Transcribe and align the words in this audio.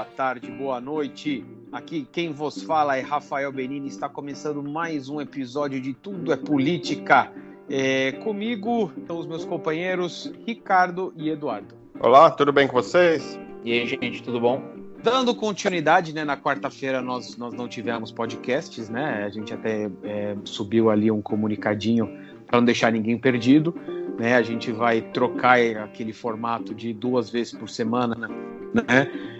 boa 0.00 0.04
tarde, 0.16 0.50
boa 0.50 0.80
noite. 0.80 1.44
Aqui 1.70 2.08
quem 2.10 2.32
vos 2.32 2.62
fala 2.62 2.96
é 2.96 3.02
Rafael 3.02 3.52
Benini. 3.52 3.86
Está 3.86 4.08
começando 4.08 4.62
mais 4.62 5.10
um 5.10 5.20
episódio 5.20 5.78
de 5.78 5.92
Tudo 5.92 6.32
é 6.32 6.38
Política. 6.38 7.30
É, 7.68 8.12
comigo 8.12 8.90
estão 8.96 9.18
os 9.18 9.26
meus 9.26 9.44
companheiros 9.44 10.32
Ricardo 10.46 11.12
e 11.18 11.28
Eduardo. 11.28 11.74
Olá, 12.00 12.30
tudo 12.30 12.50
bem 12.50 12.66
com 12.66 12.72
vocês? 12.72 13.38
E 13.62 13.72
aí, 13.72 13.86
gente, 13.86 14.22
tudo 14.22 14.40
bom? 14.40 14.62
Dando 15.02 15.34
continuidade, 15.34 16.14
né? 16.14 16.24
Na 16.24 16.36
quarta-feira 16.38 17.02
nós, 17.02 17.36
nós 17.36 17.52
não 17.52 17.68
tivemos 17.68 18.10
podcasts, 18.10 18.88
né? 18.88 19.24
A 19.24 19.28
gente 19.28 19.52
até 19.52 19.90
é, 20.02 20.34
subiu 20.44 20.88
ali 20.88 21.10
um 21.10 21.20
comunicadinho 21.20 22.08
para 22.50 22.58
não 22.58 22.64
deixar 22.64 22.90
ninguém 22.90 23.16
perdido. 23.16 23.74
Né? 24.18 24.34
A 24.34 24.42
gente 24.42 24.72
vai 24.72 25.00
trocar 25.00 25.58
aquele 25.82 26.12
formato 26.12 26.74
de 26.74 26.92
duas 26.92 27.30
vezes 27.30 27.54
por 27.54 27.70
semana, 27.70 28.14
né? 28.14 28.28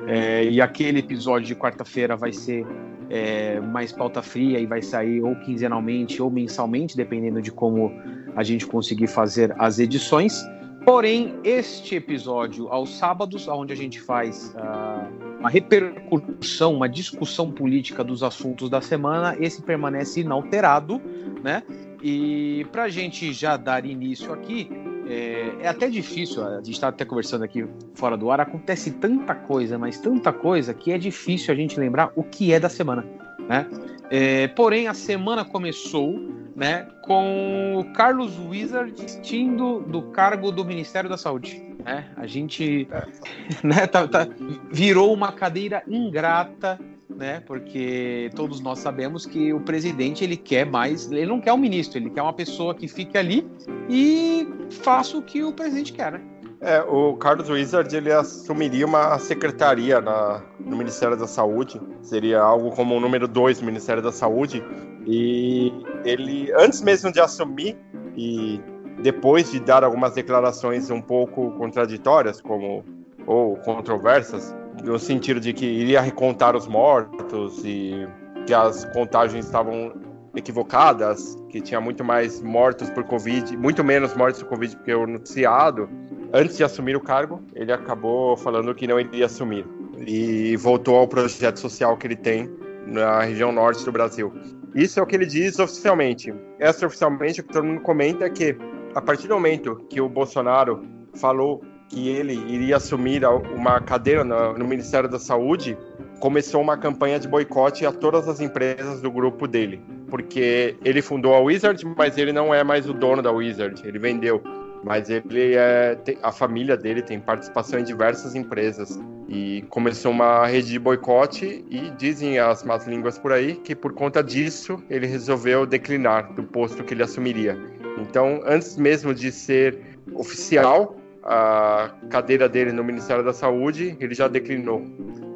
É, 0.06 0.44
e 0.44 0.60
aquele 0.60 1.00
episódio 1.00 1.46
de 1.46 1.54
quarta-feira 1.54 2.16
vai 2.16 2.32
ser 2.32 2.66
é, 3.08 3.60
mais 3.60 3.92
pauta 3.92 4.22
fria 4.22 4.58
e 4.58 4.66
vai 4.66 4.82
sair 4.82 5.20
ou 5.22 5.36
quinzenalmente 5.36 6.22
ou 6.22 6.30
mensalmente, 6.30 6.96
dependendo 6.96 7.40
de 7.42 7.52
como 7.52 7.92
a 8.34 8.42
gente 8.42 8.66
conseguir 8.66 9.08
fazer 9.08 9.54
as 9.58 9.78
edições. 9.78 10.42
Porém, 10.84 11.34
este 11.44 11.96
episódio 11.96 12.68
aos 12.68 12.96
sábados, 12.96 13.46
onde 13.46 13.72
a 13.72 13.76
gente 13.76 14.00
faz 14.00 14.54
uh, 14.56 15.38
uma 15.38 15.50
repercussão, 15.50 16.74
uma 16.74 16.88
discussão 16.88 17.50
política 17.50 18.02
dos 18.02 18.22
assuntos 18.22 18.70
da 18.70 18.80
semana, 18.80 19.36
esse 19.38 19.60
permanece 19.62 20.22
inalterado, 20.22 21.00
né? 21.44 21.62
E 22.02 22.66
para 22.72 22.84
a 22.84 22.88
gente 22.88 23.32
já 23.32 23.56
dar 23.56 23.84
início 23.84 24.32
aqui, 24.32 24.70
é, 25.06 25.54
é, 25.60 25.68
até 25.68 25.88
difícil, 25.88 26.44
a 26.46 26.56
gente 26.56 26.72
está 26.72 26.88
até 26.88 27.04
conversando 27.04 27.44
aqui 27.44 27.66
fora 27.94 28.16
do 28.16 28.30
ar, 28.30 28.40
acontece 28.40 28.92
tanta 28.92 29.34
coisa, 29.34 29.76
mas 29.76 29.98
tanta 29.98 30.32
coisa 30.32 30.72
que 30.72 30.92
é 30.92 30.98
difícil 30.98 31.52
a 31.52 31.56
gente 31.56 31.78
lembrar 31.78 32.12
o 32.14 32.22
que 32.22 32.52
é 32.52 32.60
da 32.60 32.68
semana, 32.68 33.04
né? 33.48 33.66
É, 34.10 34.48
porém, 34.48 34.88
a 34.88 34.94
semana 34.94 35.44
começou 35.44 36.18
né, 36.56 36.88
com 37.02 37.76
o 37.78 37.92
Carlos 37.92 38.38
Wizard 38.38 38.92
desistindo 38.92 39.80
do 39.80 40.02
cargo 40.10 40.50
do 40.50 40.64
Ministério 40.64 41.08
da 41.08 41.16
Saúde. 41.16 41.62
Né? 41.84 42.08
A 42.16 42.26
gente 42.26 42.88
né, 43.62 43.86
tá, 43.86 44.06
tá, 44.06 44.28
virou 44.70 45.12
uma 45.14 45.32
cadeira 45.32 45.82
ingrata 45.88 46.78
né? 47.16 47.40
Porque 47.46 48.30
todos 48.34 48.60
nós 48.60 48.78
sabemos 48.78 49.26
que 49.26 49.52
o 49.52 49.60
presidente 49.60 50.24
ele 50.24 50.36
quer 50.36 50.64
mais, 50.64 51.10
ele 51.10 51.26
não 51.26 51.40
quer 51.40 51.52
um 51.52 51.58
ministro, 51.58 51.98
ele 51.98 52.10
quer 52.10 52.22
uma 52.22 52.32
pessoa 52.32 52.74
que 52.74 52.88
fique 52.88 53.16
ali 53.18 53.46
e 53.88 54.48
faça 54.82 55.16
o 55.16 55.22
que 55.22 55.42
o 55.42 55.52
presidente 55.52 55.92
quer, 55.92 56.12
né? 56.12 56.20
É, 56.62 56.82
o 56.82 57.16
Carlos 57.16 57.48
Wizard 57.48 57.94
ele 57.96 58.12
assumiria 58.12 58.84
uma 58.84 59.18
secretaria 59.18 59.98
na, 59.98 60.42
no 60.58 60.76
Ministério 60.76 61.16
da 61.16 61.26
Saúde, 61.26 61.80
seria 62.02 62.40
algo 62.40 62.70
como 62.72 62.94
o 62.94 63.00
número 63.00 63.26
dois 63.26 63.60
do 63.60 63.64
Ministério 63.64 64.02
da 64.02 64.12
Saúde, 64.12 64.62
e 65.06 65.72
ele, 66.04 66.52
antes 66.52 66.82
mesmo 66.82 67.10
de 67.10 67.18
assumir 67.18 67.78
e 68.14 68.60
depois 69.02 69.50
de 69.50 69.58
dar 69.58 69.82
algumas 69.82 70.12
declarações 70.12 70.90
um 70.90 71.00
pouco 71.00 71.50
contraditórias, 71.52 72.42
como 72.42 72.84
ou 73.26 73.56
controversas, 73.56 74.54
no 74.82 74.98
sentido 74.98 75.40
de 75.40 75.52
que 75.52 75.66
iria 75.66 76.00
recontar 76.00 76.56
os 76.56 76.66
mortos 76.66 77.62
e 77.64 78.06
que 78.46 78.54
as 78.54 78.84
contagens 78.92 79.44
estavam 79.44 79.92
equivocadas, 80.34 81.36
que 81.48 81.60
tinha 81.60 81.80
muito 81.80 82.04
mais 82.04 82.40
mortos 82.40 82.88
por 82.90 83.04
Covid, 83.04 83.56
muito 83.56 83.82
menos 83.82 84.14
mortos 84.14 84.42
por 84.42 84.50
Covid 84.50 84.76
que 84.76 84.94
o 84.94 85.06
noticiado. 85.06 85.88
Antes 86.32 86.56
de 86.56 86.64
assumir 86.64 86.96
o 86.96 87.00
cargo, 87.00 87.42
ele 87.54 87.72
acabou 87.72 88.36
falando 88.36 88.74
que 88.74 88.86
não 88.86 89.00
iria 89.00 89.26
assumir 89.26 89.66
e 90.06 90.56
voltou 90.56 90.96
ao 90.96 91.08
projeto 91.08 91.58
social 91.58 91.96
que 91.96 92.06
ele 92.06 92.16
tem 92.16 92.48
na 92.86 93.22
região 93.22 93.52
norte 93.52 93.84
do 93.84 93.92
Brasil. 93.92 94.32
Isso 94.74 95.00
é 95.00 95.02
o 95.02 95.06
que 95.06 95.16
ele 95.16 95.26
diz 95.26 95.58
oficialmente. 95.58 96.32
Extraoficialmente, 96.60 97.40
o 97.40 97.44
que 97.44 97.52
todo 97.52 97.64
mundo 97.64 97.80
comenta 97.80 98.24
é 98.24 98.30
que, 98.30 98.56
a 98.94 99.00
partir 99.00 99.26
do 99.26 99.34
momento 99.34 99.84
que 99.88 100.00
o 100.00 100.08
Bolsonaro 100.08 100.82
falou 101.14 101.60
que 101.90 102.08
ele 102.08 102.34
iria 102.48 102.76
assumir 102.76 103.22
uma 103.26 103.80
cadeira 103.80 104.22
no, 104.22 104.64
Ministério 104.64 105.08
da 105.08 105.18
Saúde, 105.18 105.76
começou 106.20 106.62
uma 106.62 106.78
campanha 106.78 107.18
de 107.18 107.26
boicote 107.26 107.84
a 107.84 107.90
todas 107.90 108.28
as 108.28 108.40
empresas 108.40 109.00
do 109.00 109.10
grupo 109.10 109.48
dele, 109.48 109.82
porque 110.08 110.76
ele 110.84 111.02
fundou 111.02 111.34
a 111.34 111.40
Wizard, 111.40 111.84
mas 111.96 112.16
ele 112.16 112.32
não 112.32 112.54
é 112.54 112.62
mais 112.62 112.88
o 112.88 112.94
dono 112.94 113.20
da 113.20 113.32
Wizard, 113.32 113.82
ele 113.84 113.98
vendeu. 113.98 114.40
Mas 114.82 115.10
ele 115.10 115.54
é, 115.56 115.98
a 116.22 116.32
família 116.32 116.74
dele 116.74 117.02
tem 117.02 117.20
participação 117.20 117.78
em 117.80 117.84
diversas 117.84 118.34
empresas 118.34 118.98
e 119.28 119.62
começou 119.68 120.10
uma 120.10 120.46
rede 120.46 120.68
de 120.70 120.78
boicote 120.78 121.64
e 121.68 121.90
dizem 121.98 122.38
as 122.38 122.64
más 122.64 122.86
línguas 122.86 123.18
por 123.18 123.30
aí 123.30 123.56
que 123.56 123.74
por 123.74 123.92
conta 123.92 124.22
disso 124.22 124.82
ele 124.88 125.06
resolveu 125.06 125.66
declinar 125.66 126.32
do 126.32 126.42
posto 126.44 126.82
que 126.82 126.94
ele 126.94 127.02
assumiria. 127.02 127.58
Então, 127.98 128.40
antes 128.46 128.78
mesmo 128.78 129.12
de 129.12 129.30
ser 129.30 129.78
oficial, 130.14 130.96
a 131.22 131.90
cadeira 132.08 132.48
dele 132.48 132.72
no 132.72 132.82
Ministério 132.82 133.24
da 133.24 133.32
Saúde, 133.32 133.96
ele 134.00 134.14
já 134.14 134.28
declinou. 134.28 134.82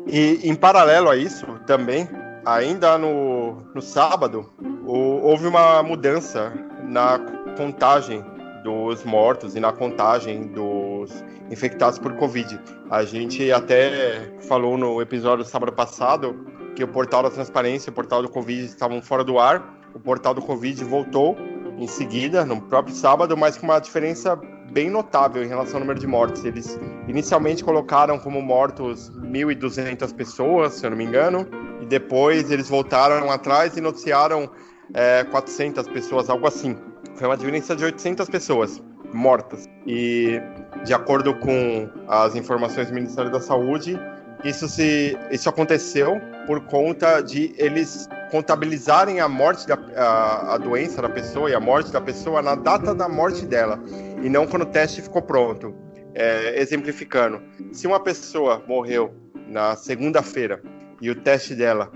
E 0.06 0.40
em 0.42 0.54
paralelo 0.54 1.10
a 1.10 1.16
isso, 1.16 1.46
também, 1.66 2.08
ainda 2.44 2.98
no, 2.98 3.56
no 3.74 3.82
sábado, 3.82 4.50
o, 4.86 4.92
houve 4.92 5.46
uma 5.46 5.82
mudança 5.82 6.52
na 6.82 7.18
contagem 7.56 8.24
dos 8.62 9.04
mortos 9.04 9.54
e 9.54 9.60
na 9.60 9.72
contagem 9.72 10.48
dos 10.48 11.24
infectados 11.50 11.98
por 11.98 12.14
Covid. 12.14 12.58
A 12.90 13.04
gente 13.04 13.52
até 13.52 14.32
falou 14.48 14.78
no 14.78 15.00
episódio 15.00 15.44
do 15.44 15.50
sábado 15.50 15.72
passado 15.72 16.34
que 16.74 16.82
o 16.82 16.88
portal 16.88 17.22
da 17.22 17.30
transparência 17.30 17.90
e 17.90 17.92
o 17.92 17.94
portal 17.94 18.22
do 18.22 18.28
Covid 18.28 18.64
estavam 18.64 19.00
fora 19.02 19.22
do 19.22 19.38
ar. 19.38 19.62
O 19.94 20.00
portal 20.00 20.34
do 20.34 20.42
Covid 20.42 20.82
voltou 20.84 21.36
em 21.78 21.86
seguida, 21.86 22.44
no 22.44 22.60
próprio 22.62 22.94
sábado, 22.94 23.36
mas 23.36 23.56
com 23.56 23.66
uma 23.66 23.78
diferença 23.78 24.38
bem 24.74 24.90
notável 24.90 25.42
em 25.42 25.46
relação 25.46 25.76
ao 25.76 25.80
número 25.80 26.00
de 26.00 26.06
mortes. 26.06 26.44
Eles 26.44 26.78
inicialmente 27.06 27.62
colocaram 27.62 28.18
como 28.18 28.42
mortos 28.42 29.10
1.200 29.12 30.12
pessoas, 30.12 30.74
se 30.74 30.84
eu 30.84 30.90
não 30.90 30.96
me 30.96 31.04
engano, 31.04 31.46
e 31.80 31.86
depois 31.86 32.50
eles 32.50 32.68
voltaram 32.68 33.30
atrás 33.30 33.76
e 33.76 33.80
noticiaram 33.80 34.50
é, 34.92 35.22
400 35.24 35.86
pessoas, 35.88 36.28
algo 36.28 36.46
assim. 36.46 36.76
Foi 37.14 37.28
uma 37.28 37.36
diferença 37.36 37.76
de 37.76 37.84
800 37.84 38.28
pessoas 38.28 38.82
mortas. 39.12 39.68
E, 39.86 40.40
de 40.84 40.92
acordo 40.92 41.34
com 41.38 41.88
as 42.08 42.34
informações 42.34 42.88
do 42.88 42.94
Ministério 42.94 43.30
da 43.30 43.40
Saúde, 43.40 43.96
isso, 44.44 44.68
se, 44.68 45.16
isso 45.30 45.48
aconteceu 45.48 46.20
por 46.46 46.60
conta 46.66 47.20
de 47.20 47.54
eles 47.56 48.08
contabilizarem 48.30 49.20
a 49.20 49.28
morte 49.28 49.66
da 49.66 49.74
a, 49.96 50.54
a, 50.54 50.58
doença 50.58 51.00
da 51.00 51.08
pessoa 51.08 51.50
e 51.50 51.54
a 51.54 51.60
morte 51.60 51.92
da 51.92 52.00
pessoa 52.00 52.42
na 52.42 52.54
data 52.54 52.94
da 52.94 53.08
morte 53.08 53.46
dela 53.46 53.82
e 54.22 54.28
não 54.28 54.46
quando 54.46 54.62
o 54.62 54.66
teste 54.66 55.02
ficou 55.02 55.22
pronto. 55.22 55.74
É, 56.16 56.60
exemplificando, 56.60 57.42
se 57.72 57.88
uma 57.88 57.98
pessoa 57.98 58.62
morreu 58.68 59.12
na 59.48 59.74
segunda-feira 59.74 60.62
e 61.00 61.10
o 61.10 61.14
teste 61.16 61.56
dela, 61.56 61.90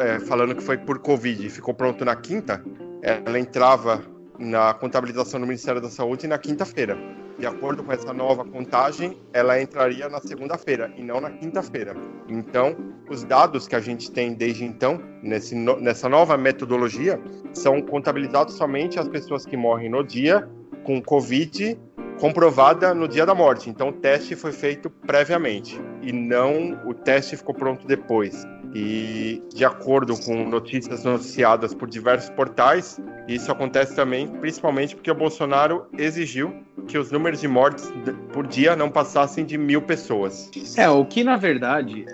é, 0.00 0.20
falando 0.20 0.54
que 0.54 0.62
foi 0.62 0.78
por 0.78 1.00
Covid, 1.00 1.50
ficou 1.50 1.74
pronto 1.74 2.04
na 2.04 2.14
quinta, 2.14 2.64
ela 3.02 3.40
entrava 3.40 4.04
na 4.38 4.72
contabilização 4.74 5.40
do 5.40 5.46
Ministério 5.46 5.80
da 5.80 5.90
Saúde 5.90 6.28
na 6.28 6.38
quinta-feira 6.38 6.96
de 7.40 7.46
acordo 7.46 7.82
com 7.82 7.90
essa 7.90 8.12
nova 8.12 8.44
contagem, 8.44 9.16
ela 9.32 9.60
entraria 9.60 10.08
na 10.10 10.20
segunda-feira 10.20 10.92
e 10.96 11.02
não 11.02 11.20
na 11.20 11.30
quinta-feira. 11.30 11.96
Então, 12.28 12.76
os 13.08 13.24
dados 13.24 13.66
que 13.66 13.74
a 13.74 13.80
gente 13.80 14.10
tem 14.10 14.34
desde 14.34 14.64
então, 14.64 15.00
nesse, 15.22 15.54
nessa 15.54 16.08
nova 16.08 16.36
metodologia, 16.36 17.18
são 17.54 17.80
contabilizados 17.80 18.54
somente 18.54 19.00
as 19.00 19.08
pessoas 19.08 19.46
que 19.46 19.56
morrem 19.56 19.88
no 19.88 20.04
dia 20.04 20.46
com 20.84 21.00
Covid 21.02 21.78
comprovada 22.20 22.94
no 22.94 23.08
dia 23.08 23.24
da 23.24 23.34
morte. 23.34 23.70
Então, 23.70 23.88
o 23.88 23.92
teste 23.92 24.36
foi 24.36 24.52
feito 24.52 24.90
previamente 24.90 25.80
e 26.02 26.12
não 26.12 26.78
o 26.86 26.92
teste 26.92 27.38
ficou 27.38 27.54
pronto 27.54 27.86
depois. 27.86 28.46
E 28.74 29.42
de 29.52 29.64
acordo 29.64 30.16
com 30.20 30.44
notícias 30.46 31.02
noticiadas 31.02 31.74
por 31.74 31.88
diversos 31.88 32.30
portais, 32.30 33.00
isso 33.26 33.50
acontece 33.50 33.96
também, 33.96 34.28
principalmente 34.28 34.94
porque 34.94 35.10
o 35.10 35.14
Bolsonaro 35.14 35.86
exigiu 35.98 36.54
que 36.90 36.98
os 36.98 37.12
números 37.12 37.40
de 37.40 37.46
mortes 37.46 37.92
por 38.32 38.46
dia 38.46 38.74
não 38.74 38.90
passassem 38.90 39.44
de 39.44 39.56
mil 39.56 39.80
pessoas. 39.80 40.50
É, 40.76 40.88
o 40.88 41.04
que 41.04 41.22
na 41.22 41.36
verdade, 41.36 42.04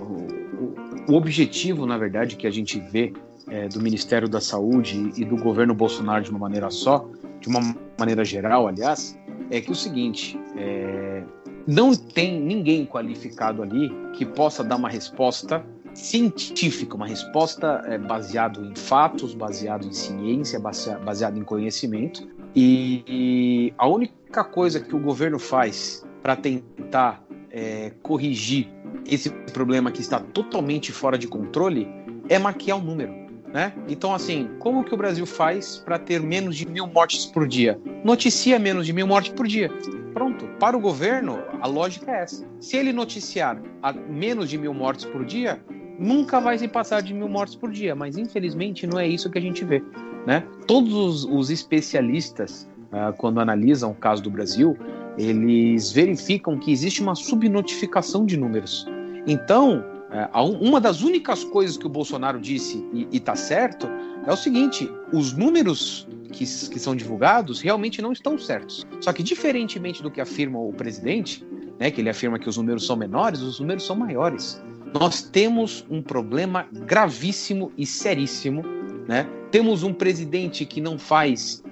o, 0.00 1.12
o 1.12 1.14
objetivo, 1.14 1.84
na 1.84 1.98
verdade, 1.98 2.36
que 2.36 2.46
a 2.46 2.50
gente 2.50 2.80
vê 2.80 3.12
é, 3.48 3.68
do 3.68 3.80
Ministério 3.80 4.28
da 4.28 4.40
Saúde 4.40 5.12
e 5.16 5.24
do 5.24 5.36
governo 5.36 5.74
Bolsonaro 5.74 6.24
de 6.24 6.30
uma 6.30 6.38
maneira 6.38 6.70
só, 6.70 7.06
de 7.40 7.48
uma 7.48 7.76
maneira 7.98 8.24
geral, 8.24 8.66
aliás, 8.66 9.18
é 9.50 9.60
que 9.60 9.70
o 9.70 9.74
seguinte, 9.74 10.40
é, 10.56 11.22
não 11.66 11.94
tem 11.94 12.40
ninguém 12.40 12.86
qualificado 12.86 13.62
ali 13.62 13.92
que 14.14 14.24
possa 14.24 14.64
dar 14.64 14.76
uma 14.76 14.88
resposta 14.88 15.62
científica, 15.92 16.96
uma 16.96 17.06
resposta 17.06 17.82
é, 17.84 17.98
baseada 17.98 18.58
em 18.60 18.74
fatos, 18.74 19.34
baseado 19.34 19.86
em 19.86 19.92
ciência, 19.92 20.58
baseado 20.58 21.38
em 21.38 21.44
conhecimento. 21.44 22.26
E, 22.54 23.04
e 23.06 23.74
a 23.78 23.86
única 23.88 24.44
coisa 24.44 24.80
que 24.80 24.94
o 24.94 24.98
governo 24.98 25.38
faz 25.38 26.06
para 26.22 26.36
tentar 26.36 27.24
é, 27.50 27.92
corrigir 28.02 28.68
esse 29.06 29.30
problema 29.52 29.90
que 29.90 30.00
está 30.00 30.20
totalmente 30.20 30.92
fora 30.92 31.18
de 31.18 31.26
controle 31.26 31.88
é 32.28 32.38
maquiar 32.38 32.78
o 32.78 32.82
número. 32.82 33.22
Né? 33.52 33.74
Então, 33.86 34.14
assim, 34.14 34.48
como 34.58 34.82
que 34.82 34.94
o 34.94 34.96
Brasil 34.96 35.26
faz 35.26 35.76
para 35.76 35.98
ter 35.98 36.20
menos 36.20 36.56
de 36.56 36.66
mil 36.66 36.86
mortes 36.86 37.26
por 37.26 37.46
dia? 37.46 37.78
Noticia 38.02 38.58
menos 38.58 38.86
de 38.86 38.94
mil 38.94 39.06
mortes 39.06 39.32
por 39.32 39.46
dia. 39.46 39.70
Pronto. 40.14 40.46
Para 40.58 40.76
o 40.76 40.80
governo, 40.80 41.38
a 41.60 41.66
lógica 41.66 42.10
é 42.10 42.22
essa. 42.22 42.46
Se 42.60 42.78
ele 42.78 42.92
noticiar 42.92 43.60
menos 44.08 44.48
de 44.48 44.56
mil 44.56 44.72
mortes 44.72 45.04
por 45.04 45.22
dia, 45.24 45.62
nunca 45.98 46.40
vai 46.40 46.56
se 46.56 46.66
passar 46.66 47.02
de 47.02 47.12
mil 47.12 47.28
mortes 47.28 47.54
por 47.54 47.70
dia. 47.70 47.94
Mas, 47.94 48.16
infelizmente, 48.16 48.86
não 48.86 48.98
é 48.98 49.06
isso 49.06 49.30
que 49.30 49.38
a 49.38 49.42
gente 49.42 49.64
vê. 49.64 49.82
Né? 50.26 50.44
Todos 50.66 51.24
os, 51.24 51.50
especialistas, 51.50 52.68
uh, 52.92 53.12
quando 53.16 53.40
analisam 53.40 53.90
o 53.90 53.94
caso 53.94 54.22
do 54.22 54.30
Brasil, 54.30 54.76
eles 55.18 55.92
verificam 55.92 56.58
que 56.58 56.70
existe 56.70 57.02
uma 57.02 57.14
subnotificação 57.14 58.24
de 58.24 58.36
números. 58.36 58.86
Então, 59.26 59.84
é, 60.10 60.28
uma 60.60 60.80
das 60.80 61.02
únicas 61.02 61.42
coisas 61.42 61.76
que 61.76 61.86
o 61.86 61.88
Bolsonaro 61.88 62.38
disse 62.38 62.84
e 62.92 63.08
está 63.16 63.34
certo 63.34 63.88
é 64.26 64.32
o 64.32 64.36
seguinte: 64.36 64.90
os 65.12 65.32
números 65.32 66.06
que, 66.32 66.44
que 66.44 66.78
são 66.78 66.94
divulgados 66.94 67.60
realmente 67.60 68.02
não 68.02 68.12
estão 68.12 68.38
certos. 68.38 68.86
Só 69.00 69.12
que, 69.12 69.22
diferentemente 69.22 70.02
do 70.02 70.10
que 70.10 70.20
afirma 70.20 70.58
o 70.58 70.72
presidente, 70.72 71.44
né, 71.78 71.90
que 71.90 72.00
ele 72.00 72.10
afirma 72.10 72.38
que 72.38 72.48
os 72.48 72.56
números 72.56 72.86
são 72.86 72.96
menores, 72.96 73.40
os 73.40 73.58
números 73.58 73.84
são 73.84 73.96
maiores. 73.96 74.62
Nós 74.92 75.22
temos 75.22 75.86
um 75.88 76.02
problema 76.02 76.66
gravíssimo 76.70 77.72
e 77.78 77.86
seríssimo. 77.86 78.62
Né? 79.08 79.26
Temos 79.52 79.84
um 79.84 79.94
presidente 79.94 80.66
que 80.66 80.80
não 80.80 80.98
faz 80.98 81.62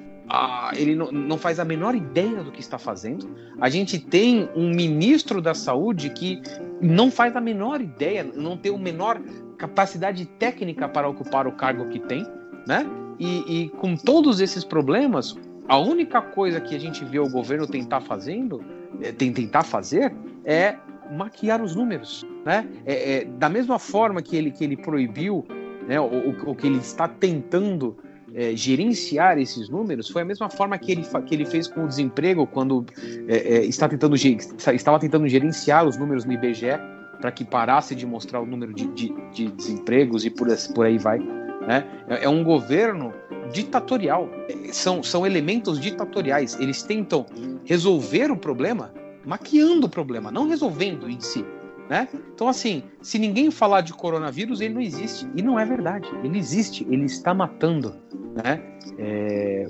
ele 0.77 0.95
não, 0.95 1.11
não, 1.11 1.37
faz 1.37 1.59
a 1.59 1.65
menor 1.65 1.95
ideia 1.95 2.45
do 2.45 2.53
que 2.53 2.61
está 2.61 2.79
fazendo. 2.79 3.29
A 3.61 3.69
gente 3.69 3.99
tem 3.99 4.49
um 4.55 4.71
ministro 4.71 5.43
da 5.43 5.55
saúde 5.55 6.11
que 6.11 6.41
não 6.81 7.11
faz 7.11 7.35
a 7.35 7.41
menor 7.41 7.81
ideia, 7.81 8.23
não 8.23 8.57
tem 8.57 8.73
a 8.73 8.79
menor 8.79 9.21
capacidade 9.59 10.25
técnica 10.25 10.89
para 10.89 11.09
ocupar 11.09 11.49
o 11.49 11.53
cargo 11.53 11.89
que 11.89 11.99
tem, 11.99 12.25
né? 12.67 12.87
E, 13.19 13.65
e 13.65 13.69
com 13.71 13.97
todos 13.97 14.41
esses 14.41 14.63
problemas, 14.63 15.37
a 15.69 15.77
única 15.77 16.23
coisa 16.23 16.61
que 16.61 16.77
a 16.77 16.79
gente 16.79 17.05
vê 17.05 17.19
o 17.19 17.29
governo 17.29 17.67
tentar 17.67 18.01
fazendo, 18.01 18.65
é, 19.03 19.11
tentar 19.13 19.65
fazer, 19.65 20.15
é 20.45 20.77
maquiar 21.11 21.61
os 21.61 21.75
números, 21.75 22.25
né? 22.45 22.67
É, 22.87 23.15
é, 23.17 23.25
da 23.25 23.49
mesma 23.49 23.81
forma 23.81 24.23
que 24.23 24.37
ele, 24.37 24.53
que 24.53 24.63
ele 24.63 24.77
proibiu, 24.77 25.45
né, 25.91 26.01
o, 26.01 26.31
o 26.47 26.55
que 26.55 26.69
ele 26.69 26.79
está 26.79 27.09
tentando 27.09 27.97
é, 28.33 28.55
gerenciar 28.55 29.39
esses 29.39 29.69
números 29.69 30.09
foi 30.09 30.23
a 30.23 30.25
mesma 30.25 30.49
forma 30.49 30.79
que 30.79 30.93
ele, 30.93 31.03
que 31.27 31.35
ele 31.35 31.45
fez 31.45 31.67
com 31.67 31.85
o 31.85 31.89
desemprego 31.89 32.47
quando 32.47 32.87
é, 33.27 33.57
é, 33.57 33.65
está 33.65 33.89
tentando, 33.89 34.15
estava 34.15 35.01
tentando 35.01 35.27
gerenciar 35.27 35.85
os 35.85 35.97
números 35.97 36.25
no 36.25 36.33
IBGE 36.33 36.79
para 37.21 37.33
que 37.33 37.45
parasse 37.45 37.97
de 37.97 38.07
mostrar 38.07 38.41
o 38.41 38.47
número 38.47 38.73
de, 38.73 38.87
de, 38.93 39.13
de 39.33 39.49
desempregos 39.49 40.25
e 40.25 40.31
por, 40.31 40.47
por 40.77 40.87
aí 40.87 40.97
vai. 40.97 41.19
Né? 41.19 41.85
É, 42.09 42.25
é 42.25 42.29
um 42.29 42.45
governo 42.45 43.13
ditatorial, 43.53 44.31
são, 44.71 45.03
são 45.03 45.27
elementos 45.27 45.81
ditatoriais. 45.81 46.57
Eles 46.61 46.85
tentam 46.85 47.27
resolver 47.65 48.31
o 48.31 48.37
problema 48.37 48.93
maquiando 49.27 49.87
o 49.87 49.91
problema, 49.91 50.31
não 50.31 50.49
resolvendo 50.49 51.11
em 51.11 51.19
si. 51.19 51.45
Né? 51.91 52.09
Então, 52.33 52.47
assim, 52.47 52.85
se 53.03 53.19
ninguém 53.19 53.51
falar 53.51 53.81
de 53.81 53.93
coronavírus, 53.93 54.61
ele 54.61 54.75
não 54.75 54.81
existe. 54.81 55.29
E 55.35 55.43
não 55.43 55.59
é 55.59 55.65
verdade. 55.65 56.09
Ele 56.23 56.39
existe, 56.39 56.87
ele 56.89 57.05
está 57.05 57.35
matando. 57.35 57.97
Né? 58.37 58.63
É, 58.97 59.67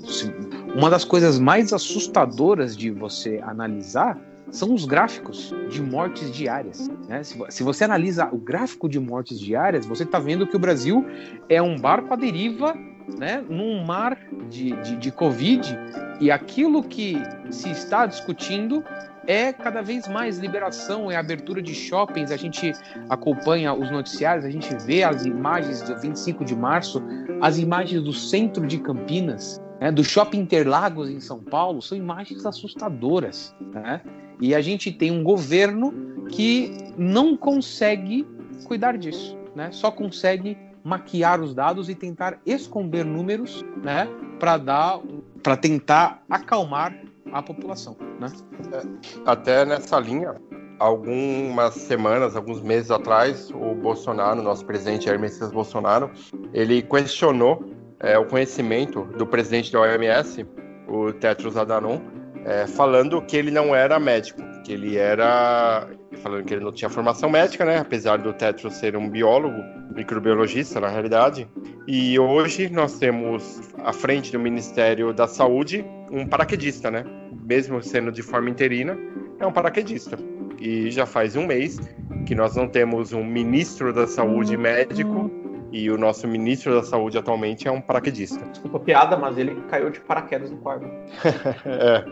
uma 0.75 0.87
das 0.87 1.03
coisas 1.03 1.39
mais 1.39 1.73
assustadoras 1.73 2.77
de 2.77 2.91
você 2.91 3.41
analisar 3.43 4.21
são 4.51 4.71
os 4.71 4.85
gráficos 4.85 5.51
de 5.67 5.81
mortes 5.81 6.31
diárias. 6.31 6.87
Né? 7.09 7.23
Se, 7.23 7.41
se, 7.49 7.63
você 7.63 7.85
analisa 7.85 8.29
o 8.31 8.37
gráfico 8.37 8.87
de 8.87 8.99
mortes 8.99 9.39
diárias, 9.39 9.87
você 9.87 10.03
está 10.03 10.19
vendo 10.19 10.45
que 10.45 10.55
o 10.55 10.59
Brasil 10.59 11.03
é 11.49 11.59
um 11.59 11.75
barco 11.75 12.13
à 12.13 12.15
deriva 12.15 12.77
né, 13.17 13.43
num 13.49 13.83
mar 13.83 14.15
de, 14.47 14.75
de, 14.81 14.95
de 14.97 15.11
Covid 15.11 15.75
e 16.19 16.29
aquilo 16.29 16.83
que 16.83 17.17
se 17.49 17.71
está 17.71 18.05
discutindo 18.05 18.83
é 19.27 19.53
cada 19.53 19.81
vez 19.81 20.07
mais 20.07 20.37
liberação, 20.37 21.11
é 21.11 21.15
abertura 21.15 21.61
de 21.61 21.73
shoppings. 21.73 22.31
A 22.31 22.37
gente 22.37 22.73
acompanha 23.09 23.73
os 23.73 23.91
noticiários, 23.91 24.45
a 24.45 24.49
gente 24.49 24.73
vê 24.85 25.03
as 25.03 25.25
imagens 25.25 25.81
do 25.81 25.97
25 25.99 26.43
de 26.43 26.55
março, 26.55 27.01
as 27.41 27.57
imagens 27.57 28.01
do 28.03 28.13
centro 28.13 28.65
de 28.65 28.77
Campinas, 28.79 29.61
né, 29.79 29.91
do 29.91 30.03
shopping 30.03 30.39
Interlagos 30.39 31.09
em 31.09 31.19
São 31.19 31.39
Paulo, 31.39 31.81
são 31.81 31.97
imagens 31.97 32.45
assustadoras. 32.45 33.55
Né? 33.73 34.01
E 34.39 34.55
a 34.55 34.61
gente 34.61 34.91
tem 34.91 35.11
um 35.11 35.23
governo 35.23 36.25
que 36.29 36.71
não 36.97 37.35
consegue 37.35 38.27
cuidar 38.63 38.97
disso, 38.97 39.37
né? 39.55 39.71
só 39.71 39.91
consegue 39.91 40.57
maquiar 40.83 41.41
os 41.41 41.53
dados 41.53 41.89
e 41.89 41.95
tentar 41.95 42.39
esconder 42.45 43.05
números 43.05 43.63
né, 43.83 44.07
para 44.39 44.57
dar 44.57 44.99
para 45.43 45.57
tentar 45.57 46.23
acalmar 46.29 46.95
a 47.31 47.41
população, 47.41 47.95
né? 48.19 48.31
É, 48.73 48.83
até 49.25 49.65
nessa 49.65 49.99
linha, 49.99 50.35
algumas 50.79 51.75
semanas, 51.75 52.35
alguns 52.35 52.61
meses 52.61 52.89
atrás, 52.89 53.51
o 53.51 53.75
Bolsonaro, 53.75 54.41
nosso 54.41 54.65
presidente 54.65 55.09
Messias 55.17 55.51
Bolsonaro, 55.51 56.09
ele 56.53 56.81
questionou 56.81 57.63
é, 57.99 58.17
o 58.17 58.25
conhecimento 58.25 59.03
do 59.17 59.27
presidente 59.27 59.71
da 59.71 59.81
OMS, 59.81 60.45
o 60.87 61.13
Tedros 61.13 61.55
Adhanom, 61.55 62.01
é, 62.45 62.65
falando 62.65 63.21
que 63.21 63.37
ele 63.37 63.51
não 63.51 63.75
era 63.75 63.99
médico, 63.99 64.41
que 64.63 64.73
ele 64.73 64.97
era 64.97 65.87
falando 66.17 66.45
que 66.45 66.53
ele 66.53 66.63
não 66.63 66.71
tinha 66.71 66.89
formação 66.89 67.29
médica, 67.29 67.65
né? 67.65 67.79
Apesar 67.79 68.17
do 68.17 68.33
Tedros 68.33 68.75
ser 68.75 68.95
um 68.95 69.09
biólogo, 69.09 69.61
microbiologista 69.95 70.79
na 70.79 70.87
realidade. 70.87 71.47
E 71.87 72.17
hoje 72.19 72.69
nós 72.69 72.97
temos 72.97 73.61
à 73.83 73.93
frente 73.93 74.31
do 74.31 74.39
Ministério 74.39 75.13
da 75.13 75.27
Saúde 75.27 75.85
um 76.11 76.27
paraquedista, 76.27 76.91
né? 76.91 77.03
Mesmo 77.43 77.81
sendo 77.81 78.11
de 78.11 78.21
forma 78.21 78.49
interina, 78.49 78.97
é 79.39 79.45
um 79.45 79.51
paraquedista. 79.51 80.17
E 80.59 80.91
já 80.91 81.05
faz 81.05 81.35
um 81.35 81.45
mês 81.47 81.79
que 82.25 82.35
nós 82.35 82.55
não 82.55 82.67
temos 82.67 83.13
um 83.13 83.23
ministro 83.23 83.91
da 83.91 84.05
Saúde 84.05 84.55
médico 84.55 85.31
e 85.71 85.89
o 85.89 85.97
nosso 85.97 86.27
ministro 86.27 86.75
da 86.75 86.83
Saúde 86.83 87.17
atualmente 87.17 87.67
é 87.67 87.71
um 87.71 87.79
paraquedista. 87.79 88.43
Desculpa 88.45 88.77
a 88.77 88.81
piada, 88.81 89.17
mas 89.17 89.37
ele 89.37 89.55
caiu 89.69 89.89
de 89.89 89.99
paraquedas 90.01 90.51
no 90.51 90.57
quarto. 90.57 90.85
é. 91.65 92.03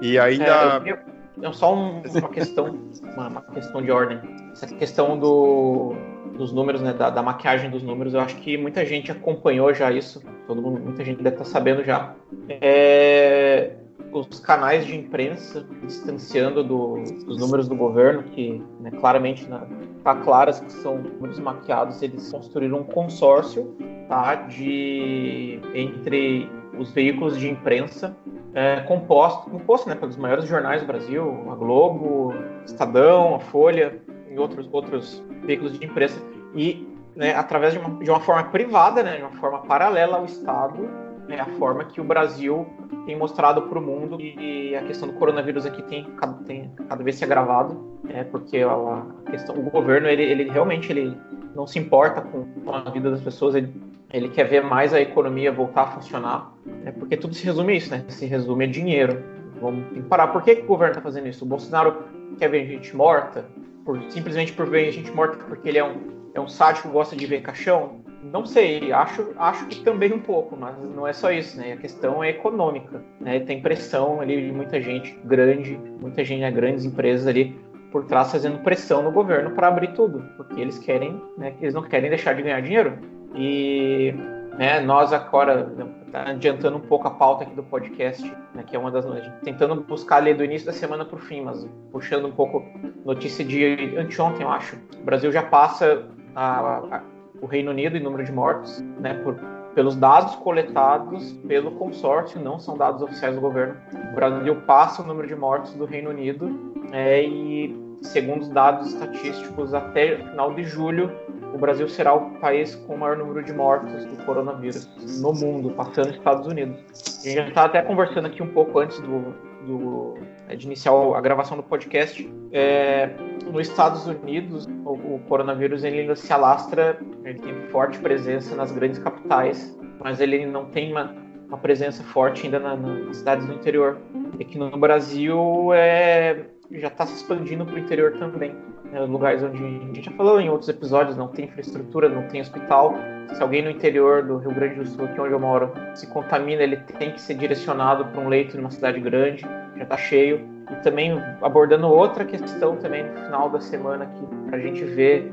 E 0.00 0.18
ainda. 0.18 0.82
É, 0.84 0.92
eu, 0.92 0.98
eu, 1.40 1.52
só 1.52 1.74
um, 1.74 2.02
uma 2.02 2.28
questão, 2.28 2.78
uma, 3.14 3.28
uma, 3.28 3.42
questão 3.42 3.82
de 3.82 3.90
ordem. 3.90 4.20
Essa 4.52 4.66
questão 4.66 5.18
do, 5.18 5.94
dos 6.36 6.52
números, 6.52 6.82
né, 6.82 6.92
da, 6.92 7.10
da, 7.10 7.22
maquiagem 7.22 7.70
dos 7.70 7.82
números, 7.82 8.14
eu 8.14 8.20
acho 8.20 8.36
que 8.36 8.56
muita 8.56 8.84
gente 8.84 9.10
acompanhou 9.10 9.72
já 9.72 9.90
isso. 9.90 10.22
Todo 10.46 10.60
mundo, 10.60 10.80
muita 10.80 11.04
gente 11.04 11.22
deve 11.22 11.36
estar 11.36 11.44
sabendo 11.44 11.82
já. 11.84 12.14
É, 12.48 13.72
os 14.12 14.40
canais 14.40 14.86
de 14.86 14.96
imprensa 14.96 15.66
distanciando 15.82 16.62
do, 16.62 17.02
dos 17.24 17.38
números 17.38 17.66
do 17.66 17.74
governo, 17.74 18.24
que 18.24 18.62
né, 18.80 18.90
claramente 18.90 19.48
está 19.96 20.14
claras 20.16 20.60
que 20.60 20.70
são 20.72 20.98
números 20.98 21.38
maquiados, 21.38 22.02
eles 22.02 22.30
construíram 22.30 22.80
um 22.80 22.84
consórcio 22.84 23.74
tá, 24.08 24.34
de, 24.34 25.60
entre 25.74 26.50
os 26.78 26.90
veículos 26.90 27.38
de 27.38 27.50
imprensa 27.50 28.16
é, 28.54 28.80
composto, 28.80 29.50
composto 29.50 29.88
né, 29.88 29.94
pelos 29.94 30.16
maiores 30.16 30.46
jornais 30.46 30.82
do 30.82 30.86
Brasil, 30.86 31.50
a 31.50 31.54
Globo, 31.54 32.34
Estadão, 32.64 33.34
a 33.34 33.40
Folha 33.40 34.00
e 34.30 34.38
outros, 34.38 34.68
outros 34.72 35.22
veículos 35.42 35.78
de 35.78 35.84
imprensa, 35.84 36.20
e 36.54 36.86
né, 37.14 37.34
através 37.34 37.72
de 37.72 37.78
uma, 37.78 38.02
de 38.02 38.10
uma 38.10 38.20
forma 38.20 38.44
privada, 38.44 39.02
né, 39.02 39.16
de 39.16 39.22
uma 39.22 39.32
forma 39.32 39.60
paralela 39.60 40.18
ao 40.18 40.24
Estado, 40.24 40.88
é 41.28 41.40
a 41.40 41.46
forma 41.46 41.84
que 41.84 42.00
o 42.00 42.04
Brasil 42.04 42.66
tem 43.06 43.16
mostrado 43.16 43.62
para 43.62 43.78
o 43.78 43.82
mundo 43.82 44.20
e 44.20 44.74
a 44.76 44.82
questão 44.82 45.08
do 45.08 45.14
coronavírus 45.14 45.64
aqui 45.64 45.82
tem, 45.82 46.06
tem 46.46 46.70
cada 46.88 47.02
vez 47.02 47.16
se 47.16 47.24
agravado, 47.24 48.00
é, 48.08 48.24
porque 48.24 48.58
a, 48.58 49.30
questão, 49.30 49.54
o 49.56 49.70
governo 49.70 50.08
ele, 50.08 50.22
ele 50.22 50.50
realmente 50.50 50.90
ele 50.92 51.16
não 51.54 51.66
se 51.66 51.78
importa 51.78 52.20
com 52.20 52.46
a 52.72 52.90
vida 52.90 53.10
das 53.10 53.20
pessoas, 53.20 53.54
ele, 53.54 53.72
ele 54.12 54.28
quer 54.28 54.44
ver 54.44 54.62
mais 54.62 54.92
a 54.92 55.00
economia 55.00 55.52
voltar 55.52 55.82
a 55.82 55.86
funcionar, 55.86 56.52
né, 56.82 56.92
porque 56.92 57.16
tudo 57.16 57.34
se 57.34 57.44
resume 57.44 57.72
a 57.72 57.76
isso, 57.76 57.90
né? 57.90 58.04
Se 58.08 58.26
resume 58.26 58.64
a 58.64 58.68
dinheiro. 58.68 59.22
Vamos 59.60 59.84
parar. 60.08 60.28
Por 60.28 60.42
que, 60.42 60.56
que 60.56 60.62
o 60.62 60.66
governo 60.66 60.92
está 60.92 61.00
fazendo 61.00 61.28
isso? 61.28 61.44
O 61.44 61.48
Bolsonaro 61.48 62.04
quer 62.38 62.48
ver 62.48 62.66
gente 62.66 62.94
morta, 62.96 63.44
por, 63.84 64.00
simplesmente 64.10 64.52
por 64.52 64.68
ver 64.68 64.90
gente 64.90 65.10
morta 65.12 65.36
porque 65.44 65.68
ele 65.68 65.78
é 65.78 65.84
um, 65.84 65.96
é 66.34 66.40
um 66.40 66.48
sádico 66.48 66.88
que 66.88 66.94
gosta 66.94 67.14
de 67.14 67.26
ver 67.26 67.42
caixão? 67.42 68.02
Não 68.24 68.46
sei, 68.46 68.92
acho, 68.92 69.32
acho 69.36 69.66
que 69.66 69.82
também 69.82 70.12
um 70.12 70.20
pouco, 70.20 70.56
mas 70.56 70.76
não 70.78 71.06
é 71.06 71.12
só 71.12 71.32
isso, 71.32 71.58
né? 71.58 71.72
A 71.72 71.76
questão 71.76 72.22
é 72.22 72.30
econômica, 72.30 73.02
né? 73.20 73.40
Tem 73.40 73.60
pressão 73.60 74.20
ali 74.20 74.46
de 74.46 74.52
muita 74.52 74.80
gente 74.80 75.18
grande, 75.24 75.78
muita 76.00 76.24
gente, 76.24 76.40
né? 76.40 76.50
grandes 76.50 76.84
empresas 76.84 77.26
ali 77.26 77.56
por 77.90 78.04
trás 78.04 78.30
fazendo 78.30 78.58
pressão 78.60 79.02
no 79.02 79.10
governo 79.12 79.50
para 79.50 79.68
abrir 79.68 79.92
tudo, 79.92 80.24
porque 80.36 80.60
eles 80.60 80.78
querem, 80.78 81.20
né? 81.36 81.52
Eles 81.60 81.74
não 81.74 81.82
querem 81.82 82.08
deixar 82.08 82.32
de 82.34 82.42
ganhar 82.42 82.60
dinheiro. 82.62 82.96
E 83.34 84.14
né, 84.58 84.80
nós 84.80 85.12
agora, 85.12 85.70
tá 86.10 86.30
adiantando 86.30 86.76
um 86.76 86.80
pouco 86.80 87.08
a 87.08 87.10
pauta 87.10 87.44
aqui 87.44 87.54
do 87.54 87.62
podcast, 87.62 88.22
né, 88.54 88.62
que 88.66 88.76
é 88.76 88.78
uma 88.78 88.90
das 88.90 89.04
tentando 89.42 89.80
buscar 89.80 90.16
ali 90.16 90.34
do 90.34 90.44
início 90.44 90.66
da 90.66 90.72
semana 90.72 91.04
para 91.04 91.16
o 91.16 91.18
fim, 91.18 91.42
mas 91.42 91.66
puxando 91.90 92.26
um 92.26 92.32
pouco 92.32 92.64
notícia 93.04 93.44
de 93.44 93.96
anteontem, 93.96 94.42
eu 94.42 94.50
acho. 94.50 94.76
O 95.00 95.04
Brasil 95.04 95.32
já 95.32 95.42
passa 95.42 96.04
a, 96.34 96.96
a, 96.96 97.02
o 97.40 97.46
Reino 97.46 97.70
Unido 97.70 97.96
em 97.96 98.00
número 98.00 98.24
de 98.24 98.32
mortos, 98.32 98.80
né, 99.00 99.14
por, 99.14 99.36
pelos 99.74 99.96
dados 99.96 100.34
coletados 100.36 101.32
pelo 101.48 101.72
consórcio, 101.72 102.40
não 102.40 102.58
são 102.58 102.76
dados 102.76 103.02
oficiais 103.02 103.34
do 103.34 103.40
governo. 103.40 103.76
O 104.12 104.14
Brasil 104.14 104.56
passa 104.66 105.02
o 105.02 105.06
número 105.06 105.26
de 105.26 105.34
mortos 105.34 105.72
do 105.74 105.84
Reino 105.84 106.10
Unido 106.10 106.74
é, 106.92 107.22
e, 107.24 107.96
segundo 108.02 108.42
os 108.42 108.48
dados 108.48 108.92
estatísticos, 108.92 109.72
até 109.72 110.16
final 110.16 110.52
de 110.52 110.64
julho, 110.64 111.10
o 111.52 111.58
Brasil 111.58 111.88
será 111.88 112.14
o 112.14 112.30
país 112.38 112.74
com 112.74 112.94
o 112.94 112.98
maior 112.98 113.16
número 113.16 113.42
de 113.44 113.52
mortos 113.52 114.04
do 114.06 114.24
coronavírus 114.24 114.88
no 115.20 115.32
mundo, 115.32 115.70
passando 115.70 116.10
os 116.10 116.16
Estados 116.16 116.46
Unidos. 116.46 116.76
A 117.24 117.28
gente 117.28 117.36
já 117.36 117.48
estava 117.48 117.66
até 117.66 117.82
conversando 117.82 118.26
aqui 118.26 118.42
um 118.42 118.48
pouco 118.48 118.78
antes 118.78 118.98
do, 119.00 119.34
do 119.66 120.14
é, 120.48 120.56
de 120.56 120.66
iniciar 120.66 120.92
a 120.92 121.20
gravação 121.20 121.56
do 121.56 121.62
podcast. 121.62 122.28
É, 122.52 123.10
nos 123.50 123.68
Estados 123.68 124.06
Unidos, 124.06 124.66
o, 124.84 124.92
o, 124.92 125.20
coronavírus 125.28 125.84
ele 125.84 126.00
ainda 126.00 126.16
se 126.16 126.32
alastra, 126.32 126.98
ele 127.24 127.38
tem 127.38 127.54
forte 127.68 127.98
presença 127.98 128.54
nas 128.56 128.72
grandes 128.72 128.98
capitais, 128.98 129.78
mas 130.00 130.20
ele 130.20 130.46
não 130.46 130.66
tem 130.66 130.92
uma, 130.92 131.14
uma 131.48 131.58
presença 131.58 132.02
forte 132.02 132.46
ainda 132.46 132.58
na, 132.58 132.76
nas 132.76 133.18
cidades 133.18 133.46
do 133.46 133.52
interior. 133.52 133.98
E 134.38 134.44
que 134.44 134.58
no 134.58 134.70
Brasil 134.78 135.72
é, 135.74 136.46
já 136.70 136.88
está 136.88 137.06
se 137.06 137.16
expandindo 137.16 137.66
para 137.66 137.74
o 137.74 137.78
interior 137.78 138.12
também 138.18 138.56
né, 138.92 139.00
lugares 139.00 139.42
onde 139.42 139.56
a 139.56 139.68
gente 139.68 140.02
já 140.02 140.12
falou 140.12 140.38
em 140.40 140.50
outros 140.50 140.68
episódios, 140.68 141.16
não 141.16 141.28
tem 141.28 141.46
infraestrutura, 141.46 142.08
não 142.08 142.28
tem 142.28 142.42
hospital. 142.42 142.94
Se 143.34 143.42
alguém 143.42 143.62
no 143.62 143.70
interior 143.70 144.22
do 144.22 144.36
Rio 144.36 144.54
Grande 144.54 144.74
do 144.74 144.86
Sul, 144.86 145.06
aqui 145.06 145.18
onde 145.18 145.32
eu 145.32 145.40
moro, 145.40 145.72
se 145.94 146.06
contamina, 146.08 146.62
ele 146.62 146.76
tem 146.76 147.12
que 147.12 147.20
ser 147.20 147.34
direcionado 147.34 148.04
para 148.04 148.20
um 148.20 148.28
leito 148.28 148.56
numa 148.56 148.70
cidade 148.70 149.00
grande, 149.00 149.46
já 149.76 149.82
está 149.82 149.96
cheio. 149.96 150.46
E 150.70 150.76
também 150.76 151.12
abordando 151.40 151.88
outra 151.88 152.24
questão 152.24 152.76
também 152.76 153.04
no 153.04 153.16
final 153.24 153.48
da 153.48 153.60
semana 153.60 154.04
aqui, 154.04 154.26
para 154.46 154.58
a 154.58 154.60
gente 154.60 154.84
ver. 154.84 155.32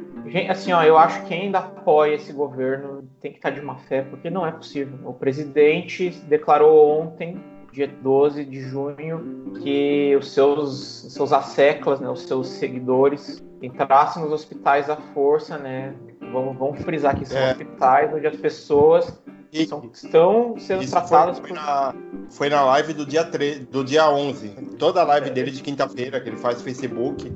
Assim, 0.49 0.71
ó, 0.71 0.83
eu 0.83 0.97
acho 0.97 1.21
que 1.21 1.29
quem 1.29 1.41
ainda 1.43 1.59
apoia 1.59 2.15
esse 2.15 2.31
governo 2.31 3.03
tem 3.21 3.31
que 3.31 3.37
estar 3.37 3.49
tá 3.49 3.55
de 3.55 3.61
má 3.61 3.75
fé, 3.75 4.03
porque 4.03 4.29
não 4.29 4.45
é 4.45 4.51
possível. 4.51 4.97
O 5.03 5.13
presidente 5.13 6.09
declarou 6.27 7.01
ontem 7.01 7.37
dia 7.71 7.87
12 7.87 8.45
de 8.45 8.61
junho, 8.61 9.53
que 9.61 10.15
os 10.15 10.31
seus, 10.31 11.05
seus 11.13 11.31
asseclas, 11.31 11.99
né, 11.99 12.09
os 12.09 12.23
seus 12.23 12.47
seguidores, 12.47 13.41
entrassem 13.61 14.23
nos 14.23 14.31
hospitais 14.31 14.89
à 14.89 14.95
força, 14.97 15.57
né? 15.57 15.93
Vamos, 16.31 16.57
vamos 16.57 16.81
frisar 16.81 17.17
que 17.17 17.25
são 17.25 17.37
é. 17.37 17.51
hospitais 17.51 18.13
onde 18.13 18.27
as 18.27 18.35
pessoas 18.35 19.21
e, 19.51 19.65
são, 19.65 19.89
estão 19.91 20.55
sendo 20.57 20.87
tratadas 20.89 21.39
foi, 21.39 21.49
por... 21.49 21.55
na, 21.55 21.95
foi 22.29 22.49
na 22.49 22.63
live 22.63 22.93
do 22.93 23.05
dia, 23.05 23.23
3, 23.23 23.65
do 23.65 23.83
dia 23.83 24.09
11. 24.09 24.49
Toda 24.77 25.01
a 25.01 25.03
live 25.03 25.29
é. 25.29 25.31
dele 25.31 25.51
de 25.51 25.61
quinta-feira, 25.61 26.19
que 26.21 26.29
ele 26.29 26.37
faz 26.37 26.57
no 26.57 26.63
Facebook, 26.63 27.33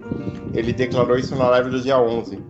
ele 0.54 0.72
declarou 0.72 1.18
isso 1.18 1.36
na 1.36 1.50
live 1.50 1.70
do 1.72 1.82
dia 1.82 1.98
11. 1.98 2.42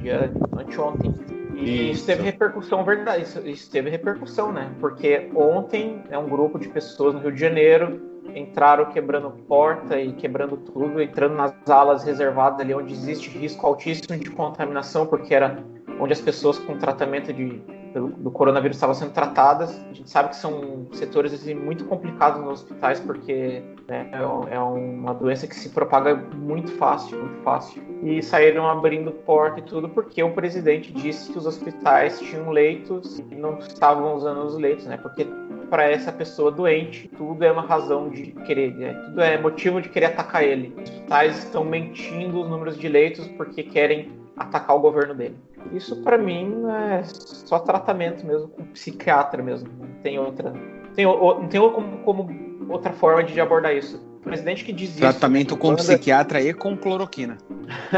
Dia 0.00 0.30
anteontem. 0.58 1.14
E 1.54 1.90
isso. 1.90 1.92
isso 1.92 2.06
teve 2.06 2.22
repercussão, 2.22 2.84
verdade. 2.84 3.22
Isso, 3.22 3.40
isso 3.46 3.70
teve 3.70 3.88
repercussão, 3.88 4.52
né? 4.52 4.70
Porque 4.80 5.30
ontem 5.34 6.02
é 6.10 6.18
um 6.18 6.28
grupo 6.28 6.58
de 6.58 6.68
pessoas 6.68 7.14
no 7.14 7.20
Rio 7.20 7.32
de 7.32 7.40
Janeiro 7.40 8.13
entraram 8.34 8.86
quebrando 8.86 9.30
porta 9.30 9.98
e 9.98 10.12
quebrando 10.12 10.56
tudo, 10.56 11.00
entrando 11.00 11.34
nas 11.34 11.54
alas 11.68 12.04
reservadas 12.04 12.60
ali 12.60 12.74
onde 12.74 12.92
existe 12.92 13.30
risco 13.30 13.66
altíssimo 13.66 14.18
de 14.18 14.30
contaminação, 14.30 15.06
porque 15.06 15.34
era 15.34 15.62
onde 16.00 16.12
as 16.12 16.20
pessoas 16.20 16.58
com 16.58 16.76
tratamento 16.76 17.32
de 17.32 17.62
do 18.00 18.30
coronavírus 18.30 18.76
estavam 18.76 18.94
sendo 18.94 19.12
tratadas. 19.12 19.70
A 19.90 19.92
gente 19.92 20.10
sabe 20.10 20.30
que 20.30 20.36
são 20.36 20.86
setores 20.92 21.32
assim, 21.32 21.54
muito 21.54 21.84
complicados 21.84 22.40
nos 22.40 22.62
hospitais, 22.62 23.00
porque 23.00 23.62
né, 23.86 24.10
é, 24.12 24.54
é 24.54 24.58
uma 24.58 25.14
doença 25.14 25.46
que 25.46 25.54
se 25.54 25.68
propaga 25.70 26.14
muito 26.34 26.72
fácil, 26.72 27.18
muito 27.18 27.42
fácil. 27.42 27.82
E 28.02 28.22
saíram 28.22 28.68
abrindo 28.68 29.12
porta 29.12 29.60
e 29.60 29.62
tudo, 29.62 29.88
porque 29.88 30.22
o 30.22 30.32
presidente 30.32 30.92
disse 30.92 31.30
que 31.32 31.38
os 31.38 31.46
hospitais 31.46 32.18
tinham 32.20 32.50
leitos 32.50 33.18
e 33.18 33.34
não 33.34 33.58
estavam 33.58 34.14
usando 34.14 34.44
os 34.44 34.56
leitos, 34.56 34.86
né? 34.86 34.96
Porque 34.96 35.26
para 35.74 35.90
essa 35.90 36.12
pessoa 36.12 36.52
doente, 36.52 37.10
tudo 37.16 37.44
é 37.44 37.50
uma 37.50 37.62
razão 37.62 38.08
de 38.08 38.26
querer, 38.46 38.72
né? 38.76 38.92
tudo 39.06 39.20
é 39.20 39.36
motivo 39.36 39.82
de 39.82 39.88
querer 39.88 40.06
atacar 40.06 40.44
ele. 40.44 40.72
Os 40.76 40.88
hospitais 40.88 41.38
estão 41.38 41.64
mentindo 41.64 42.42
os 42.42 42.48
números 42.48 42.78
de 42.78 42.86
leitos 42.86 43.26
porque 43.36 43.64
querem 43.64 44.12
atacar 44.36 44.76
o 44.76 44.78
governo 44.78 45.16
dele. 45.16 45.36
Isso 45.72 46.00
para 46.04 46.16
mim 46.16 46.62
é 46.92 47.02
só 47.02 47.58
tratamento 47.58 48.24
mesmo 48.24 48.46
com 48.46 48.62
psiquiatra 48.66 49.42
mesmo. 49.42 49.68
Não 49.76 49.88
tem 50.00 50.16
outra, 50.16 50.52
tem, 50.94 51.06
não 51.06 51.48
tem 51.48 51.60
como, 51.60 51.98
como 52.04 52.72
outra 52.72 52.92
forma 52.92 53.24
de 53.24 53.40
abordar 53.40 53.74
isso. 53.74 54.00
O 54.18 54.20
presidente 54.20 54.64
que 54.64 54.72
diz 54.72 54.94
tratamento 54.94 55.54
isso, 55.54 55.58
com 55.58 55.70
manda... 55.70 55.82
psiquiatra 55.82 56.40
e 56.40 56.54
com 56.54 56.76
cloroquina. 56.76 57.36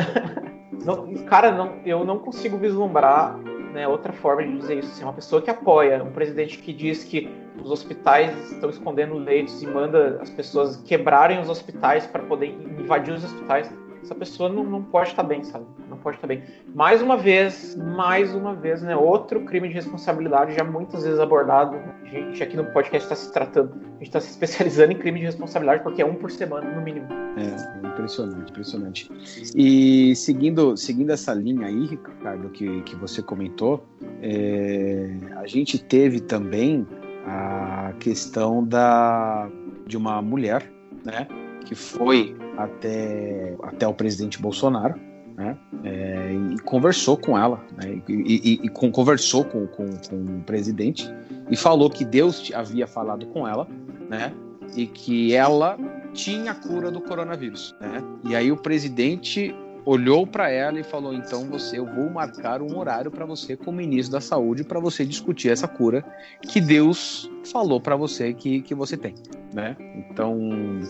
não, 0.83 1.13
cara, 1.27 1.51
não, 1.51 1.75
eu 1.85 2.07
não 2.07 2.21
consigo 2.21 2.57
vislumbrar 2.57 3.39
né, 3.77 3.87
outra 3.87 4.13
forma 4.13 4.43
de 4.43 4.57
dizer 4.57 4.79
isso. 4.79 4.91
Assim, 4.93 5.05
uma 5.05 5.13
pessoa 5.13 5.43
que 5.43 5.51
apoia, 5.51 6.03
um 6.03 6.11
presidente 6.11 6.59
que 6.59 6.73
diz 6.73 7.05
que 7.05 7.31
os 7.63 7.71
hospitais 7.71 8.53
estão 8.53 8.71
escondendo 8.71 9.15
leitos 9.19 9.63
e 9.63 9.67
manda 9.67 10.19
as 10.21 10.31
pessoas 10.31 10.79
quebrarem 10.79 11.41
os 11.41 11.51
hospitais 11.51 12.07
para 12.07 12.23
poder 12.23 12.49
invadir 12.49 13.13
os 13.13 13.23
hospitais 13.23 13.71
essa 14.07 14.15
pessoa 14.15 14.49
não, 14.49 14.63
não 14.63 14.83
pode 14.83 15.11
estar 15.11 15.25
bem, 15.25 15.43
sabe? 15.43 15.67
Não 15.91 15.97
pode 15.97 16.17
estar 16.17 16.29
bem. 16.29 16.43
Mais 16.73 17.03
uma 17.03 17.17
vez, 17.17 17.77
mais 17.77 18.33
uma 18.33 18.55
vez, 18.55 18.81
né? 18.81 18.97
Outro 18.97 19.45
crime 19.45 19.69
de 19.69 19.75
responsabilidade 19.75 20.55
já 20.55 20.63
muitas 20.63 21.03
vezes 21.03 21.19
abordado. 21.19 21.77
A 22.05 22.07
gente 22.07 22.41
aqui 22.41 22.57
no 22.57 22.65
podcast 22.67 23.05
está 23.05 23.17
se 23.17 23.33
tratando, 23.33 23.75
a 23.75 23.99
gente 23.99 24.03
está 24.03 24.21
se 24.21 24.31
especializando 24.31 24.93
em 24.93 24.97
crime 24.97 25.19
de 25.19 25.27
responsabilidade 25.27 25.83
porque 25.83 26.01
é 26.01 26.07
um 26.07 26.15
por 26.15 26.31
semana, 26.31 26.71
no 26.71 26.81
mínimo. 26.81 27.09
É, 27.37 27.87
impressionante, 27.89 28.51
impressionante. 28.51 29.11
E 29.57 30.15
seguindo, 30.15 30.77
seguindo 30.77 31.11
essa 31.11 31.35
linha 31.35 31.67
aí, 31.67 31.87
Ricardo, 31.87 32.49
que, 32.51 32.83
que 32.83 32.95
você 32.95 33.21
comentou, 33.21 33.85
é, 34.23 35.11
a 35.35 35.49
gente 35.49 35.83
teve 35.83 36.21
também 36.21 36.87
a 37.27 37.93
questão 37.99 38.65
da, 38.65 39.51
de 39.85 39.97
uma 39.97 40.23
mulher, 40.23 40.71
né? 41.05 41.27
Que 41.67 41.75
foi 41.75 42.35
até, 42.57 43.55
até 43.63 43.87
o 43.87 43.93
presidente 43.93 44.41
Bolsonaro, 44.41 44.99
né? 45.37 45.57
É, 45.85 46.33
e 46.55 46.59
conversou 46.61 47.17
com 47.17 47.39
ela, 47.39 47.63
né? 47.77 48.01
E, 48.09 48.13
e, 48.13 48.53
e 48.65 48.69
com, 48.71 48.91
conversou 48.91 49.45
com, 49.45 49.67
com, 49.67 49.87
com, 50.09 50.39
o 50.39 50.43
presidente 50.45 51.13
e 51.51 51.57
falou 51.57 51.91
que 51.91 52.05
Deus 52.05 52.51
havia 52.55 52.87
falado 52.87 53.27
com 53.27 53.47
ela, 53.47 53.69
né? 54.09 54.33
E 54.75 54.87
que 54.87 55.35
ela 55.35 55.79
tinha 56.15 56.53
a 56.53 56.55
cura 56.55 56.91
do 56.91 57.01
coronavírus, 57.01 57.75
né? 57.79 58.03
E 58.25 58.35
aí 58.35 58.51
o 58.51 58.57
presidente 58.57 59.55
olhou 59.87 60.27
para 60.27 60.51
ela 60.51 60.81
e 60.81 60.83
falou: 60.83 61.15
então 61.15 61.45
você, 61.45 61.79
eu 61.79 61.87
vou 61.87 62.11
marcar 62.11 62.61
um 62.61 62.77
horário 62.77 63.11
para 63.11 63.25
você 63.25 63.57
com 63.57 63.71
o 63.71 63.75
ministro 63.75 64.13
da 64.13 64.21
Saúde 64.21 64.65
para 64.65 64.81
você 64.81 65.05
discutir 65.05 65.51
essa 65.51 65.69
cura 65.69 66.05
que 66.43 66.61
Deus 66.61 67.31
falou 67.45 67.81
para 67.81 67.95
você 67.95 68.35
que, 68.35 68.61
que 68.63 68.75
você 68.75 68.97
tem, 68.97 69.15
né? 69.55 69.77
Então 70.11 70.81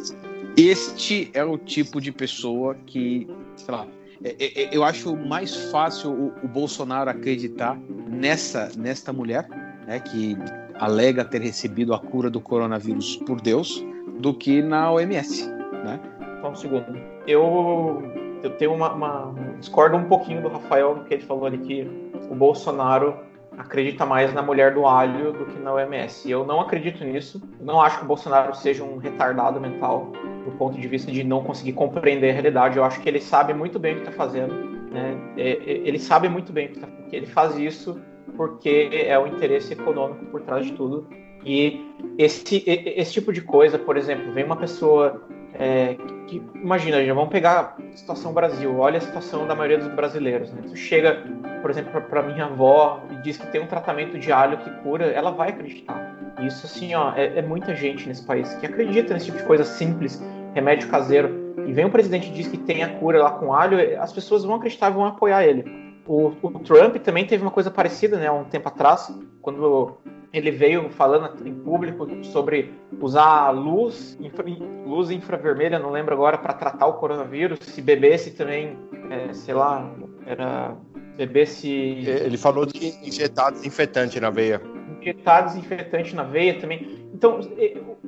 este 0.57 1.31
é 1.35 1.45
o 1.45 1.59
tipo 1.59 2.01
de 2.01 2.11
pessoa 2.11 2.75
que, 2.87 3.29
sei 3.57 3.75
lá, 3.75 3.87
é, 4.25 4.37
é, 4.39 4.63
é, 4.63 4.77
eu 4.77 4.83
acho 4.83 5.15
mais 5.17 5.55
fácil 5.71 6.33
o, 6.43 6.49
Bolsonaro 6.49 7.11
acreditar 7.11 7.79
nessa 8.09 8.71
nesta 8.77 9.13
mulher, 9.13 9.47
né, 9.87 10.01
que 10.01 10.37
alega 10.75 11.25
ter 11.25 11.43
recebido 11.43 11.93
a 11.93 11.99
cura 11.99 12.31
do 12.31 12.41
coronavírus 12.41 13.17
por 13.19 13.41
Deus, 13.41 13.85
do 14.19 14.33
que 14.33 14.63
na 14.63 14.91
OMS, 14.91 15.47
né? 15.85 16.01
Só 16.41 16.51
um 16.51 16.55
segundo. 16.55 16.99
Eu 17.27 18.03
eu 18.43 18.51
tenho 18.57 18.75
uma, 18.75 18.93
uma 18.93 19.35
discordo 19.59 19.97
um 19.97 20.05
pouquinho 20.05 20.43
do 20.43 20.49
Rafael 20.49 21.05
que 21.07 21.15
ele 21.15 21.23
falou 21.23 21.47
ali 21.47 21.59
que 21.59 21.91
o 22.31 22.35
Bolsonaro 22.35 23.17
acredita 23.59 24.05
mais 24.05 24.33
na 24.33 24.43
mulher 24.43 24.75
do 24.75 24.87
alho 24.87 25.33
do 25.33 25.47
que 25.47 25.59
na 25.59 25.73
OMS. 25.73 26.31
Eu 26.31 26.45
não 26.45 26.61
acredito 26.61 27.05
nisso. 27.05 27.41
Não 27.61 27.81
acho 27.81 27.99
que 27.99 28.05
o 28.05 28.09
Bolsonaro 28.09 28.55
seja 28.55 28.85
um 28.85 28.99
retardado 28.99 29.61
mental 29.61 30.13
do 30.45 30.53
ponto 30.53 30.79
de 30.79 30.87
vista 30.87 31.11
de 31.11 31.25
não 31.25 31.43
conseguir 31.43 31.73
compreender 31.73 32.31
a 32.31 32.33
realidade. 32.33 32.77
Eu 32.77 32.85
acho 32.85 33.01
que 33.01 33.09
ele 33.09 33.21
sabe 33.21 33.53
muito 33.55 33.79
bem 33.79 33.93
o 33.93 33.97
que 33.97 34.09
está 34.09 34.13
fazendo. 34.13 34.55
Né? 34.91 35.17
É, 35.37 35.51
é, 35.51 35.63
ele 35.89 35.99
sabe 35.99 36.29
muito 36.29 36.53
bem 36.53 36.69
tá, 36.69 36.87
que 37.09 37.17
ele 37.17 37.27
faz 37.27 37.57
isso 37.59 38.01
porque 38.37 38.91
é 38.93 39.19
o 39.19 39.27
interesse 39.27 39.73
econômico 39.73 40.27
por 40.27 40.43
trás 40.43 40.67
de 40.67 40.73
tudo. 40.73 41.09
E 41.45 41.81
esse, 42.19 42.63
esse 42.67 43.13
tipo 43.13 43.33
de 43.33 43.41
coisa, 43.41 43.79
por 43.79 43.97
exemplo, 43.97 44.33
vem 44.33 44.45
uma 44.45 44.57
pessoa 44.57 45.23
é, 45.55 45.97
que, 46.27 46.43
imagina, 46.55 47.05
já 47.05 47.15
vamos 47.15 47.31
pegar 47.31 47.77
a 47.79 47.97
situação 47.97 48.33
Brasil, 48.33 48.79
olha 48.79 48.99
a 48.99 49.01
situação 49.01 49.47
da 49.47 49.55
maioria 49.55 49.79
dos 49.79 49.89
brasileiros. 49.89 50.53
Né? 50.53 50.63
Tu 50.69 50.77
chega, 50.77 51.23
por 51.63 51.71
exemplo, 51.71 52.01
para 52.03 52.23
minha 52.23 52.45
avó 52.45 53.03
e 53.11 53.17
diz 53.23 53.37
que 53.39 53.47
tem 53.47 53.61
um 53.61 53.67
tratamento 53.67 54.19
de 54.19 54.33
alho 54.33 54.59
que 54.59 54.71
cura, 54.83 55.07
ela 55.07 55.31
vai 55.31 55.51
acreditar. 55.51 56.17
Isso, 56.45 56.67
assim, 56.67 56.95
ó, 56.95 57.13
é, 57.15 57.39
é 57.39 57.43
muita 57.43 57.75
gente 57.75 58.07
nesse 58.07 58.25
país 58.25 58.53
que 58.55 58.67
acredita 58.67 59.15
nesse 59.15 59.27
tipo 59.27 59.39
de 59.39 59.45
coisa 59.45 59.65
simples, 59.65 60.23
remédio 60.55 60.89
caseiro. 60.89 61.55
E 61.67 61.73
vem 61.73 61.85
um 61.85 61.91
presidente 61.91 62.29
e 62.29 62.33
diz 62.33 62.49
que 62.49 62.59
tem 62.59 62.83
a 62.83 62.99
cura 62.99 63.23
lá 63.23 63.31
com 63.31 63.53
alho, 63.53 63.79
as 64.01 64.13
pessoas 64.13 64.45
vão 64.45 64.57
acreditar 64.57 64.91
e 64.91 64.95
vão 64.95 65.07
apoiar 65.07 65.45
ele. 65.45 65.86
O, 66.07 66.33
o, 66.41 66.59
Trump 66.61 66.97
também 66.97 67.27
teve 67.27 67.43
uma 67.43 67.51
coisa 67.51 67.71
parecida, 67.71 68.17
né, 68.17 68.31
um 68.31 68.45
tempo 68.45 68.69
atrás, 68.69 69.13
quando 69.43 69.99
ele 70.33 70.51
veio 70.51 70.89
falando 70.91 71.47
em 71.47 71.55
público 71.55 72.07
sobre 72.25 72.73
usar 73.01 73.51
luz, 73.51 74.17
infra, 74.21 74.45
luz 74.85 75.11
infravermelha, 75.11 75.79
não 75.79 75.91
lembro 75.91 76.15
agora, 76.15 76.39
para 76.39 76.53
tratar 76.53 76.87
o 76.87 76.95
coronavírus, 76.95 77.59
se 77.61 77.81
bebesse 77.83 78.33
também, 78.33 78.79
é, 79.11 79.33
sei 79.33 79.55
lá, 79.55 79.91
era 80.27 80.77
bebesse. 81.17 81.69
Ele 81.69 82.37
falou 82.37 82.67
de 82.67 82.89
injetar 83.07 83.53
desinfetante 83.53 84.21
na 84.21 84.31
veia. 84.31 84.61
Injetar 85.01 85.47
desinfetante 85.47 86.15
na 86.15 86.23
veia 86.23 86.61
também. 86.61 87.09
Então, 87.15 87.41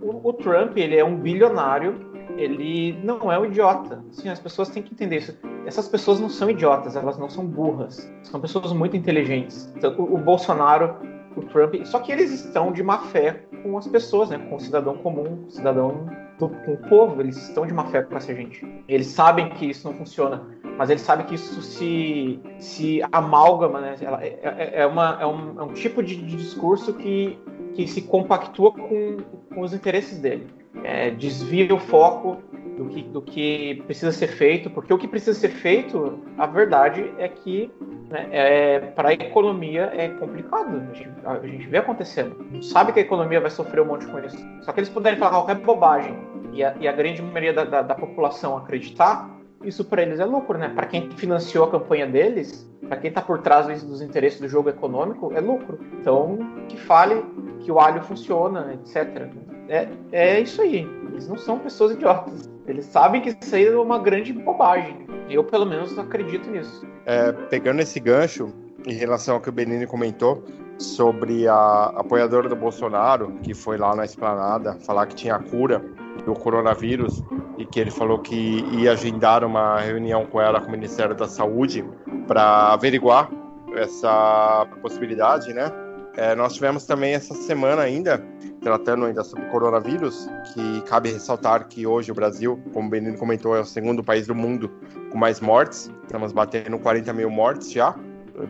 o, 0.02 0.28
o 0.28 0.32
Trump, 0.34 0.76
ele 0.76 0.96
é 0.96 1.04
um 1.04 1.16
bilionário 1.16 2.07
ele 2.38 2.98
não 3.02 3.30
é 3.30 3.38
um 3.38 3.44
idiota. 3.44 4.02
Assim, 4.10 4.28
as 4.28 4.38
pessoas 4.38 4.68
têm 4.68 4.82
que 4.82 4.94
entender 4.94 5.16
isso. 5.16 5.36
Essas 5.66 5.88
pessoas 5.88 6.20
não 6.20 6.28
são 6.28 6.48
idiotas, 6.48 6.94
elas 6.94 7.18
não 7.18 7.28
são 7.28 7.44
burras. 7.44 8.10
São 8.22 8.40
pessoas 8.40 8.72
muito 8.72 8.96
inteligentes. 8.96 9.70
Então, 9.76 9.94
o, 9.98 10.16
Bolsonaro, 10.16 10.96
o 11.36 11.42
Trump, 11.42 11.74
só 11.84 11.98
que 11.98 12.12
eles 12.12 12.30
estão 12.30 12.72
de 12.72 12.82
má 12.82 12.98
fé 12.98 13.42
com 13.62 13.76
as 13.76 13.88
pessoas, 13.88 14.30
né? 14.30 14.38
Com 14.38 14.56
o 14.56 14.60
cidadão 14.60 14.96
comum, 14.98 15.44
o 15.46 15.50
cidadão 15.50 16.06
do, 16.38 16.48
com 16.48 16.74
o 16.74 16.88
povo. 16.88 17.20
Eles 17.20 17.36
estão 17.36 17.66
de 17.66 17.74
má 17.74 17.84
fé 17.86 18.02
com 18.02 18.16
essa 18.16 18.32
gente. 18.32 18.64
Eles 18.86 19.08
sabem 19.08 19.50
que 19.50 19.66
isso 19.66 19.88
não 19.88 19.96
funciona, 19.96 20.42
mas 20.78 20.90
eles 20.90 21.02
sabem 21.02 21.26
que 21.26 21.34
isso 21.34 21.60
se, 21.60 22.40
se 22.58 23.00
amálgama, 23.10 23.80
né? 23.80 23.96
É, 24.00 24.26
é, 24.26 24.82
é, 24.82 24.86
uma, 24.86 25.18
é, 25.20 25.26
um, 25.26 25.60
é 25.60 25.62
um 25.64 25.72
tipo 25.72 26.02
de, 26.04 26.14
de 26.14 26.36
discurso 26.36 26.94
que, 26.94 27.36
que 27.74 27.88
se 27.88 28.02
compactua 28.02 28.72
com, 28.72 29.16
com 29.52 29.60
os 29.60 29.74
interesses 29.74 30.20
dele 30.20 30.57
é, 30.84 31.10
desvia 31.10 31.74
o 31.74 31.78
foco 31.78 32.42
do 32.76 32.86
que, 32.86 33.02
do 33.02 33.20
que 33.20 33.82
precisa 33.86 34.12
ser 34.12 34.28
feito, 34.28 34.70
porque 34.70 34.92
o 34.92 34.98
que 34.98 35.08
precisa 35.08 35.38
ser 35.38 35.48
feito, 35.48 36.20
a 36.38 36.46
verdade 36.46 37.12
é 37.18 37.28
que 37.28 37.70
né, 38.08 38.28
é, 38.30 38.80
para 38.80 39.08
a 39.08 39.12
economia 39.12 39.90
é 39.94 40.08
complicado. 40.08 40.76
A 40.90 40.94
gente, 40.94 41.10
a 41.24 41.46
gente 41.46 41.66
vê 41.66 41.78
acontecendo. 41.78 42.36
A 42.50 42.54
gente 42.54 42.66
sabe 42.66 42.92
que 42.92 43.00
a 43.00 43.02
economia 43.02 43.40
vai 43.40 43.50
sofrer 43.50 43.82
um 43.82 43.86
monte 43.86 44.06
com 44.06 44.18
isso. 44.20 44.38
Só 44.62 44.72
que 44.72 44.80
eles 44.80 44.88
puderem 44.88 45.18
falar 45.18 45.32
qualquer 45.32 45.56
bobagem 45.56 46.16
e 46.52 46.62
a, 46.62 46.74
e 46.78 46.86
a 46.86 46.92
grande 46.92 47.20
maioria 47.20 47.52
da, 47.52 47.64
da, 47.64 47.82
da 47.82 47.94
população 47.94 48.56
acreditar, 48.56 49.28
isso 49.62 49.84
para 49.84 50.02
eles 50.02 50.20
é 50.20 50.24
lucro, 50.24 50.56
né? 50.56 50.68
Para 50.68 50.86
quem 50.86 51.10
financiou 51.10 51.64
a 51.64 51.70
campanha 51.70 52.06
deles, 52.06 52.68
para 52.86 52.96
quem 52.96 53.08
está 53.08 53.20
por 53.20 53.40
trás 53.40 53.82
dos 53.82 54.00
interesses 54.00 54.40
do 54.40 54.48
jogo 54.48 54.68
econômico, 54.68 55.32
é 55.34 55.40
lucro. 55.40 55.78
Então, 56.00 56.38
que 56.68 56.76
fale 56.76 57.24
que 57.60 57.72
o 57.72 57.80
alho 57.80 58.02
funciona, 58.02 58.72
etc. 58.74 59.28
É, 59.68 59.88
é 60.12 60.40
isso 60.40 60.62
aí. 60.62 60.88
Eles 61.12 61.28
não 61.28 61.36
são 61.36 61.58
pessoas 61.58 61.92
idiotas. 61.92 62.48
Eles 62.66 62.84
sabem 62.86 63.20
que 63.20 63.30
isso 63.40 63.54
aí 63.54 63.66
é 63.66 63.76
uma 63.76 63.98
grande 63.98 64.32
bobagem. 64.32 65.06
Eu, 65.28 65.44
pelo 65.44 65.66
menos, 65.66 65.98
acredito 65.98 66.50
nisso. 66.50 66.86
É, 67.06 67.32
pegando 67.32 67.80
esse 67.80 67.98
gancho, 67.98 68.52
em 68.86 68.94
relação 68.94 69.36
ao 69.36 69.40
que 69.40 69.48
o 69.48 69.52
Benini 69.52 69.86
comentou, 69.86 70.44
sobre 70.78 71.48
a 71.48 71.92
apoiadora 71.96 72.48
do 72.48 72.54
Bolsonaro, 72.54 73.32
que 73.42 73.52
foi 73.52 73.76
lá 73.76 73.94
na 73.96 74.04
esplanada 74.04 74.74
falar 74.80 75.06
que 75.06 75.14
tinha 75.14 75.38
cura 75.38 75.84
do 76.24 76.34
coronavírus 76.34 77.22
e 77.56 77.64
que 77.64 77.80
ele 77.80 77.90
falou 77.90 78.18
que 78.20 78.64
ia 78.72 78.92
agendar 78.92 79.44
uma 79.44 79.80
reunião 79.80 80.24
com 80.26 80.40
ela, 80.40 80.60
com 80.60 80.68
o 80.68 80.70
Ministério 80.70 81.14
da 81.14 81.26
Saúde, 81.26 81.84
para 82.26 82.72
averiguar 82.72 83.30
essa 83.74 84.66
possibilidade, 84.80 85.52
né? 85.52 85.70
É, 86.16 86.34
nós 86.34 86.54
tivemos 86.54 86.84
também 86.84 87.14
essa 87.14 87.34
semana 87.34 87.82
ainda, 87.82 88.24
tratando 88.60 89.04
ainda 89.04 89.22
sobre 89.24 89.44
coronavírus, 89.46 90.28
que 90.52 90.80
cabe 90.82 91.10
ressaltar 91.10 91.68
que 91.68 91.86
hoje 91.86 92.10
o 92.10 92.14
Brasil, 92.14 92.60
como 92.72 92.88
o 92.88 92.90
Benino 92.90 93.16
comentou, 93.16 93.56
é 93.56 93.60
o 93.60 93.64
segundo 93.64 94.02
país 94.02 94.26
do 94.26 94.34
mundo 94.34 94.70
com 95.10 95.18
mais 95.18 95.40
mortes. 95.40 95.90
Estamos 96.02 96.32
batendo 96.32 96.78
40 96.78 97.12
mil 97.12 97.30
mortes 97.30 97.72
já, 97.72 97.94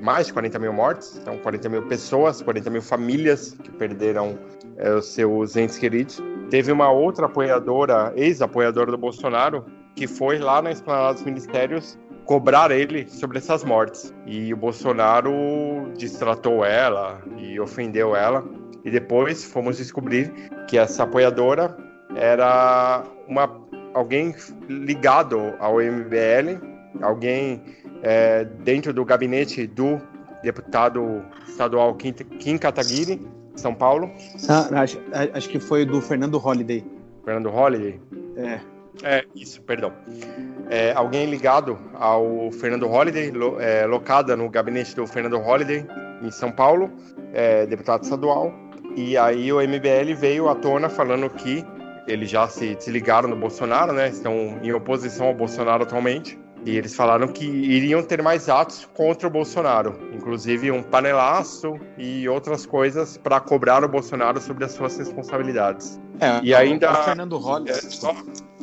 mais 0.00 0.26
de 0.26 0.32
40 0.32 0.58
mil 0.58 0.72
mortes, 0.72 1.18
então 1.20 1.38
40 1.38 1.68
mil 1.68 1.82
pessoas, 1.86 2.42
40 2.42 2.70
mil 2.70 2.82
famílias 2.82 3.56
que 3.62 3.70
perderam 3.70 4.38
é, 4.76 4.92
os 4.94 5.06
seus 5.06 5.56
entes 5.56 5.78
queridos. 5.78 6.22
Teve 6.50 6.72
uma 6.72 6.90
outra 6.90 7.26
apoiadora, 7.26 8.12
ex-apoiadora 8.16 8.90
do 8.90 8.98
Bolsonaro, 8.98 9.64
que 9.94 10.06
foi 10.06 10.38
lá 10.38 10.62
na 10.62 10.70
esplanada 10.70 11.14
dos 11.14 11.24
ministérios 11.24 11.98
cobrar 12.28 12.70
ele 12.70 13.08
sobre 13.08 13.38
essas 13.38 13.64
mortes. 13.64 14.14
E 14.26 14.52
o 14.52 14.56
Bolsonaro 14.56 15.32
distratou 15.96 16.62
ela 16.62 17.22
e 17.38 17.58
ofendeu 17.58 18.14
ela. 18.14 18.44
E 18.84 18.90
depois 18.90 19.44
fomos 19.44 19.76
descobrir 19.76 20.32
que 20.68 20.78
essa 20.78 21.02
apoiadora 21.02 21.76
era 22.14 23.04
uma 23.26 23.68
alguém 23.94 24.34
ligado 24.68 25.54
ao 25.58 25.80
MBL, 25.80 26.60
alguém 27.02 27.62
é, 28.02 28.44
dentro 28.44 28.92
do 28.92 29.04
gabinete 29.04 29.66
do 29.66 30.00
deputado 30.42 31.24
estadual 31.48 31.94
Kim, 31.94 32.12
Kim 32.12 32.58
Kataguiri, 32.58 33.20
São 33.56 33.74
Paulo. 33.74 34.10
Ah, 34.48 34.82
acho, 34.82 35.00
acho 35.32 35.48
que 35.48 35.58
foi 35.58 35.84
do 35.84 36.00
Fernando 36.00 36.38
Holliday. 36.38 36.84
Fernando 37.24 37.50
Holliday? 37.50 38.00
É. 38.36 38.60
É, 39.02 39.24
isso, 39.34 39.62
perdão. 39.62 39.92
É, 40.68 40.92
alguém 40.92 41.26
ligado 41.26 41.78
ao 41.94 42.50
Fernando 42.50 42.86
Holliday, 42.86 43.30
lo, 43.30 43.60
é, 43.60 43.86
locada 43.86 44.36
no 44.36 44.48
gabinete 44.50 44.94
do 44.96 45.06
Fernando 45.06 45.38
Holliday, 45.38 45.86
em 46.20 46.30
São 46.30 46.50
Paulo, 46.50 46.90
é, 47.32 47.64
deputado 47.66 48.02
estadual. 48.02 48.52
E 48.98 49.16
aí 49.16 49.52
o 49.52 49.60
MBL 49.60 50.12
veio 50.16 50.48
à 50.48 50.56
tona 50.56 50.88
falando 50.88 51.30
que 51.30 51.64
eles 52.08 52.28
já 52.28 52.48
se 52.48 52.74
desligaram 52.74 53.30
do 53.30 53.36
Bolsonaro, 53.36 53.92
né? 53.92 54.08
Estão 54.08 54.58
em 54.60 54.72
oposição 54.72 55.28
ao 55.28 55.34
Bolsonaro 55.34 55.84
atualmente. 55.84 56.36
E 56.66 56.76
eles 56.76 56.96
falaram 56.96 57.28
que 57.28 57.44
iriam 57.44 58.02
ter 58.02 58.20
mais 58.20 58.48
atos 58.48 58.90
contra 58.94 59.28
o 59.28 59.30
Bolsonaro, 59.30 59.96
inclusive 60.12 60.72
um 60.72 60.82
panelaço 60.82 61.78
e 61.96 62.28
outras 62.28 62.66
coisas 62.66 63.16
para 63.16 63.38
cobrar 63.38 63.84
o 63.84 63.88
Bolsonaro 63.88 64.40
sobre 64.40 64.64
as 64.64 64.72
suas 64.72 64.98
responsabilidades. 64.98 66.00
É, 66.18 66.40
e 66.42 66.52
ainda. 66.52 66.92
Fernando 67.04 67.38
Holliday. 67.38 67.78
É, 67.78 67.80
só, 67.80 68.12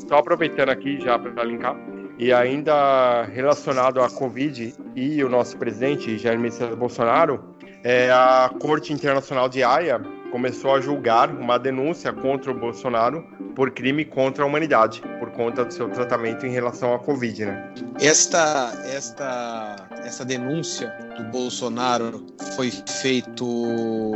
só 0.06 0.18
aproveitando 0.18 0.68
aqui 0.68 1.00
já 1.00 1.18
para 1.18 1.46
linkar. 1.46 1.78
E 2.20 2.34
ainda 2.34 3.24
relacionado 3.24 4.02
à 4.02 4.10
Covid 4.10 4.76
e 4.98 5.24
o 5.24 5.30
nosso 5.30 5.58
presidente 5.58 6.18
Jair 6.18 6.38
Messias 6.38 6.76
Bolsonaro, 6.76 7.56
é, 7.86 8.12
a 8.12 8.52
Corte 8.60 8.92
Internacional 8.92 9.48
de 9.48 9.64
Haia 9.64 10.02
começou 10.36 10.76
a 10.76 10.82
julgar 10.82 11.32
uma 11.32 11.58
denúncia 11.58 12.12
contra 12.12 12.52
o 12.52 12.60
Bolsonaro 12.60 13.24
por 13.56 13.72
crime 13.72 14.04
contra 14.04 14.44
a 14.44 14.46
humanidade, 14.46 15.02
por 15.18 15.32
conta 15.32 15.64
do 15.64 15.74
seu 15.74 15.90
tratamento 15.90 16.46
em 16.46 16.50
relação 16.50 16.94
à 16.94 17.00
Covid, 17.00 17.46
né? 17.46 17.74
Esta, 18.02 18.70
esta, 18.86 19.88
essa 20.04 20.26
denúncia 20.26 20.94
do 21.16 21.24
Bolsonaro 21.32 22.26
foi 22.58 22.70
feito 22.70 24.12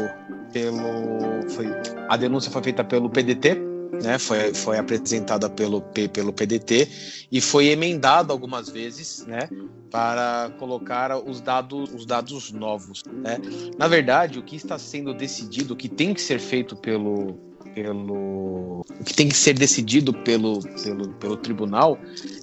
pelo, 0.51 1.49
foi, 1.51 1.67
a 2.09 2.17
denúncia 2.17 2.51
foi 2.51 2.63
feita 2.63 2.83
pelo 2.83 3.09
PDT, 3.09 3.68
né, 3.91 4.17
foi, 4.17 4.53
foi 4.53 4.77
apresentada 4.77 5.49
pelo, 5.49 5.81
pelo 5.81 6.31
PDT 6.33 6.87
e 7.31 7.41
foi 7.41 7.67
emendado 7.67 8.31
algumas 8.31 8.69
vezes 8.69 9.25
né, 9.25 9.49
para 9.89 10.51
colocar 10.59 11.17
os 11.17 11.41
dados, 11.41 11.93
os 11.93 12.05
dados 12.05 12.51
novos. 12.51 13.03
Né. 13.11 13.37
Na 13.77 13.87
verdade, 13.87 14.39
o 14.39 14.43
que 14.43 14.55
está 14.55 14.77
sendo 14.77 15.13
decidido, 15.13 15.73
o 15.73 15.77
que 15.77 15.89
tem 15.89 16.13
que 16.13 16.21
ser 16.21 16.39
feito 16.39 16.75
pelo, 16.75 17.39
pelo 17.73 18.81
o 18.99 19.03
que 19.03 19.13
tem 19.13 19.29
que 19.29 19.35
ser 19.35 19.53
decidido 19.53 20.13
pelo, 20.13 20.59
pelo, 20.83 21.09
pelo 21.13 21.37
tribunal 21.37 21.97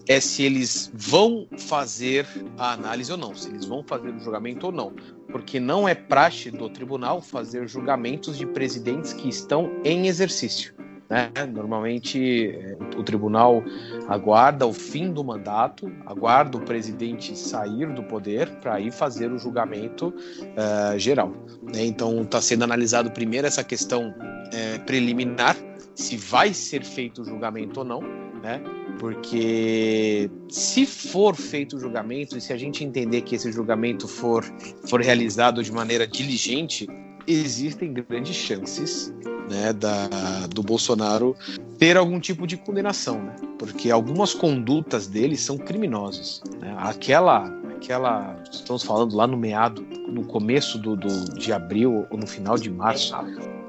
é 0.09 0.21
se 0.21 0.43
eles 0.43 0.91
vão 0.95 1.47
fazer 1.59 2.27
a 2.57 2.73
análise 2.73 3.11
ou 3.13 3.19
não, 3.19 3.35
se 3.35 3.49
eles 3.49 3.65
vão 3.65 3.83
fazer 3.83 4.11
o 4.11 4.19
julgamento 4.19 4.67
ou 4.67 4.73
não, 4.73 4.93
porque 5.31 5.61
não 5.61 5.89
é 5.89 5.95
praxe 5.95 6.51
do 6.51 6.69
tribunal 6.71 7.21
fazer 7.21 7.69
julgamentos 7.69 8.39
de 8.39 8.47
presidentes 8.47 9.13
que 9.13 9.29
estão 9.29 9.71
em 9.85 10.07
exercício. 10.07 10.76
Né? 11.09 11.31
Normalmente 11.53 12.51
é, 12.51 12.77
o 12.97 13.03
tribunal 13.03 13.63
aguarda 14.09 14.67
o 14.67 14.73
fim 14.73 15.13
do 15.13 15.23
mandato, 15.23 15.91
aguarda 16.05 16.59
o 16.59 16.61
presidente 16.61 17.37
sair 17.37 17.93
do 17.93 18.03
poder 18.03 18.49
para 18.57 18.81
ir 18.81 18.93
fazer 18.93 19.31
o 19.31 19.39
julgamento 19.39 20.09
uh, 20.09 20.99
geral. 20.99 21.33
Né? 21.63 21.85
Então 21.85 22.23
está 22.23 22.41
sendo 22.41 22.65
analisado 22.65 23.11
primeiro 23.11 23.47
essa 23.47 23.63
questão 23.63 24.13
é, 24.53 24.79
preliminar, 24.79 25.57
se 25.95 26.17
vai 26.17 26.53
ser 26.53 26.85
feito 26.85 27.23
o 27.23 27.25
julgamento 27.25 27.81
ou 27.81 27.87
não, 27.87 28.01
né? 28.43 28.61
porque 28.99 30.31
se 30.49 30.87
for 30.87 31.37
feito 31.37 31.77
o 31.77 31.81
julgamento 31.81 32.37
e 32.37 32.41
se 32.41 32.53
a 32.53 32.57
gente 32.57 32.83
entender 32.83 33.23
que 33.23 33.35
esse 33.37 33.53
julgamento 33.53 34.09
for, 34.09 34.45
for 34.89 35.01
realizado 35.01 35.63
de 35.63 35.71
maneira 35.71 36.07
diligente, 36.07 36.87
existem 37.27 37.93
grandes 37.93 38.35
chances 38.35 39.13
né, 39.49 39.73
da, 39.73 40.47
do 40.49 40.63
Bolsonaro 40.63 41.37
ter 41.79 41.97
algum 41.97 42.19
tipo 42.19 42.47
de 42.47 42.57
condenação, 42.57 43.23
né? 43.23 43.37
porque 43.59 43.91
algumas 43.91 44.35
condutas 44.35 45.07
dele 45.07 45.37
são 45.37 45.59
criminosas. 45.59 46.43
Né? 46.61 46.75
Aquela, 46.79 47.47
aquela, 47.77 48.37
estamos 48.51 48.83
falando 48.83 49.15
lá 49.15 49.27
no 49.27 49.37
meado, 49.37 49.83
no 50.09 50.25
começo 50.25 50.79
do, 50.79 50.97
do, 50.97 51.35
de 51.35 51.53
abril 51.53 52.07
ou 52.11 52.19
no 52.19 52.27
final 52.27 52.57
de 52.57 52.71
março, 52.71 53.15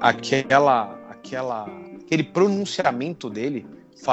aquela, 0.00 0.98
aquela, 1.10 1.66
aquele 2.00 2.24
pronunciamento 2.24 3.28
dele, 3.28 3.66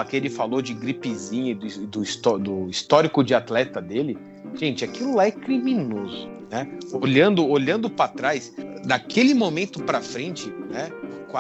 que 0.10 0.16
ele 0.16 0.30
falou 0.30 0.62
de 0.62 0.74
gripezinha 0.74 1.56
do, 1.56 1.68
do, 1.88 2.38
do 2.40 2.70
histórico 2.70 3.24
de 3.24 3.34
atleta 3.34 3.82
dele, 3.82 4.18
gente, 4.56 4.84
aquilo 4.84 5.16
lá 5.16 5.28
é 5.28 5.32
criminoso. 5.32 6.28
Né? 6.50 6.68
Olhando, 6.92 7.48
olhando 7.48 7.90
para 7.90 8.10
trás, 8.10 8.54
daquele 8.86 9.34
momento 9.34 9.82
para 9.84 10.02
frente, 10.02 10.50
né? 10.70 10.90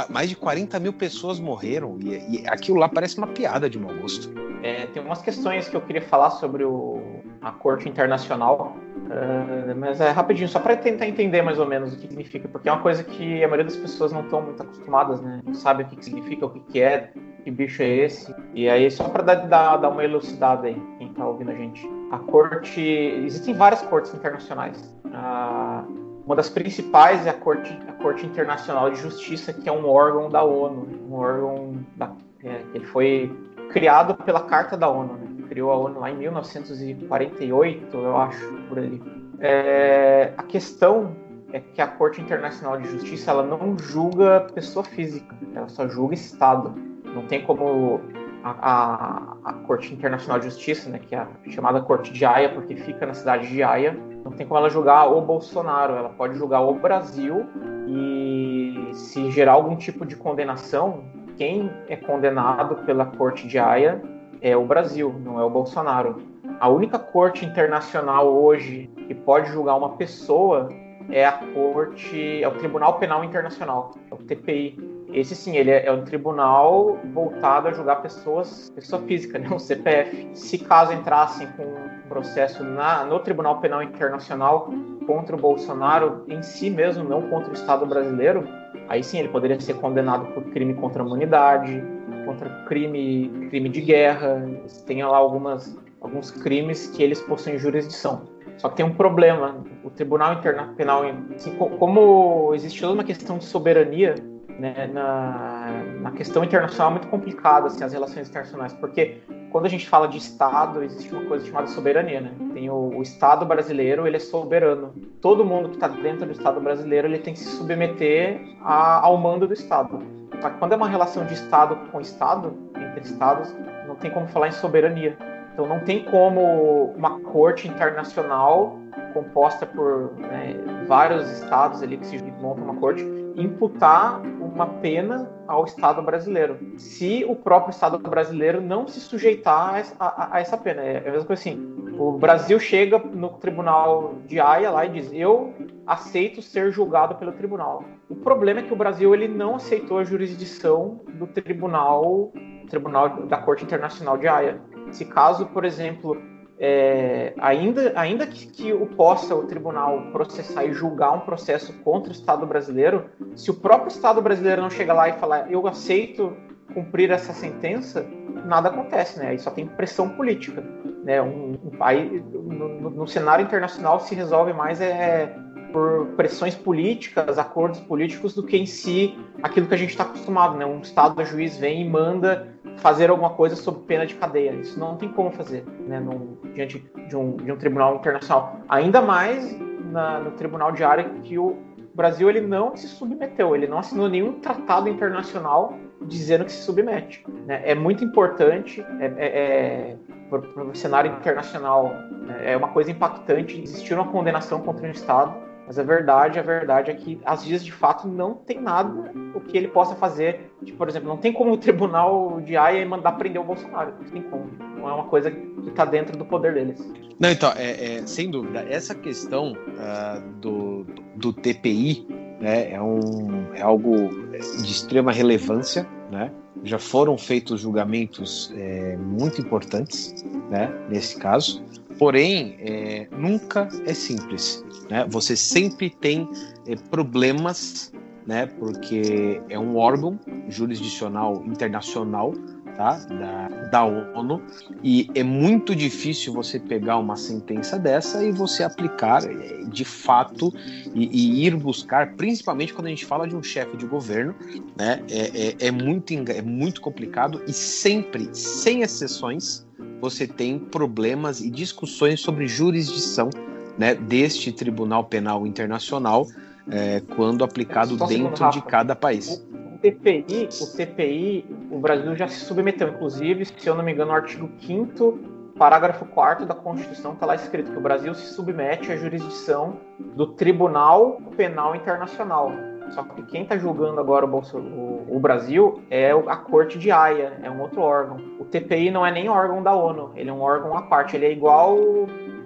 Mais 0.10 0.29
de 0.29 0.36
40 0.36 0.79
mil 0.79 0.93
pessoas 0.93 1.39
morreram 1.39 1.97
e, 1.99 2.41
e, 2.41 2.47
aquilo 2.47 2.77
lá 2.77 2.89
parece 2.89 3.17
uma 3.17 3.27
piada 3.27 3.69
de 3.69 3.79
mau 3.79 3.93
gosto. 3.95 4.29
É, 4.63 4.88
tem 4.88 5.03
umas 5.03 5.21
questões 5.21 5.69
que 5.69 5.75
eu 5.75 5.81
queria 5.81 6.01
falar 6.01 6.31
sobre 6.31 6.63
o, 6.63 7.01
a 7.41 7.51
Corte 7.51 7.88
Internacional, 7.88 8.75
uh, 8.95 9.75
mas 9.77 10.01
é 10.01 10.10
rapidinho, 10.10 10.49
só 10.49 10.60
para 10.60 10.75
tentar 10.75 11.08
entender 11.08 11.43
mais 11.43 11.60
ou 11.60 11.67
menos 11.67 11.93
o 11.93 11.95
que 11.95 12.08
significa, 12.08 12.47
porque 12.47 12.67
é 12.67 12.71
uma 12.71 12.81
coisa 12.81 13.03
que 13.03 13.43
a 13.43 13.47
maioria 13.47 13.65
das 13.65 13.75
pessoas 13.75 14.12
não 14.12 14.21
estão 14.21 14.41
muito 14.41 14.63
acostumadas, 14.63 15.21
né? 15.21 15.41
Não 15.45 15.53
sabe 15.53 15.84
o 15.84 15.86
que, 15.86 16.03
significa, 16.03 16.47
o 16.47 16.49
que, 16.49 16.60
que 16.62 16.81
é, 16.81 17.12
que 17.43 17.51
bicho 17.51 17.84
é 17.84 17.88
esse. 17.88 18.34
E 18.55 18.67
aí, 18.67 18.89
só 18.89 19.08
para 19.08 19.21
dar, 19.21 19.36
dar, 19.47 19.77
dar 19.77 19.89
uma 19.89 20.03
elucidada 20.03 20.67
aí, 20.67 20.81
quem 20.97 21.10
está 21.10 21.27
ouvindo 21.27 21.51
a 21.51 21.55
gente. 21.55 21.88
A 22.12 22.17
Corte. 22.17 22.81
Existem 22.81 23.53
várias 23.53 23.84
cortes 23.84 24.15
internacionais. 24.15 24.95
Uh, 25.05 26.04
uma 26.25 26.35
das 26.35 26.49
principais 26.49 27.25
é 27.27 27.29
a 27.29 27.33
Corte, 27.33 27.77
a 27.88 27.91
Corte 27.93 28.25
Internacional 28.25 28.89
de 28.89 28.99
Justiça, 28.99 29.53
que 29.53 29.69
é 29.69 29.71
um 29.71 29.88
órgão 29.88 30.27
da 30.27 30.43
ONU, 30.43 30.88
um 31.07 31.13
órgão 31.13 31.77
da, 31.95 32.11
é, 32.43 32.61
ele 32.73 32.85
foi 32.85 33.31
criado 33.69 34.15
pela 34.15 34.41
Carta 34.41 34.75
da 34.75 34.89
ONU, 34.89 35.13
né? 35.13 35.27
criou 35.47 35.71
a 35.71 35.77
ONU 35.77 35.99
lá 35.99 36.09
em 36.09 36.17
1948, 36.17 37.95
eu 37.95 38.17
acho, 38.17 38.53
por 38.67 38.79
ali. 38.79 39.01
É, 39.39 40.33
a 40.35 40.43
questão 40.43 41.15
é 41.53 41.59
que 41.59 41.79
a 41.79 41.88
Corte 41.88 42.19
Internacional 42.19 42.79
de 42.81 42.89
Justiça 42.89 43.29
ela 43.29 43.43
não 43.43 43.77
julga 43.77 44.47
pessoa 44.53 44.83
física, 44.83 45.35
ela 45.53 45.67
só 45.67 45.88
julga 45.88 46.15
Estado. 46.15 46.73
Não 47.03 47.27
tem 47.27 47.43
como 47.43 48.01
a, 48.43 48.51
a, 48.51 49.38
a 49.45 49.53
Corte 49.67 49.93
Internacional 49.93 50.39
de 50.39 50.45
Justiça, 50.45 50.89
né, 50.89 50.97
que 50.99 51.15
é 51.15 51.27
chamada 51.49 51.79
Corte 51.81 52.11
de 52.11 52.25
Haia, 52.25 52.49
porque 52.49 52.75
fica 52.75 53.05
na 53.05 53.13
cidade 53.13 53.47
de 53.47 53.61
Haia, 53.61 53.95
não 54.25 54.31
tem 54.31 54.47
como 54.47 54.57
ela 54.59 54.69
julgar 54.69 55.05
o 55.05 55.21
Bolsonaro, 55.21 55.93
ela 55.93 56.09
pode 56.09 56.35
julgar 56.35 56.61
o 56.61 56.73
Brasil 56.73 57.45
e 57.88 58.89
se 58.91 59.29
gerar 59.29 59.53
algum 59.53 59.75
tipo 59.75 60.03
de 60.03 60.15
condenação, 60.15 61.03
quem 61.38 61.71
é 61.88 61.95
condenado 61.95 62.77
pela 62.85 63.05
Corte 63.05 63.47
de 63.47 63.59
Haia 63.59 64.01
é 64.41 64.57
o 64.57 64.65
Brasil, 64.65 65.13
não 65.23 65.39
é 65.39 65.43
o 65.43 65.49
Bolsonaro. 65.49 66.23
A 66.59 66.67
única 66.67 66.97
corte 66.97 67.45
internacional 67.45 68.27
hoje 68.27 68.89
que 69.07 69.13
pode 69.13 69.51
julgar 69.51 69.75
uma 69.75 69.89
pessoa 69.89 70.69
é 71.09 71.23
a 71.23 71.33
corte, 71.53 72.43
é 72.43 72.47
o 72.47 72.55
Tribunal 72.55 72.97
Penal 72.97 73.23
Internacional, 73.23 73.91
é 74.09 74.13
o 74.13 74.17
TPI. 74.17 74.94
Esse 75.15 75.34
sim, 75.34 75.56
ele 75.56 75.71
é, 75.71 75.86
é 75.86 75.91
um 75.93 76.04
tribunal 76.04 76.99
voltado 77.13 77.69
a 77.69 77.71
julgar 77.71 78.01
pessoas, 78.01 78.69
pessoa 78.75 79.01
física, 79.04 79.39
né, 79.39 79.47
um 79.49 79.58
CPF. 79.58 80.28
Se 80.34 80.58
caso 80.58 80.91
entrassem 80.91 81.47
com 81.56 81.63
um 81.63 82.10
processo 82.10 82.65
na, 82.65 83.06
no 83.06 83.17
Tribunal 83.19 83.62
Penal 83.62 83.82
Internacional 83.82 84.69
contra 85.08 85.34
o 85.34 85.39
Bolsonaro 85.39 86.25
em 86.28 86.43
si 86.43 86.69
mesmo, 86.69 87.06
não 87.06 87.30
contra 87.30 87.49
o 87.49 87.54
Estado 87.54 87.86
brasileiro, 87.86 88.45
aí 88.89 89.01
sim 89.01 89.19
ele 89.19 89.30
poderia 89.30 89.58
ser 89.58 89.75
condenado 89.75 90.25
por 90.34 90.43
crime 90.51 90.73
contra 90.73 91.01
a 91.01 91.06
humanidade, 91.06 91.82
contra 92.25 92.49
crime, 92.65 93.47
crime 93.49 93.69
de 93.69 93.80
guerra. 93.80 94.45
Tem 94.86 95.01
lá 95.01 95.15
algumas, 95.15 95.80
alguns 96.01 96.30
crimes 96.30 96.88
que 96.88 97.01
eles 97.01 97.21
possuem 97.21 97.58
jurisdição. 97.58 98.23
Só 98.58 98.67
que 98.67 98.75
tem 98.75 98.86
um 98.86 98.93
problema. 98.93 99.63
O 99.82 99.89
Tribunal 99.89 100.34
Internacional 100.34 100.75
Penal, 100.75 101.04
assim, 101.34 101.56
como 101.56 102.54
existe 102.54 102.82
toda 102.82 102.93
uma 102.93 103.04
questão 103.04 103.38
de 103.38 103.45
soberania 103.45 104.15
né, 104.59 104.89
na, 104.91 105.83
na 106.01 106.11
questão 106.11 106.43
internacional 106.43 106.89
é 106.89 106.91
muito 106.93 107.07
complicada 107.07 107.67
assim, 107.67 107.83
as 107.83 107.93
relações 107.93 108.29
internacionais, 108.29 108.73
porque 108.73 109.21
quando 109.51 109.65
a 109.65 109.69
gente 109.69 109.87
fala 109.87 110.07
de 110.07 110.17
Estado, 110.17 110.83
existe 110.83 111.13
uma 111.13 111.25
coisa 111.25 111.45
chamada 111.45 111.67
soberania, 111.67 112.21
né? 112.21 112.31
Tem 112.53 112.69
o, 112.69 112.97
o 112.97 113.01
Estado 113.01 113.45
brasileiro, 113.45 114.05
ele 114.05 114.17
é 114.17 114.19
soberano. 114.19 114.93
Todo 115.21 115.45
mundo 115.45 115.69
que 115.69 115.75
está 115.75 115.87
dentro 115.87 116.25
do 116.25 116.31
Estado 116.31 116.59
brasileiro, 116.59 117.07
ele 117.07 117.19
tem 117.19 117.33
que 117.33 117.39
se 117.39 117.49
submeter 117.57 118.39
a, 118.61 119.05
ao 119.05 119.17
mando 119.17 119.47
do 119.47 119.53
Estado. 119.53 119.99
Só 120.41 120.49
que 120.49 120.57
quando 120.57 120.73
é 120.73 120.75
uma 120.75 120.89
relação 120.89 121.25
de 121.25 121.33
Estado 121.33 121.77
com 121.91 122.01
Estado, 122.01 122.53
entre 122.75 123.01
Estados, 123.01 123.53
não 123.87 123.95
tem 123.95 124.11
como 124.11 124.27
falar 124.27 124.49
em 124.49 124.51
soberania. 124.51 125.17
Então 125.53 125.65
não 125.65 125.79
tem 125.79 126.03
como 126.03 126.93
uma 126.97 127.19
corte 127.21 127.67
internacional 127.67 128.77
composta 129.13 129.65
por 129.65 130.11
né, 130.17 130.55
vários 130.85 131.31
estados 131.31 131.81
ali 131.81 131.97
que 131.97 132.05
se 132.05 132.21
montam 132.41 132.65
uma 132.65 132.75
corte 132.75 133.03
imputar 133.36 134.21
uma 134.39 134.67
pena 134.67 135.30
ao 135.48 135.65
Estado 135.65 136.02
brasileiro, 136.02 136.58
se 136.78 137.24
o 137.28 137.36
próprio 137.36 137.71
Estado 137.71 137.98
brasileiro 138.00 138.62
não 138.62 138.88
se 138.88 139.00
sujeitar 139.00 139.86
a, 140.00 140.06
a, 140.06 140.36
a 140.36 140.39
essa 140.39 140.58
pena. 140.58 140.82
É, 140.82 140.93
é 140.93 141.10
a 141.10 141.12
mesma 141.12 141.26
coisa 141.26 141.41
assim. 141.41 141.76
O 141.98 142.13
Brasil 142.13 142.60
chega 142.60 142.98
no 143.00 143.30
tribunal 143.30 144.15
de 144.28 144.39
Haia 144.39 144.69
lá 144.69 144.86
e 144.86 144.89
diz: 144.89 145.12
Eu 145.13 145.54
aceito 145.86 146.41
ser 146.41 146.71
julgado 146.71 147.15
pelo 147.15 147.32
tribunal. 147.32 147.84
O 148.10 148.15
problema 148.15 148.60
é 148.60 148.63
que 148.63 148.74
o 148.74 148.76
Brasil 148.76 149.13
ele 149.13 149.28
não 149.28 149.56
aceitou 149.56 150.00
a 150.00 150.04
jurisdição 150.04 151.00
do 151.13 151.28
tribunal, 151.28 152.34
tribunal 152.69 153.26
da 153.28 153.38
Corte 153.38 153.63
Internacional 153.63 154.17
de 154.17 154.28
Haia. 154.28 154.60
Se 154.91 155.06
caso, 155.06 155.45
por 155.48 155.63
exemplo, 155.63 156.21
é, 156.57 157.33
ainda, 157.37 157.91
ainda 157.95 158.25
que, 158.25 158.47
que 158.47 158.73
o 158.73 158.85
possa 158.85 159.35
o 159.35 159.45
tribunal 159.45 160.11
processar 160.11 160.63
e 160.63 160.73
julgar 160.73 161.11
um 161.11 161.21
processo 161.21 161.73
contra 161.83 162.09
o 162.09 162.13
Estado 162.13 162.45
brasileiro, 162.45 163.05
se 163.35 163.51
o 163.51 163.53
próprio 163.53 163.89
Estado 163.89 164.21
brasileiro 164.21 164.61
não 164.61 164.69
chega 164.69 164.93
lá 164.93 165.09
e 165.09 165.13
falar 165.13 165.51
eu 165.51 165.67
aceito 165.67 166.35
cumprir 166.73 167.11
essa 167.11 167.33
sentença, 167.33 168.05
nada 168.45 168.69
acontece, 168.69 169.19
né? 169.19 169.29
Aí 169.29 169.39
só 169.39 169.51
tem 169.51 169.65
pressão 169.65 170.09
política, 170.09 170.63
né? 171.03 171.21
Um, 171.21 171.57
um 171.63 171.69
país 171.77 172.23
no, 172.33 172.89
no, 172.89 173.07
cenário 173.07 173.43
internacional 173.43 173.99
se 173.99 174.15
resolve 174.15 174.53
mais 174.53 174.81
é 174.81 175.35
por 175.75 176.07
pressões 176.15 176.55
políticas, 176.55 177.38
acordos 177.38 177.81
políticos, 177.81 178.33
do 178.33 178.41
que 178.41 178.55
em 178.55 178.65
si 178.65 179.19
aquilo 179.43 179.67
que 179.67 179.73
a 179.73 179.77
gente 179.77 179.89
está 179.89 180.03
acostumado, 180.03 180.57
né? 180.57 180.65
Um 180.65 180.79
Estado 180.79 181.25
juiz 181.25 181.57
vem 181.57 181.81
e 181.81 181.89
manda 181.89 182.47
fazer 182.77 183.09
alguma 183.09 183.31
coisa 183.31 183.57
sob 183.57 183.81
pena 183.85 184.05
de 184.05 184.15
cadeia. 184.15 184.51
Isso 184.51 184.79
não 184.79 184.95
tem 184.95 185.09
como 185.09 185.31
fazer 185.31 185.65
né, 185.85 185.99
no, 185.99 186.38
diante 186.53 186.79
de 187.09 187.17
um, 187.17 187.35
de 187.35 187.51
um 187.51 187.57
tribunal 187.57 187.95
internacional. 187.95 188.57
Ainda 188.69 189.01
mais 189.01 189.59
na, 189.91 190.21
no 190.21 190.31
tribunal 190.31 190.71
de 190.71 190.81
área 190.81 191.09
que 191.09 191.38
o 191.38 191.57
Brasil 191.93 192.29
ele 192.29 192.39
não 192.39 192.77
se 192.77 192.88
submeteu, 192.88 193.53
ele 193.53 193.67
não 193.67 193.79
assinou 193.79 194.07
nenhum 194.07 194.39
tratado 194.39 194.88
internacional 194.88 195.77
dizendo 196.03 196.45
que 196.45 196.53
se 196.53 196.63
submete. 196.63 197.21
Né? 197.45 197.61
É 197.65 197.75
muito 197.75 198.01
importante, 198.01 198.79
é, 199.01 199.13
é, 199.17 199.25
é 199.27 199.95
para 200.29 200.63
o 200.63 200.73
cenário 200.73 201.11
internacional, 201.11 201.89
né, 202.11 202.53
é 202.53 202.55
uma 202.57 202.69
coisa 202.69 202.91
impactante 202.91 203.61
existir 203.61 203.93
uma 203.93 204.07
condenação 204.07 204.61
contra 204.61 204.88
um 204.88 204.91
Estado 204.91 205.44
mas 205.65 205.80
a 205.80 205.84
verdade, 205.84 206.38
a 206.38 206.43
verdade 206.43 206.91
é 206.91 206.93
que 206.93 207.19
às 207.25 207.43
vezes 207.43 207.65
de 207.65 207.71
fato 207.71 208.08
não 208.08 208.36
tem 208.36 208.62
nada 208.62 209.12
o 209.34 209.39
que 209.39 209.58
ele 209.58 209.67
possa 209.67 209.95
fazer. 209.95 210.51
Tipo, 210.63 210.78
por 210.78 210.88
exemplo, 210.88 211.10
não 211.10 211.17
tem 211.17 211.34
como 211.34 211.51
o 211.51 211.58
tribunal 211.58 212.39
de 212.41 212.56
Haia 212.56 212.86
mandar 212.86 213.13
prender 213.13 213.41
o 213.41 213.45
Bolsonaro. 213.45 213.93
Não 213.99 214.10
tem 214.10 214.21
como. 214.21 214.49
Não 214.78 214.89
é 214.89 214.93
uma 214.93 215.06
coisa 215.06 215.32
que 215.32 215.69
está 215.69 215.86
dentro 215.86 216.15
do 216.17 216.25
poder 216.25 216.54
deles. 216.54 216.80
Não, 217.19 217.30
então, 217.30 217.51
é, 217.56 217.97
é 217.97 218.08
sem 218.08 218.30
dúvida, 218.30 218.65
essa 218.69 218.93
questão 218.93 219.54
uh, 219.54 220.21
do, 220.39 220.86
do 221.15 221.34
TPI 221.34 222.06
né, 222.39 222.73
é, 222.73 222.82
um, 222.82 223.54
é 223.54 223.62
algo 223.62 224.10
de 224.32 224.71
extrema 224.71 225.12
relevância, 225.12 225.88
né? 226.12 226.32
Já 226.63 226.80
foram 226.80 227.17
feitos 227.17 227.62
julgamentos 227.62 228.51
é, 228.58 228.97
muito 228.97 229.39
importantes, 229.39 230.25
né, 230.49 230.73
nesse 230.89 231.17
caso. 231.17 231.63
Porém, 231.99 232.58
é, 232.60 233.08
nunca 233.12 233.69
é 233.86 233.93
simples. 233.93 234.64
Né? 234.89 235.06
Você 235.10 235.36
sempre 235.36 235.89
tem 235.89 236.30
é, 236.67 236.76
problemas, 236.76 237.91
né? 238.26 238.45
porque 238.45 239.41
é 239.50 239.58
um 239.58 239.78
órgão 239.78 240.19
jurisdicional 240.50 241.43
internacional 241.45 242.34
tá? 242.76 242.98
da, 242.98 243.48
da 243.69 243.86
ONU 243.86 244.41
e 244.84 245.10
é 245.15 245.24
muito 245.24 245.76
difícil 245.76 246.34
você 246.34 246.60
pegar 246.60 246.98
uma 246.98 247.15
sentença 247.15 247.80
dessa 247.80 248.24
e 248.24 248.32
você 248.32 248.63
aplicar 248.63 249.24
é, 249.24 249.63
de 249.63 249.86
fato 249.86 250.54
e, 250.93 251.08
e 251.08 251.45
ir 251.45 251.56
buscar, 251.56 252.13
principalmente 252.15 252.74
quando 252.74 252.88
a 252.88 252.89
gente 252.89 253.06
fala 253.06 253.28
de 253.28 253.36
um 253.36 253.43
chefe 253.43 253.78
de 253.78 253.86
governo, 253.86 254.36
né? 254.78 255.02
é, 255.10 255.50
é, 255.50 255.67
é 255.67 255.71
muito, 255.71 256.13
é 256.13 256.41
muito 256.41 256.82
complicado 256.82 257.41
e 257.48 257.54
sempre, 257.54 258.30
sem 258.34 258.82
exceções, 258.82 259.65
você 260.02 260.28
tem 260.28 260.60
problemas 260.60 261.41
e 261.41 261.50
discussões 261.50 262.19
sobre 262.19 262.48
jurisdição 262.48 263.30
né, 263.77 263.95
deste 263.95 264.51
Tribunal 264.51 265.03
Penal 265.03 265.45
Internacional 265.45 266.27
é, 266.69 267.01
quando 267.15 267.43
aplicado 267.43 267.95
dentro 268.07 268.49
de 268.49 268.61
cada 268.61 268.95
país. 268.95 269.45
O 269.51 269.77
TPI, 269.77 270.49
o 270.61 270.77
TPI, 270.77 271.45
o 271.69 271.79
Brasil 271.79 272.15
já 272.15 272.27
se 272.27 272.43
submeteu, 272.45 272.89
inclusive, 272.89 273.45
se 273.45 273.67
eu 273.67 273.75
não 273.75 273.83
me 273.83 273.91
engano, 273.91 274.11
no 274.11 274.17
artigo 274.17 274.49
5 274.61 275.35
parágrafo 275.57 276.05
4 276.05 276.45
da 276.45 276.53
Constituição 276.53 277.13
está 277.13 277.25
lá 277.25 277.35
escrito 277.35 277.71
que 277.71 277.77
o 277.77 277.81
Brasil 277.81 278.13
se 278.13 278.33
submete 278.33 278.91
à 278.91 278.97
jurisdição 278.97 279.77
do 279.99 280.27
Tribunal 280.27 281.21
Penal 281.38 281.75
Internacional. 281.75 282.51
Só 282.89 283.03
que 283.03 283.23
quem 283.23 283.43
está 283.43 283.57
julgando 283.57 283.99
agora 283.99 284.25
o, 284.25 284.27
Bolso, 284.27 284.57
o, 284.57 285.07
o, 285.09 285.19
Brasil 285.19 285.81
é 285.89 286.11
a 286.11 286.35
Corte 286.35 286.77
de 286.77 286.91
Haia, 286.91 287.39
é 287.41 287.49
um 287.49 287.61
outro 287.61 287.81
órgão. 287.81 288.17
O 288.39 288.45
TPI 288.45 288.91
não 288.91 289.05
é 289.05 289.11
nem 289.11 289.27
órgão 289.27 289.63
da 289.63 289.73
ONU, 289.73 290.11
ele 290.15 290.29
é 290.29 290.33
um 290.33 290.41
órgão 290.41 290.77
à 290.77 290.83
parte, 290.83 291.15
ele 291.15 291.25
é 291.25 291.31
igual 291.31 291.77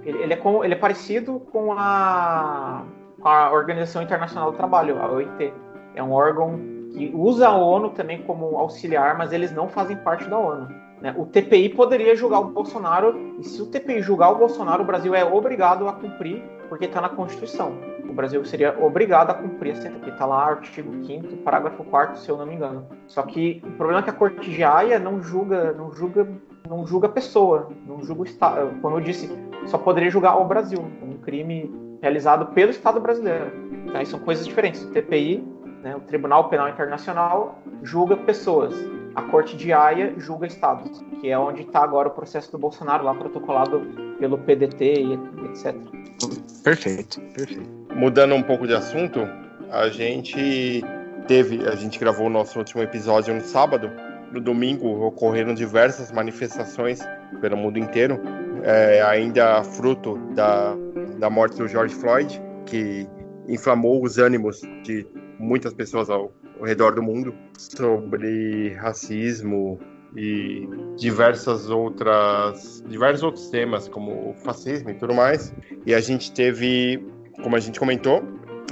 Ele, 0.09 0.23
ele, 0.23 0.33
é, 0.33 0.37
com, 0.37 0.63
ele 0.63 0.73
é 0.73 0.77
parecido 0.77 1.39
com 1.51 1.71
a, 1.71 2.83
com 3.19 3.27
a 3.27 3.51
Organização 3.51 4.01
Internacional 4.01 4.51
do 4.51 4.57
Trabalho, 4.57 4.99
a 4.99 5.11
OIT. 5.11 5.53
É 5.95 6.01
um 6.01 6.11
órgão 6.11 6.59
que 6.91 7.11
usa 7.13 7.47
a 7.47 7.55
ONU 7.55 7.89
também 7.91 8.23
como 8.23 8.57
auxiliar, 8.57 9.17
mas 9.17 9.31
eles 9.31 9.51
não 9.51 9.67
fazem 9.67 9.95
parte 9.97 10.27
da 10.27 10.37
ONU. 10.37 10.67
Né? 11.01 11.13
O 11.17 11.25
TPI 11.25 11.69
poderia 11.69 12.15
julgar 12.15 12.39
o 12.39 12.45
Bolsonaro, 12.45 13.35
e 13.39 13.43
se 13.43 13.61
o 13.61 13.67
TPI 13.67 14.01
julgar 14.01 14.31
o 14.31 14.35
Bolsonaro, 14.35 14.83
o 14.83 14.85
Brasil 14.85 15.13
é 15.15 15.23
obrigado 15.23 15.87
a 15.87 15.93
cumprir, 15.93 16.43
porque 16.67 16.85
está 16.85 16.99
na 16.99 17.09
Constituição. 17.09 17.73
O 18.09 18.13
Brasil 18.13 18.43
seria 18.43 18.75
obrigado 18.83 19.29
a 19.29 19.33
cumprir 19.33 19.73
esse 19.73 19.87
TPI. 19.87 20.09
Está 20.09 20.25
lá, 20.25 20.45
artigo 20.45 20.91
5 21.05 21.37
parágrafo 21.37 21.83
4 21.83 22.17
se 22.17 22.29
eu 22.29 22.37
não 22.37 22.45
me 22.45 22.55
engano. 22.55 22.85
Só 23.07 23.21
que 23.21 23.61
o 23.63 23.71
problema 23.71 24.01
é 24.01 24.03
que 24.03 24.09
a 24.09 24.13
Corte 24.13 24.49
de 24.49 24.63
Haia 24.63 24.99
não 24.99 25.21
julga, 25.21 25.71
não 25.73 25.91
julga, 25.93 26.27
não 26.67 26.85
julga 26.85 27.07
a 27.07 27.11
pessoa, 27.11 27.69
não 27.85 28.01
julga 28.03 28.21
o 28.21 28.25
Estado. 28.25 28.71
Como 28.81 28.97
eu 28.97 29.01
disse, 29.01 29.29
só 29.69 29.77
poderia 29.77 30.09
julgar 30.09 30.37
o 30.37 30.45
Brasil, 30.45 30.79
um 31.01 31.17
crime 31.17 31.71
realizado 32.01 32.47
pelo 32.53 32.71
Estado 32.71 32.99
brasileiro. 32.99 33.51
Então, 33.85 34.05
são 34.05 34.19
coisas 34.19 34.45
diferentes. 34.45 34.83
O 34.83 34.91
TPI, 34.91 35.43
né, 35.83 35.95
o 35.95 35.99
Tribunal 36.01 36.49
Penal 36.49 36.69
Internacional, 36.69 37.59
julga 37.83 38.17
pessoas 38.17 38.73
a 39.15 39.21
Corte 39.23 39.57
de 39.57 39.73
Haia 39.73 40.13
julga 40.17 40.47
estados, 40.47 41.03
que 41.19 41.29
é 41.29 41.37
onde 41.37 41.63
está 41.63 41.83
agora 41.83 42.07
o 42.07 42.11
processo 42.11 42.51
do 42.51 42.57
Bolsonaro, 42.57 43.03
lá 43.03 43.13
protocolado 43.13 43.81
pelo 44.19 44.37
PDT 44.37 44.93
e 44.93 45.13
etc. 45.45 45.75
Perfeito, 46.63 47.19
perfeito. 47.33 47.69
Mudando 47.95 48.35
um 48.35 48.43
pouco 48.43 48.67
de 48.67 48.73
assunto, 48.73 49.19
a 49.71 49.89
gente 49.89 50.83
teve, 51.27 51.67
a 51.67 51.75
gente 51.75 51.99
gravou 51.99 52.27
o 52.27 52.29
nosso 52.29 52.59
último 52.59 52.81
episódio 52.81 53.33
no 53.33 53.41
sábado. 53.41 53.89
No 54.31 54.39
domingo 54.39 55.05
ocorreram 55.05 55.53
diversas 55.53 56.11
manifestações 56.11 56.99
pelo 57.41 57.57
mundo 57.57 57.79
inteiro, 57.79 58.19
é, 58.63 59.01
ainda 59.01 59.63
fruto 59.63 60.17
da, 60.33 60.75
da 61.17 61.29
morte 61.29 61.57
do 61.57 61.67
George 61.67 61.95
Floyd, 61.95 62.41
que 62.65 63.07
inflamou 63.47 64.03
os 64.03 64.17
ânimos 64.17 64.61
de 64.83 65.05
muitas 65.39 65.73
pessoas 65.73 66.09
ao, 66.09 66.31
ao 66.59 66.65
redor 66.65 66.95
do 66.95 67.01
mundo. 67.03 67.33
Sobre 67.57 68.73
racismo 68.75 69.79
e 70.15 70.67
diversas 70.97 71.69
outras 71.69 72.83
diversos 72.87 73.21
outros 73.21 73.49
temas 73.49 73.87
como 73.87 74.31
o 74.31 74.33
fascismo 74.33 74.89
e 74.89 74.93
tudo 74.93 75.13
mais. 75.13 75.53
E 75.85 75.93
a 75.93 75.99
gente 75.99 76.31
teve 76.31 77.03
como 77.41 77.55
a 77.55 77.59
gente 77.59 77.79
comentou 77.79 78.23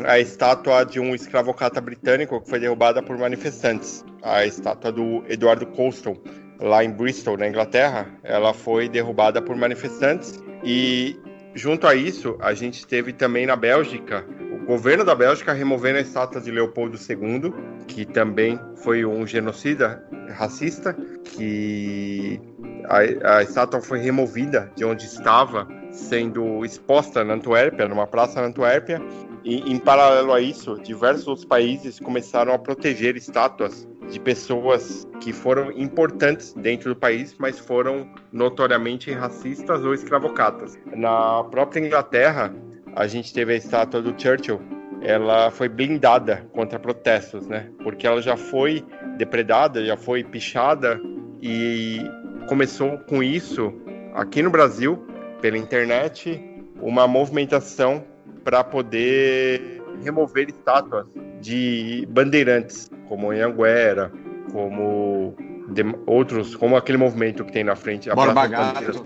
a 0.06 0.20
estátua 0.20 0.84
de 0.84 1.00
um 1.00 1.16
escravocrata 1.16 1.82
britânico 1.82 2.40
que 2.42 2.50
foi 2.50 2.60
derrubada 2.60 3.02
por 3.02 3.18
manifestantes. 3.18 4.06
A 4.22 4.46
estátua 4.46 4.92
do 4.92 5.24
Eduardo 5.28 5.66
Colston 5.66 6.18
lá 6.60 6.84
em 6.84 6.92
Bristol 6.92 7.38
na 7.38 7.48
Inglaterra 7.48 8.08
ela 8.24 8.54
foi 8.54 8.90
derrubada 8.90 9.42
por 9.42 9.56
manifestantes 9.56 10.44
e 10.64 11.16
junto 11.54 11.88
a 11.88 11.96
isso 11.96 12.38
a 12.40 12.54
gente 12.54 12.86
teve 12.86 13.14
também 13.14 13.46
na 13.46 13.56
Bélgica 13.56 14.26
governo 14.68 15.06
da 15.06 15.16
Bélgica 15.16 15.54
removendo 15.54 15.98
a 15.98 16.02
estátua 16.02 16.42
de 16.42 16.52
Leopoldo 16.52 16.98
II, 16.98 17.54
que 17.88 18.06
também 18.06 18.60
foi 18.76 19.06
um 19.06 19.26
genocida 19.26 20.04
racista, 20.36 20.94
que 21.24 22.38
a, 22.84 23.38
a 23.38 23.44
estátua 23.44 23.82
foi 23.82 24.00
removida 24.00 24.70
de 24.76 24.84
onde 24.84 25.06
estava, 25.06 25.66
sendo 25.90 26.66
exposta 26.66 27.24
na 27.24 27.36
Antuérpia, 27.36 27.88
numa 27.88 28.06
praça 28.06 28.42
na 28.42 28.48
Antuérpia. 28.48 29.02
E, 29.46 29.72
em 29.72 29.80
paralelo 29.80 30.34
a 30.34 30.42
isso, 30.42 30.78
diversos 30.82 31.46
países 31.46 31.98
começaram 31.98 32.52
a 32.52 32.60
proteger 32.60 33.16
estátuas 33.16 33.88
de 34.10 34.20
pessoas 34.20 35.08
que 35.20 35.34
foram 35.34 35.72
importantes 35.72 36.54
dentro 36.54 36.94
do 36.94 36.96
país, 36.96 37.36
mas 37.38 37.60
foram 37.60 38.10
notoriamente 38.32 39.12
racistas 39.12 39.84
ou 39.84 39.94
escravocatas. 39.94 40.78
Na 40.96 41.44
própria 41.46 41.80
Inglaterra, 41.80 42.54
a 42.96 43.08
gente 43.08 43.34
teve 43.34 43.54
a 43.54 43.56
estátua 43.56 44.02
do 44.02 44.20
Churchill, 44.20 44.62
ela 45.02 45.52
foi 45.52 45.70
blindada 45.70 46.48
contra 46.54 46.80
protestos, 46.80 47.48
né? 47.48 47.70
Porque 47.84 48.08
ela 48.08 48.22
já 48.22 48.36
foi 48.36 48.84
depredada, 49.18 49.86
já 49.86 49.96
foi 49.96 50.24
pichada 50.24 51.00
e 51.42 52.02
começou 52.48 52.98
com 53.00 53.22
isso 53.22 53.74
aqui 54.14 54.42
no 54.42 54.50
Brasil, 54.50 55.06
pela 55.42 55.58
internet, 55.58 56.42
uma 56.82 57.08
movimentação 57.08 58.04
para 58.44 58.64
poder 58.64 59.84
remover 60.04 60.50
estátuas 60.50 61.06
de 61.48 62.06
bandeirantes, 62.10 62.90
como 63.08 63.32
Anhanguera, 63.32 64.12
como 64.52 65.36
de, 65.70 65.84
outros, 66.06 66.56
como 66.56 66.76
aquele 66.76 66.98
movimento 66.98 67.46
que 67.46 67.52
tem 67.52 67.64
na 67.64 67.76
frente, 67.76 68.10
a 68.10 68.16
Borba 68.16 68.48
Gato. 68.48 69.04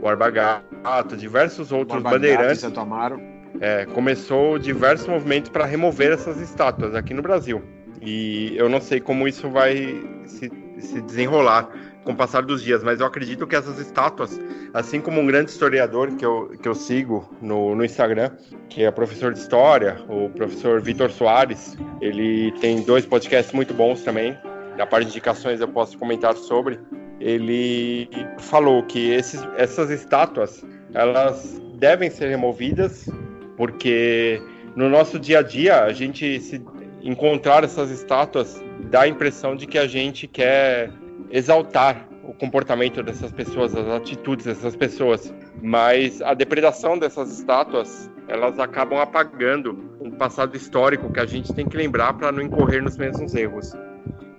Borba 0.00 0.30
Gato, 0.30 1.16
diversos 1.16 1.70
outros 1.70 2.02
Borba 2.02 2.16
bandeirantes. 2.16 2.62
Gato, 2.62 2.80
Amaro 2.80 3.32
é, 3.60 3.84
começou 3.86 4.58
diversos 4.58 5.06
movimentos 5.06 5.50
para 5.50 5.64
remover 5.64 6.12
essas 6.12 6.40
estátuas 6.40 6.94
aqui 6.94 7.12
no 7.14 7.22
Brasil. 7.22 7.62
E 8.00 8.56
eu 8.56 8.68
não 8.68 8.80
sei 8.80 9.00
como 9.00 9.28
isso 9.28 9.48
vai 9.50 10.02
se, 10.26 10.50
se 10.78 11.00
desenrolar 11.02 11.68
com 12.04 12.12
o 12.12 12.16
passar 12.16 12.42
dos 12.42 12.62
dias, 12.62 12.82
mas 12.82 13.00
eu 13.00 13.06
acredito 13.06 13.46
que 13.46 13.54
essas 13.54 13.78
estátuas, 13.78 14.38
assim 14.74 15.00
como 15.00 15.20
um 15.20 15.26
grande 15.26 15.50
historiador 15.50 16.10
que 16.16 16.24
eu, 16.24 16.48
que 16.60 16.68
eu 16.68 16.74
sigo 16.74 17.28
no, 17.40 17.74
no 17.74 17.84
Instagram, 17.84 18.30
que 18.68 18.84
é 18.84 18.90
professor 18.90 19.32
de 19.32 19.38
história, 19.38 19.98
o 20.08 20.28
professor 20.30 20.80
Vitor 20.80 21.10
Soares, 21.10 21.76
ele 22.00 22.52
tem 22.60 22.82
dois 22.82 23.06
podcasts 23.06 23.52
muito 23.52 23.72
bons 23.72 24.02
também. 24.02 24.36
Na 24.76 24.86
parte 24.86 25.04
de 25.04 25.10
indicações 25.10 25.60
eu 25.60 25.68
posso 25.68 25.96
comentar 25.98 26.34
sobre. 26.34 26.80
Ele 27.20 28.08
falou 28.38 28.82
que 28.82 29.10
esses, 29.10 29.40
essas 29.56 29.90
estátuas 29.90 30.64
elas 30.94 31.60
devem 31.74 32.10
ser 32.10 32.28
removidas 32.28 33.08
porque 33.56 34.42
no 34.74 34.88
nosso 34.88 35.18
dia 35.18 35.38
a 35.38 35.42
dia 35.42 35.84
a 35.84 35.92
gente 35.92 36.40
se 36.40 36.62
encontrar 37.02 37.64
essas 37.64 37.90
estátuas 37.90 38.62
dá 38.90 39.02
a 39.02 39.08
impressão 39.08 39.54
de 39.54 39.66
que 39.66 39.78
a 39.78 39.86
gente 39.86 40.26
quer 40.26 40.90
exaltar 41.32 42.06
o 42.22 42.32
comportamento 42.34 43.02
dessas 43.02 43.32
pessoas, 43.32 43.74
as 43.74 43.88
atitudes 43.88 44.44
dessas 44.44 44.76
pessoas, 44.76 45.34
mas 45.60 46.22
a 46.22 46.34
depredação 46.34 46.98
dessas 46.98 47.32
estátuas 47.32 48.10
elas 48.28 48.58
acabam 48.58 48.98
apagando 49.00 49.76
um 50.00 50.10
passado 50.10 50.56
histórico 50.56 51.12
que 51.12 51.20
a 51.20 51.26
gente 51.26 51.52
tem 51.52 51.66
que 51.66 51.76
lembrar 51.76 52.14
para 52.14 52.30
não 52.30 52.40
incorrer 52.40 52.82
nos 52.82 52.96
mesmos 52.96 53.34
erros. 53.34 53.72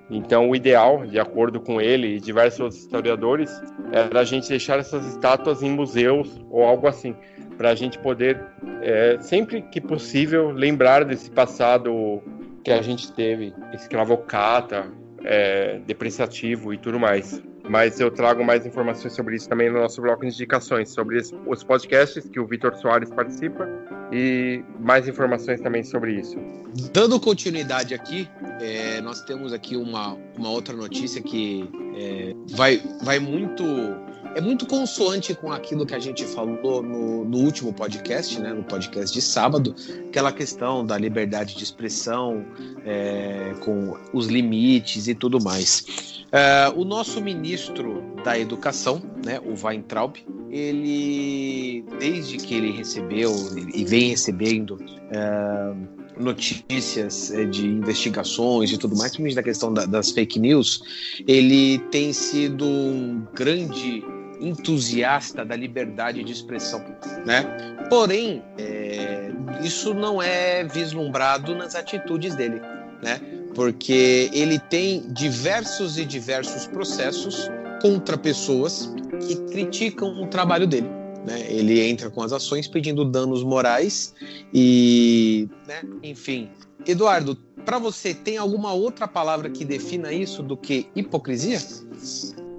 Então, 0.10 0.50
o 0.50 0.56
ideal, 0.56 1.06
de 1.06 1.20
acordo 1.20 1.60
com 1.60 1.82
ele 1.82 2.16
e 2.16 2.20
diversos 2.20 2.60
outros 2.60 2.82
historiadores, 2.82 3.52
era 3.92 4.20
a 4.20 4.24
gente 4.24 4.48
deixar 4.48 4.80
essas 4.80 5.06
estátuas 5.08 5.62
em 5.64 5.72
museus 5.72 6.42
ou 6.50 6.64
algo 6.64 6.88
assim, 6.88 7.16
para 7.58 7.70
a 7.70 7.76
gente 7.76 8.00
poder, 8.00 8.40
é, 8.82 9.18
sempre 9.20 9.62
que 9.62 9.82
possível, 9.82 10.52
lembrar 10.52 11.06
desse 11.06 11.30
passado 11.30 12.22
que 12.64 12.72
a 12.72 12.82
gente 12.82 13.12
teve, 13.14 13.54
escravocata, 13.74 14.86
é, 15.24 15.80
depreciativo 15.86 16.74
e 16.74 16.78
tudo 16.78 17.00
mais. 17.00 17.42
Mas 17.70 18.00
eu 18.00 18.12
trago 18.12 18.44
mais 18.44 18.66
informações 18.66 19.14
sobre 19.14 19.38
isso 19.38 19.48
também 19.48 19.70
no 19.70 19.80
nosso 19.80 20.02
bloco 20.02 20.22
de 20.22 20.28
indicações, 20.28 20.90
sobre 20.90 21.22
os 21.48 21.64
podcasts 21.64 22.28
que 22.28 22.40
o 22.40 22.46
Vitor 22.46 22.76
Soares 22.76 23.10
participa 23.10 23.68
e 24.12 24.62
mais 24.80 25.08
informações 25.08 25.62
também 25.62 25.82
sobre 25.84 26.14
isso. 26.20 26.38
Dando 26.92 27.20
continuidade 27.20 27.94
aqui, 27.94 28.28
é, 28.60 29.00
nós 29.00 29.22
temos 29.22 29.54
aqui 29.54 29.78
uma, 29.78 30.18
uma 30.38 30.50
outra 30.50 30.76
notícia 30.76 31.22
que 31.22 31.70
é, 31.96 32.34
vai, 32.52 32.82
vai 33.02 33.20
muito 33.20 33.64
é 34.36 34.42
muito 34.42 34.66
consoante 34.66 35.34
com 35.36 35.52
aquilo 35.52 35.86
que 35.86 35.94
a 35.94 36.00
gente 36.00 36.26
falou 36.26 36.82
no, 36.82 37.24
no, 37.26 37.38
último 37.38 37.72
podcast, 37.72 38.40
né, 38.40 38.54
no 38.54 38.64
podcast 38.64 39.14
de 39.14 39.22
sábado, 39.22 39.76
aquela 40.08 40.32
questão 40.32 40.86
da 40.86 40.98
liberdade 40.98 41.56
de 41.56 41.64
expressão, 41.64 42.46
é, 42.86 43.54
com 43.62 43.98
os 44.12 44.28
limites 44.28 45.08
e 45.08 45.16
tudo 45.16 45.42
mais. 45.42 46.26
É, 46.32 46.72
o 46.76 46.84
nosso 46.84 47.22
ministro 47.22 48.04
da 48.24 48.38
Educação, 48.40 49.02
né, 49.24 49.40
o 49.40 49.54
Weintraub, 49.56 50.16
ele, 50.50 51.86
desde 52.00 52.38
que 52.38 52.56
ele 52.56 52.72
recebeu 52.72 53.32
e 53.74 53.84
vem 53.86 54.10
recebendo 54.10 54.80
é, 55.12 55.74
notícias 56.20 57.32
é, 57.32 57.46
de 57.46 57.68
investigações 57.68 58.72
e 58.72 58.78
tudo 58.78 58.96
mais, 58.96 59.12
principalmente 59.12 59.36
da 59.36 59.44
questão 59.44 59.74
da, 59.74 59.86
das 59.86 60.12
fake 60.12 60.40
news, 60.40 60.84
ele 61.28 61.80
tem 61.92 62.14
sido 62.14 62.66
um 62.66 63.26
grande 63.34 64.04
entusiasta 64.48 65.46
da 65.46 65.56
liberdade 65.56 66.24
de 66.24 66.32
expressão, 66.32 66.84
né? 67.26 67.44
Porém, 67.90 68.44
é, 68.58 69.32
isso 69.64 69.94
não 69.94 70.22
é 70.22 70.64
vislumbrado 70.64 71.56
nas 71.56 71.76
atitudes 71.76 72.36
dele, 72.36 72.62
né? 73.02 73.20
Porque 73.56 74.30
ele 74.34 74.58
tem 74.58 75.02
diversos 75.14 75.98
e 75.98 76.06
diversos 76.06 76.66
processos 76.68 77.50
contra 77.82 78.18
pessoas 78.18 78.92
que 79.28 79.36
criticam 79.52 80.22
o 80.22 80.28
trabalho 80.28 80.66
dele. 80.66 80.88
Né? 81.26 81.46
Ele 81.50 81.82
entra 81.82 82.10
com 82.10 82.22
as 82.22 82.34
ações 82.34 82.68
pedindo 82.68 83.06
danos 83.06 83.44
morais 83.44 84.14
e, 84.54 85.48
né? 85.68 85.82
enfim. 86.02 86.50
Eduardo, 86.86 87.38
para 87.64 87.80
você 87.80 88.14
tem 88.14 88.38
alguma 88.38 88.74
outra 88.74 89.08
palavra 89.08 89.50
que 89.50 89.64
defina 89.64 90.12
isso 90.12 90.44
do 90.44 90.58
que 90.58 90.88
hipocrisia? 90.96 91.60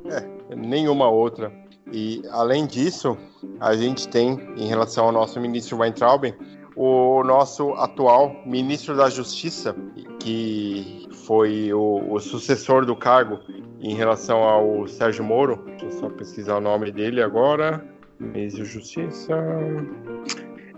É, 0.07 0.55
nenhuma 0.55 1.09
outra 1.11 1.53
E 1.93 2.23
além 2.31 2.67
disso, 2.67 3.17
a 3.61 3.75
gente 3.77 4.09
tem, 4.09 4.41
em 4.57 4.67
relação 4.67 5.07
ao 5.07 5.13
nosso 5.13 5.41
ministro 5.41 5.79
Weintraub, 5.79 6.35
o 6.77 7.23
nosso 7.23 7.73
atual 7.75 8.43
ministro 8.45 8.97
da 8.97 9.09
Justiça, 9.09 9.77
que 10.19 11.09
foi 11.27 11.73
o, 11.73 12.13
o, 12.13 12.19
sucessor 12.19 12.85
do 12.85 12.97
cargo 12.97 13.39
em 13.81 13.95
relação 13.95 14.43
ao 14.43 14.87
Sérgio 14.89 15.23
Moro. 15.25 15.63
Deixa 15.67 15.85
eu 15.85 15.91
só 15.93 16.09
pesquisar 16.09 16.57
o 16.57 16.61
nome 16.61 16.91
dele 16.91 17.23
agora. 17.23 17.85
Ministro 18.19 18.65
da 18.65 18.69
Justiça. 18.69 19.35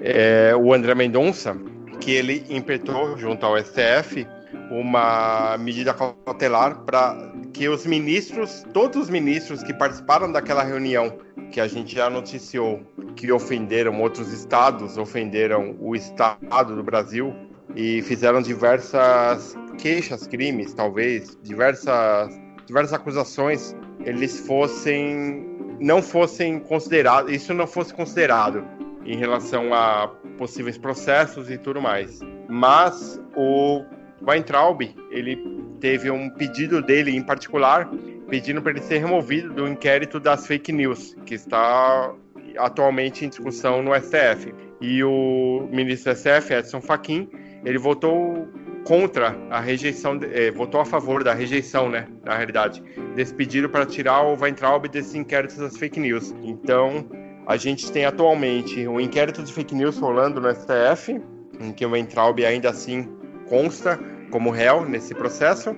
É, 0.00 0.54
o 0.54 0.74
André 0.74 0.94
Mendonça, 0.94 1.56
que 2.00 2.10
ele 2.10 2.44
impetrou 2.50 3.16
junto 3.16 3.46
ao 3.46 3.58
STF 3.58 4.26
uma 4.70 5.56
medida 5.58 5.94
cautelar 5.94 6.80
para 6.80 7.32
que 7.56 7.66
os 7.70 7.86
ministros, 7.86 8.66
todos 8.74 9.04
os 9.04 9.10
ministros 9.10 9.62
que 9.62 9.72
participaram 9.72 10.30
daquela 10.30 10.62
reunião 10.62 11.16
que 11.50 11.58
a 11.58 11.66
gente 11.66 11.94
já 11.94 12.10
noticiou, 12.10 12.82
que 13.16 13.32
ofenderam 13.32 13.98
outros 14.02 14.30
estados, 14.30 14.98
ofenderam 14.98 15.74
o 15.80 15.96
estado 15.96 16.76
do 16.76 16.82
Brasil 16.82 17.34
e 17.74 18.02
fizeram 18.02 18.42
diversas 18.42 19.56
queixas, 19.78 20.26
crimes, 20.26 20.74
talvez, 20.74 21.38
diversas, 21.42 22.28
diversas 22.66 22.92
acusações, 22.92 23.74
eles 24.04 24.38
fossem 24.40 25.46
não 25.80 26.02
fossem 26.02 26.58
considerados, 26.60 27.32
isso 27.32 27.54
não 27.54 27.66
fosse 27.66 27.92
considerado 27.92 28.66
em 29.04 29.16
relação 29.16 29.72
a 29.72 30.08
possíveis 30.36 30.76
processos 30.76 31.50
e 31.50 31.56
tudo 31.56 31.80
mais. 31.80 32.20
Mas 32.48 33.18
o 33.34 33.82
Weintraub, 34.22 34.82
ele 35.10 35.65
teve 35.80 36.10
um 36.10 36.28
pedido 36.30 36.82
dele 36.82 37.16
em 37.16 37.22
particular, 37.22 37.88
pedindo 38.28 38.60
para 38.60 38.72
ele 38.72 38.82
ser 38.82 38.98
removido 38.98 39.52
do 39.52 39.68
inquérito 39.68 40.18
das 40.18 40.46
fake 40.46 40.72
news, 40.72 41.16
que 41.24 41.34
está 41.34 42.12
atualmente 42.58 43.24
em 43.24 43.28
discussão 43.28 43.82
no 43.82 43.94
STF. 43.94 44.54
E 44.80 45.02
o 45.02 45.68
ministro 45.70 46.12
do 46.12 46.18
STF, 46.18 46.52
Edson 46.52 46.80
Fachin, 46.80 47.28
ele 47.64 47.78
votou 47.78 48.48
contra 48.84 49.36
a 49.50 49.58
rejeição, 49.58 50.18
eh, 50.22 50.50
votou 50.52 50.80
a 50.80 50.84
favor 50.84 51.24
da 51.24 51.34
rejeição, 51.34 51.88
né, 51.88 52.06
na 52.24 52.36
realidade, 52.36 52.82
desse 53.14 53.34
pedido 53.34 53.68
para 53.68 53.84
tirar 53.84 54.22
o 54.22 54.40
Weintraub 54.40 54.86
desse 54.88 55.18
inquérito 55.18 55.58
das 55.58 55.76
fake 55.76 55.98
news. 55.98 56.32
Então, 56.42 57.04
a 57.46 57.56
gente 57.56 57.90
tem 57.90 58.04
atualmente 58.04 58.86
o 58.86 59.00
inquérito 59.00 59.42
de 59.42 59.52
fake 59.52 59.74
news 59.74 59.98
rolando 59.98 60.40
no 60.40 60.48
STF, 60.54 61.20
em 61.60 61.72
que 61.72 61.84
o 61.84 61.90
Weintraub 61.90 62.44
ainda 62.44 62.70
assim 62.70 63.08
consta 63.48 63.98
como 64.30 64.50
réu 64.50 64.88
nesse 64.88 65.14
processo. 65.14 65.76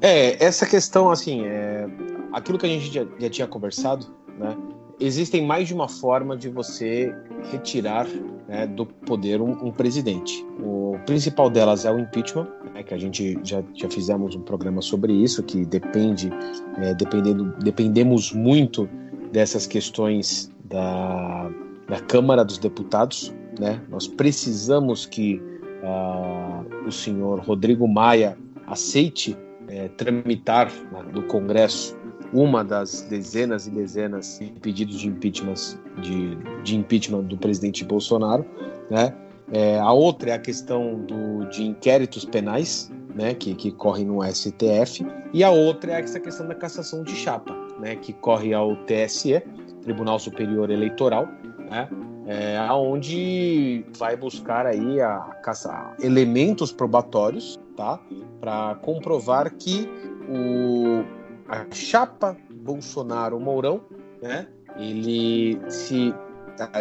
É, 0.00 0.42
essa 0.44 0.66
questão, 0.66 1.10
assim, 1.10 1.44
é, 1.44 1.86
aquilo 2.32 2.58
que 2.58 2.66
a 2.66 2.68
gente 2.68 2.92
já, 2.92 3.06
já 3.18 3.30
tinha 3.30 3.46
conversado, 3.46 4.06
né? 4.38 4.56
Existem 5.00 5.46
mais 5.46 5.68
de 5.68 5.74
uma 5.74 5.88
forma 5.88 6.36
de 6.36 6.48
você 6.48 7.14
retirar 7.52 8.04
né, 8.48 8.66
do 8.66 8.84
poder 8.84 9.40
um, 9.40 9.66
um, 9.66 9.70
presidente. 9.70 10.44
O 10.60 10.98
principal 11.06 11.48
delas 11.48 11.84
é 11.84 11.92
o 11.92 12.00
impeachment, 12.00 12.48
né, 12.74 12.82
que 12.82 12.92
a 12.92 12.98
gente 12.98 13.38
já, 13.44 13.62
já 13.74 13.88
fizemos 13.88 14.34
um 14.34 14.40
programa 14.40 14.82
sobre 14.82 15.12
isso, 15.12 15.40
que 15.44 15.64
depende, 15.64 16.30
é, 16.78 16.94
dependendo, 16.94 17.54
dependemos 17.60 18.32
muito 18.32 18.88
dessas 19.30 19.68
questões 19.68 20.50
da, 20.64 21.48
da 21.86 22.00
Câmara 22.00 22.44
dos 22.44 22.58
Deputados. 22.58 23.32
Né? 23.60 23.80
Nós 23.88 24.08
precisamos 24.08 25.06
que 25.06 25.40
uh, 25.82 26.86
o 26.86 26.92
senhor 26.92 27.40
Rodrigo 27.40 27.86
Maia 27.86 28.36
aceite 28.66 29.36
é, 29.68 29.88
tramitar 29.88 30.70
no 31.12 31.22
Congresso 31.24 31.96
uma 32.32 32.62
das 32.62 33.02
dezenas 33.02 33.66
e 33.66 33.70
dezenas 33.70 34.38
de 34.38 34.52
pedidos 34.60 34.98
de 34.98 35.08
impeachment, 35.08 35.78
de, 36.00 36.36
de 36.62 36.76
impeachment 36.76 37.22
do 37.22 37.36
presidente 37.36 37.84
Bolsonaro, 37.84 38.44
né? 38.90 39.14
É, 39.50 39.78
a 39.78 39.92
outra 39.92 40.30
é 40.30 40.34
a 40.34 40.38
questão 40.38 41.00
do, 41.06 41.46
de 41.48 41.62
inquéritos 41.62 42.24
penais, 42.26 42.92
né, 43.14 43.32
que, 43.32 43.54
que 43.54 43.72
corre 43.72 44.04
no 44.04 44.22
STF, 44.22 45.06
e 45.32 45.42
a 45.42 45.50
outra 45.50 45.92
é 45.92 46.00
essa 46.00 46.20
questão 46.20 46.46
da 46.46 46.54
cassação 46.54 47.02
de 47.02 47.12
chapa, 47.12 47.56
né, 47.80 47.96
que 47.96 48.12
corre 48.12 48.52
ao 48.52 48.76
TSE, 48.84 49.42
Tribunal 49.82 50.18
Superior 50.18 50.70
Eleitoral, 50.70 51.26
né, 51.70 51.88
é, 52.28 52.60
onde 52.70 53.86
vai 53.96 54.14
buscar 54.14 54.66
aí 54.66 55.00
a 55.00 55.18
caça, 55.42 55.94
elementos 55.98 56.70
probatórios, 56.70 57.58
tá, 57.74 57.98
para 58.38 58.74
comprovar 58.82 59.50
que 59.54 59.88
o, 60.28 61.02
a 61.48 61.64
chapa 61.72 62.36
Bolsonaro-Mourão, 62.50 63.80
né, 64.20 64.46
ele 64.76 65.58
se 65.70 66.14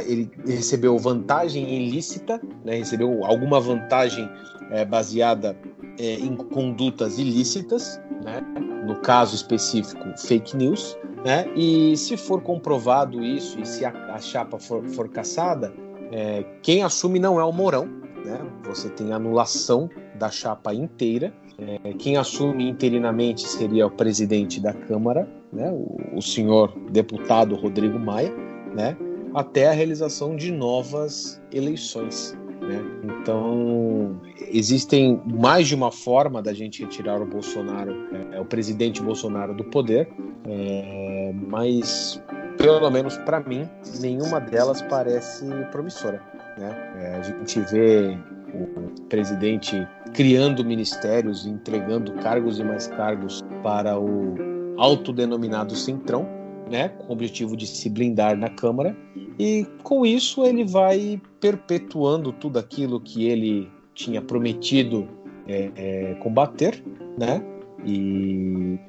ele 0.05 0.29
recebeu 0.45 0.97
vantagem 0.97 1.63
ilícita, 1.63 2.41
né, 2.65 2.75
recebeu 2.77 3.23
alguma 3.23 3.62
vantagem 3.62 4.29
é, 4.71 4.83
baseada 4.83 5.55
é, 5.97 6.15
em 6.15 6.36
condutas 6.36 7.17
ilícitas, 7.17 8.01
né, 8.21 8.41
no 8.86 8.99
caso 8.99 9.36
específico 9.36 10.03
fake 10.17 10.57
news, 10.57 10.97
né, 11.23 11.47
e 11.56 11.95
se 11.97 12.15
for 12.17 12.41
comprovado 12.41 13.23
isso 13.23 13.60
e 13.60 13.65
se 13.65 13.86
a, 13.86 13.89
a 14.13 14.19
chapa 14.19 14.60
for, 14.60 14.84
for 14.89 15.10
caçada, 15.10 15.73
é, 16.12 16.43
quem 16.62 16.84
assume 16.84 17.19
não 17.19 17.39
é 17.39 17.43
o 17.43 17.51
Mourão, 17.51 17.86
né, 18.25 18.39
você 18.63 18.89
tem 18.89 19.12
anulação 19.12 19.89
da 20.15 20.30
chapa 20.30 20.73
inteira, 20.73 21.34
é, 21.60 21.93
quem 21.93 22.17
assume 22.17 22.69
interinamente 22.69 23.47
seria 23.47 23.88
o 23.88 23.91
presidente 23.91 24.60
da 24.60 24.73
Câmara, 24.73 25.27
né, 25.51 25.71
o, 25.71 26.17
o 26.17 26.21
senhor 26.21 26.73
deputado 26.91 27.56
Rodrigo 27.56 27.99
Maia, 27.99 28.34
né, 28.75 28.95
até 29.34 29.67
a 29.67 29.71
realização 29.71 30.36
de 30.36 30.51
novas 30.51 31.41
eleições. 31.51 32.38
Né? 32.67 32.84
Então, 33.03 34.19
existem 34.51 35.21
mais 35.25 35.67
de 35.67 35.75
uma 35.75 35.89
forma 35.91 36.41
da 36.41 36.53
gente 36.53 36.84
retirar 36.84 37.21
o 37.21 37.25
Bolsonaro, 37.25 37.95
é, 38.34 38.39
o 38.39 38.45
presidente 38.45 39.01
Bolsonaro 39.01 39.56
do 39.56 39.63
poder, 39.63 40.10
é, 40.45 41.32
mas, 41.47 42.21
pelo 42.58 42.89
menos 42.89 43.17
para 43.19 43.39
mim, 43.39 43.67
nenhuma 44.01 44.41
delas 44.41 44.82
parece 44.82 45.45
promissora. 45.71 46.21
Né? 46.58 46.75
É, 46.97 47.15
a 47.15 47.21
gente 47.21 47.60
vê 47.62 48.17
o 48.53 49.01
presidente 49.08 49.88
criando 50.13 50.65
ministérios, 50.65 51.45
entregando 51.45 52.12
cargos 52.15 52.60
e 52.60 52.63
mais 52.63 52.88
cargos 52.88 53.43
para 53.63 53.97
o 53.97 54.36
autodenominado 54.77 55.73
Centrão, 55.73 56.27
né, 56.69 56.89
com 56.89 57.10
o 57.10 57.12
objetivo 57.12 57.56
de 57.56 57.65
se 57.65 57.89
blindar 57.89 58.38
na 58.38 58.49
Câmara, 58.49 58.95
e 59.39 59.65
com 59.84 60.06
isso 60.06 60.45
ele 60.45 60.63
vai 60.63 61.21
perpetuando 61.39 62.32
tudo 62.32 62.60
aquilo 62.60 62.99
que 62.99 63.25
ele 63.25 63.69
tinha 63.93 64.21
prometido 64.21 65.08
é, 65.47 65.71
é, 65.75 66.13
combater, 66.15 66.84
né, 67.17 67.41
e 67.86 68.80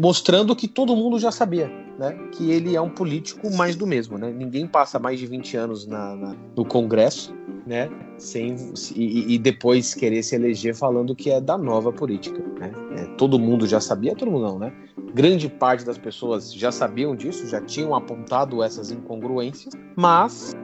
mostrando 0.00 0.54
que 0.54 0.68
todo 0.68 0.94
mundo 0.94 1.18
já 1.18 1.30
sabia, 1.30 1.70
né, 1.98 2.12
que 2.32 2.50
ele 2.50 2.76
é 2.76 2.80
um 2.80 2.90
político 2.90 3.54
mais 3.54 3.76
do 3.76 3.86
mesmo, 3.86 4.18
né, 4.18 4.32
ninguém 4.32 4.66
passa 4.66 4.98
mais 4.98 5.18
de 5.18 5.26
20 5.26 5.56
anos 5.56 5.86
na, 5.86 6.14
na 6.14 6.36
no 6.56 6.64
Congresso, 6.64 7.34
né, 7.66 7.90
sem 8.18 8.54
e, 8.94 9.34
e, 9.34 9.38
depois 9.38 9.94
querer 9.94 10.22
se 10.22 10.34
eleger 10.36 10.74
falando 10.74 11.14
que 11.14 11.30
é 11.30 11.40
da 11.40 11.58
nova 11.58 11.92
política, 11.92 12.42
né, 12.60 12.72
é, 12.96 13.04
todo 13.16 13.38
mundo 13.38 13.66
já 13.66 13.80
sabia, 13.80 14.14
todo 14.14 14.30
mundo 14.30 14.44
não, 14.44 14.58
né, 14.58 14.72
grande 15.16 15.48
parte 15.48 15.82
das 15.82 15.96
pessoas 15.96 16.52
já 16.52 16.70
sabiam 16.70 17.16
disso, 17.16 17.48
já 17.48 17.58
tinham 17.60 17.94
apontado 17.94 18.62
essas 18.62 18.90
incongruências, 18.90 19.72
mas 19.96 20.54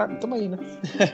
estamos 0.00 0.20
tá, 0.20 0.36
aí, 0.36 0.48
né? 0.48 0.58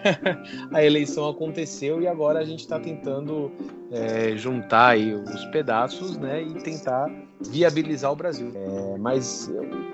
a 0.71 0.85
eleição 0.85 1.27
aconteceu 1.31 2.03
e 2.03 2.07
agora 2.07 2.41
a 2.41 2.45
gente 2.45 2.61
está 2.61 2.79
tentando 2.79 3.51
é, 3.91 4.37
juntar 4.37 4.89
aí 4.89 5.15
os 5.15 5.45
pedaços, 5.47 6.19
né, 6.19 6.43
e 6.43 6.55
tentar 6.63 7.11
viabilizar 7.41 8.13
o 8.13 8.17
Brasil. 8.17 8.51
É, 8.55 8.99
mas, 8.99 9.51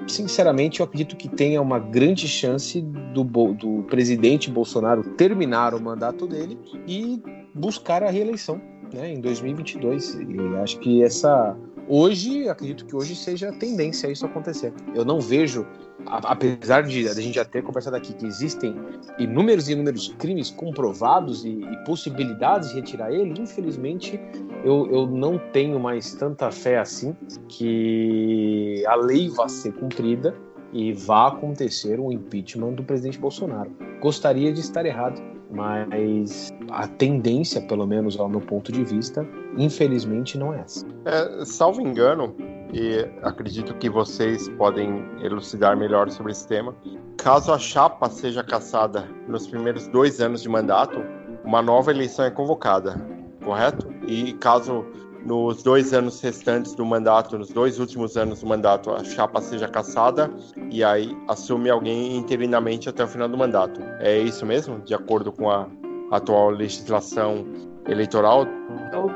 sinceramente, 0.07 0.80
eu 0.80 0.84
acredito 0.84 1.16
que 1.16 1.28
tenha 1.28 1.61
uma 1.61 1.78
grande 1.78 2.28
chance 2.28 2.80
do, 2.80 3.24
do 3.24 3.82
presidente 3.84 4.51
Bolsonaro 4.51 5.03
terminar 5.14 5.74
o 5.74 5.80
mandato 5.80 6.26
dele 6.26 6.59
e 6.86 7.22
buscar 7.55 8.03
a 8.03 8.11
reeleição 8.11 8.61
né, 8.93 9.12
em 9.12 9.20
2022. 9.20 10.14
E 10.14 10.57
acho 10.62 10.78
que 10.78 11.03
essa 11.03 11.57
Hoje, 11.95 12.49
acredito 12.49 12.86
que 12.86 12.97
hoje 12.97 13.14
seja 13.14 13.51
a 13.51 13.53
tendência 13.53 14.11
isso 14.11 14.24
acontecer. 14.24 14.72
Eu 14.95 15.05
não 15.05 15.20
vejo, 15.20 15.66
apesar 16.07 16.84
de 16.84 17.07
a 17.07 17.12
gente 17.12 17.34
já 17.34 17.45
ter 17.45 17.62
conversado 17.62 17.95
aqui 17.95 18.14
que 18.14 18.24
existem 18.24 18.74
inúmeros 19.18 19.68
e 19.68 19.72
inúmeros 19.72 20.09
crimes 20.18 20.51
comprovados 20.51 21.45
e, 21.45 21.51
e 21.51 21.76
possibilidades 21.84 22.70
de 22.70 22.76
retirar 22.76 23.12
ele, 23.12 23.38
infelizmente 23.38 24.18
eu, 24.64 24.90
eu 24.90 25.07
não 25.07 25.36
tenho 25.53 25.78
mais 25.78 26.14
tanta 26.14 26.51
fé 26.51 26.78
assim 26.78 27.14
que 27.47 28.82
a 28.86 28.95
lei 28.95 29.28
vá 29.28 29.47
ser 29.47 29.74
cumprida 29.74 30.34
e 30.72 30.95
vá 30.95 31.26
acontecer 31.26 32.01
um 32.01 32.11
impeachment 32.11 32.72
do 32.72 32.82
presidente 32.82 33.18
Bolsonaro. 33.18 33.70
Gostaria 34.01 34.51
de 34.51 34.61
estar 34.61 34.86
errado, 34.86 35.20
mas 35.53 36.53
a 36.70 36.86
tendência, 36.86 37.61
pelo 37.62 37.86
menos 37.86 38.18
ao 38.18 38.28
meu 38.28 38.40
ponto 38.40 38.72
de 38.72 38.82
vista, 38.84 39.26
infelizmente 39.57 40.38
não 40.38 40.53
é 40.53 40.61
essa. 40.61 40.86
É, 41.05 41.44
salvo 41.44 41.80
engano, 41.80 42.34
e 42.72 43.07
acredito 43.22 43.74
que 43.74 43.90
vocês 43.90 44.48
podem 44.50 45.05
elucidar 45.20 45.76
melhor 45.76 46.11
sobre 46.11 46.32
esse 46.32 46.48
tema. 46.48 46.74
Caso 47.18 47.53
a 47.53 47.59
chapa 47.59 48.09
seja 48.09 48.42
caçada 48.42 49.07
nos 49.28 49.46
primeiros 49.46 49.86
dois 49.88 50.20
anos 50.20 50.42
de 50.42 50.48
mandato, 50.48 51.03
uma 51.44 51.61
nova 51.61 51.90
eleição 51.90 52.24
é 52.24 52.30
convocada, 52.30 52.96
correto? 53.44 53.92
E 54.07 54.32
caso 54.34 54.86
nos 55.24 55.62
dois 55.62 55.92
anos 55.92 56.20
restantes 56.20 56.74
do 56.74 56.84
mandato, 56.84 57.38
nos 57.38 57.50
dois 57.50 57.78
últimos 57.78 58.16
anos 58.16 58.40
do 58.40 58.46
mandato, 58.46 58.90
a 58.90 59.05
chapa 59.05 59.40
seja 59.40 59.68
caçada 59.68 60.30
e 60.72 60.82
aí 60.82 61.14
assume 61.28 61.68
alguém 61.68 62.16
interinamente 62.16 62.88
até 62.88 63.04
o 63.04 63.06
final 63.06 63.28
do 63.28 63.36
mandato. 63.36 63.80
É 64.00 64.18
isso 64.18 64.46
mesmo? 64.46 64.78
De 64.80 64.94
acordo 64.94 65.30
com 65.30 65.50
a 65.50 65.68
atual 66.10 66.48
legislação 66.48 67.44
eleitoral? 67.86 68.46
Então, 68.88 69.10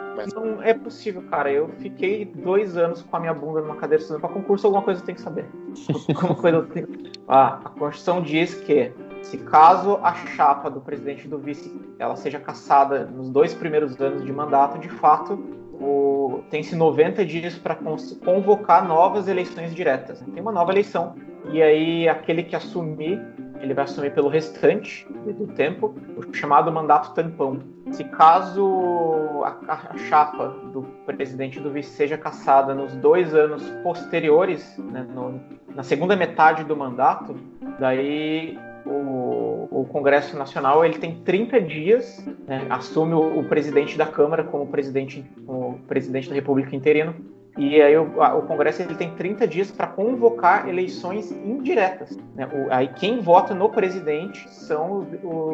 não 0.45 0.63
é 0.63 0.75
possível, 0.75 1.23
cara. 1.31 1.51
Eu 1.51 1.71
fiquei 1.79 2.27
dois 2.27 2.77
anos 2.77 3.03
com 3.03 3.17
a 3.17 3.21
minha 3.21 3.33
bunda 3.33 3.63
numa 3.63 3.77
cadeira 3.77 4.03
estudando 4.03 4.21
para 4.21 4.31
concurso, 4.31 4.67
alguma 4.67 4.83
coisa 4.83 5.01
eu 5.01 5.05
tenho 5.07 5.17
que 5.17 5.23
saber. 5.23 5.47
alguma 6.15 6.35
coisa 6.35 6.59
eu 6.59 6.67
tenho... 6.67 6.89
ah, 7.27 7.61
a 7.65 7.71
Constituição 7.71 8.21
diz 8.21 8.55
que 8.55 8.93
se 9.23 9.39
caso 9.39 9.99
a 10.03 10.13
chapa 10.13 10.71
do 10.71 10.81
presidente 10.81 11.25
e 11.25 11.29
do 11.29 11.39
vice 11.39 11.75
ela 11.99 12.17
seja 12.17 12.39
caçada 12.39 13.07
nos 13.07 13.31
dois 13.31 13.55
primeiros 13.55 13.99
anos 13.99 14.25
de 14.25 14.33
mandato, 14.33 14.79
de 14.79 14.89
fato, 14.89 15.43
o... 15.81 16.43
tem-se 16.51 16.75
90 16.75 17.25
dias 17.25 17.55
para 17.57 17.77
convocar 18.25 18.87
novas 18.87 19.29
eleições 19.29 19.75
diretas. 19.75 20.21
Tem 20.21 20.43
uma 20.43 20.53
nova 20.53 20.73
eleição. 20.73 21.15
E 21.53 21.63
aí 21.63 22.09
aquele 22.09 22.43
que 22.43 22.57
assumir 22.57 23.21
ele 23.61 23.75
vai 23.75 23.85
assumir 23.85 24.13
pelo 24.13 24.29
restante 24.29 25.07
do 25.11 25.47
tempo 25.49 25.95
o 26.17 26.35
chamado 26.35 26.71
mandato 26.71 27.15
tampão. 27.15 27.59
Se 27.91 28.05
caso 28.05 29.43
a, 29.45 29.93
a 29.93 29.99
chapa 29.99 30.49
do 30.73 30.83
presidente 31.05 31.61
do 31.61 31.71
vice 31.71 31.91
seja 31.91 32.19
caçada 32.19 32.75
nos 32.75 32.95
dois 32.97 33.35
anos 33.35 33.63
posteriores, 33.83 34.77
né, 34.79 35.07
no, 35.15 35.41
na 35.75 35.83
segunda 35.83 36.17
metade 36.17 36.65
do 36.65 36.77
mandato, 36.77 37.37
daí 37.79 38.59
o, 38.87 39.69
o, 39.71 39.85
Congresso 39.85 40.37
Nacional 40.37 40.85
ele 40.85 40.99
tem 40.99 41.17
30 41.17 41.61
dias, 41.61 42.25
né, 42.47 42.67
assume 42.71 43.15
o, 43.15 43.41
o, 43.41 43.45
presidente 43.45 43.99
da 43.99 44.07
Câmara 44.07 44.45
como 44.45 44.67
presidente, 44.67 45.25
como 45.45 45.79
presidente 45.89 46.29
da 46.29 46.35
República 46.35 46.75
interino, 46.75 47.15
e 47.57 47.81
aí 47.81 47.97
o, 47.97 48.03
o 48.03 48.43
Congresso 48.43 48.83
ele 48.83 48.95
tem 48.95 49.11
30 49.13 49.47
dias 49.47 49.71
para 49.71 49.87
convocar 49.87 50.69
eleições 50.69 51.31
indiretas. 51.31 52.17
Né? 52.35 52.47
O, 52.47 52.73
aí 52.73 52.89
quem 52.89 53.21
vota 53.21 53.55
no 53.55 53.71
presidente 53.71 54.49
são 54.51 54.99
os, 54.99 55.09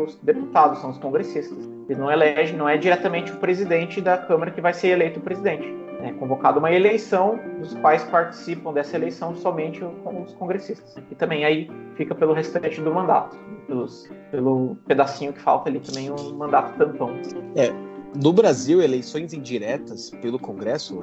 os, 0.08 0.18
deputados, 0.20 0.80
são 0.80 0.90
os 0.90 0.98
congressistas. 0.98 1.58
Ele 1.88 2.00
não 2.00 2.10
elege, 2.10 2.56
não 2.56 2.68
é 2.68 2.76
diretamente 2.76 3.30
o 3.30 3.36
presidente 3.36 4.00
da 4.00 4.18
Câmara 4.18 4.50
que 4.50 4.60
vai 4.60 4.72
ser 4.72 4.88
eleito 4.88 5.20
presidente. 5.20 5.82
É 6.02 6.10
convocada 6.14 6.58
uma 6.58 6.72
eleição, 6.72 7.38
dos 7.60 7.74
quais 7.74 8.02
participam 8.02 8.72
dessa 8.72 8.96
eleição 8.96 9.36
somente 9.36 9.84
os 9.84 10.34
congressistas. 10.34 10.96
E 11.08 11.14
também 11.14 11.44
aí 11.44 11.70
fica 11.94 12.12
pelo 12.12 12.32
restante 12.32 12.80
do 12.80 12.92
mandato, 12.92 13.38
pelos, 13.68 14.10
pelo 14.32 14.76
pedacinho 14.88 15.32
que 15.32 15.40
falta 15.40 15.70
ali 15.70 15.78
também 15.78 16.10
o 16.10 16.34
mandato 16.34 16.76
tampão. 16.76 17.10
É, 17.54 17.72
no 18.14 18.32
Brasil, 18.32 18.82
eleições 18.82 19.32
indiretas 19.32 20.10
pelo 20.20 20.38
Congresso 20.38 21.02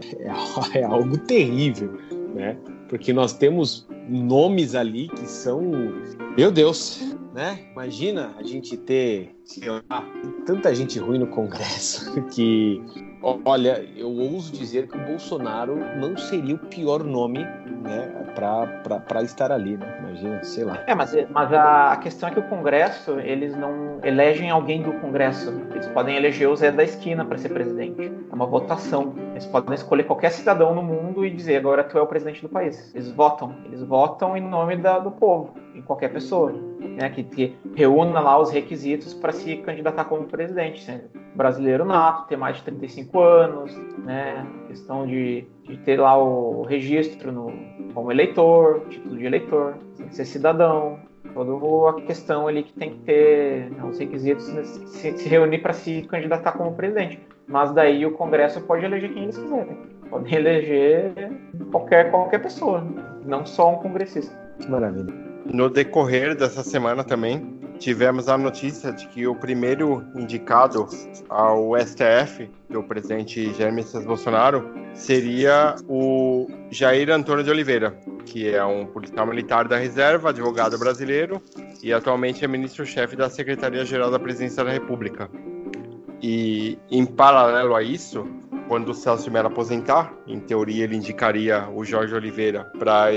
é, 0.74 0.80
é 0.80 0.84
algo 0.84 1.18
terrível, 1.18 1.98
né? 2.34 2.58
Porque 2.88 3.14
nós 3.14 3.34
temos 3.34 3.88
nomes 4.08 4.74
ali 4.76 5.08
que 5.10 5.28
são, 5.28 5.62
meu 6.36 6.52
Deus, 6.52 7.00
né? 7.34 7.60
Imagina 7.72 8.34
a 8.38 8.44
gente 8.44 8.76
ter 8.76 9.36
lá, 9.90 10.04
tanta 10.46 10.74
gente 10.74 10.98
ruim 11.00 11.20
no 11.20 11.28
Congresso 11.28 12.22
que, 12.32 12.82
olha, 13.22 13.86
eu 13.96 14.10
ouso 14.10 14.52
dizer 14.52 14.88
que 14.88 14.98
o 14.98 15.06
Bolsonaro 15.06 15.76
não 15.98 16.18
seria 16.18 16.56
o 16.56 16.60
pior 16.60 17.04
nome, 17.04 17.46
né, 17.82 18.20
para 18.36 19.22
estar 19.24 19.52
ali, 19.52 19.78
né? 19.78 19.98
Imagina, 20.00 20.44
sei 20.44 20.64
lá. 20.64 20.84
É, 20.88 20.96
mas, 20.96 21.16
mas 21.30 21.54
a 21.54 21.98
questão 21.98 22.30
é 22.30 22.32
que 22.32 22.40
o 22.40 22.44
Congresso, 22.44 23.20
eles 23.20 23.56
não 23.56 24.00
elegem 24.04 24.50
alguém 24.50 24.82
do 24.82 24.94
Congresso. 24.94 25.50
Eles 25.72 25.88
podem 25.88 26.16
eleger 26.16 26.48
o 26.50 26.56
Zé 26.56 26.72
da 26.72 26.84
esquina 26.84 27.26
para 27.26 27.38
ser 27.38 27.50
presidente. 27.50 28.12
É 28.32 28.36
uma 28.36 28.46
votação. 28.46 29.14
Eles 29.32 29.46
podem 29.46 29.74
escolher 29.74 30.04
qualquer 30.04 30.32
cidadão 30.32 30.74
no 30.74 30.84
mundo 30.84 31.26
e 31.26 31.30
dizer 31.30 31.58
agora 31.58 31.84
tu 31.84 31.98
é 31.98 32.02
o 32.02 32.08
presidente 32.08 32.42
do 32.42 32.50
país. 32.50 32.94
Eles 32.94 33.12
votam. 33.12 33.56
Eles 33.66 33.84
votam 33.84 34.36
em 34.36 34.42
nome 34.42 34.78
da, 34.78 35.00
do 35.00 35.12
povo, 35.12 35.54
em 35.76 35.82
qualquer 35.82 36.12
pessoa, 36.12 36.52
né, 36.80 37.10
que, 37.10 37.24
que 37.24 37.58
reúna 37.76 38.20
lá 38.20 38.40
os 38.40 38.52
requisitos 38.52 39.14
para 39.14 39.32
se 39.32 39.58
candidatar 39.58 40.06
como 40.06 40.26
presidente. 40.26 41.02
Brasileiro 41.40 41.86
nato, 41.86 42.28
ter 42.28 42.36
mais 42.36 42.58
de 42.58 42.64
35 42.64 43.18
anos, 43.22 43.74
né, 44.00 44.46
questão 44.68 45.08
de, 45.08 45.48
de 45.64 45.78
ter 45.78 45.98
lá 45.98 46.22
o 46.22 46.64
registro 46.64 47.32
no, 47.32 47.54
como 47.94 48.12
eleitor, 48.12 48.82
título 48.90 49.18
de 49.18 49.26
eleitor, 49.26 49.76
ser 50.12 50.26
cidadão, 50.26 51.00
toda 51.34 51.92
a 51.92 52.02
questão 52.02 52.46
ali 52.46 52.64
que 52.64 52.74
tem 52.74 52.92
que 52.92 53.00
ter 53.06 53.72
né, 53.72 53.82
os 53.86 53.98
requisitos 53.98 54.44
se, 54.44 55.18
se 55.18 55.30
reunir 55.30 55.60
para 55.60 55.72
se 55.72 56.02
candidatar 56.10 56.52
como 56.52 56.76
presidente. 56.76 57.26
Mas 57.48 57.72
daí 57.72 58.06
o 58.06 58.12
Congresso 58.12 58.60
pode 58.64 58.84
eleger 58.84 59.14
quem 59.14 59.24
eles 59.24 59.38
quiserem. 59.38 59.78
Podem 60.10 60.34
eleger 60.34 61.14
qualquer, 61.72 62.12
qualquer 62.12 62.42
pessoa, 62.42 62.86
não 63.26 63.46
só 63.46 63.72
um 63.72 63.76
congressista. 63.78 64.38
Maravilha. 64.68 65.29
No 65.52 65.68
decorrer 65.68 66.36
dessa 66.36 66.64
semana 66.64 67.04
também, 67.04 67.60
tivemos 67.80 68.30
a 68.30 68.38
notícia 68.38 68.92
de 68.92 69.08
que 69.08 69.26
o 69.26 69.34
primeiro 69.34 70.06
indicado 70.16 70.88
ao 71.28 71.72
STF 71.80 72.48
do 72.70 72.84
presidente 72.84 73.52
Jair 73.54 73.74
Messias 73.74 74.06
Bolsonaro 74.06 74.70
seria 74.94 75.76
o 75.88 76.48
Jair 76.70 77.10
Antônio 77.10 77.44
de 77.44 77.50
Oliveira, 77.50 77.98
que 78.26 78.48
é 78.48 78.64
um 78.64 78.86
policial 78.86 79.26
militar 79.26 79.68
da 79.68 79.76
reserva, 79.76 80.30
advogado 80.30 80.78
brasileiro 80.78 81.42
e 81.82 81.92
atualmente 81.92 82.46
é 82.46 82.48
ministro-chefe 82.48 83.16
da 83.16 83.28
Secretaria-Geral 83.28 84.12
da 84.12 84.20
Presidência 84.20 84.64
da 84.64 84.72
República. 84.72 85.30
E 86.22 86.78
em 86.92 87.06
paralelo 87.06 87.76
a 87.76 87.82
isso, 87.82 88.28
quando 88.68 88.90
o 88.90 88.94
Celso 88.94 89.32
Mello 89.32 89.48
aposentar, 89.48 90.14
em 90.28 90.40
teoria 90.40 90.84
ele 90.84 90.96
indicaria 90.96 91.68
o 91.70 91.84
Jorge 91.84 92.14
Oliveira 92.14 92.66
para 92.78 93.08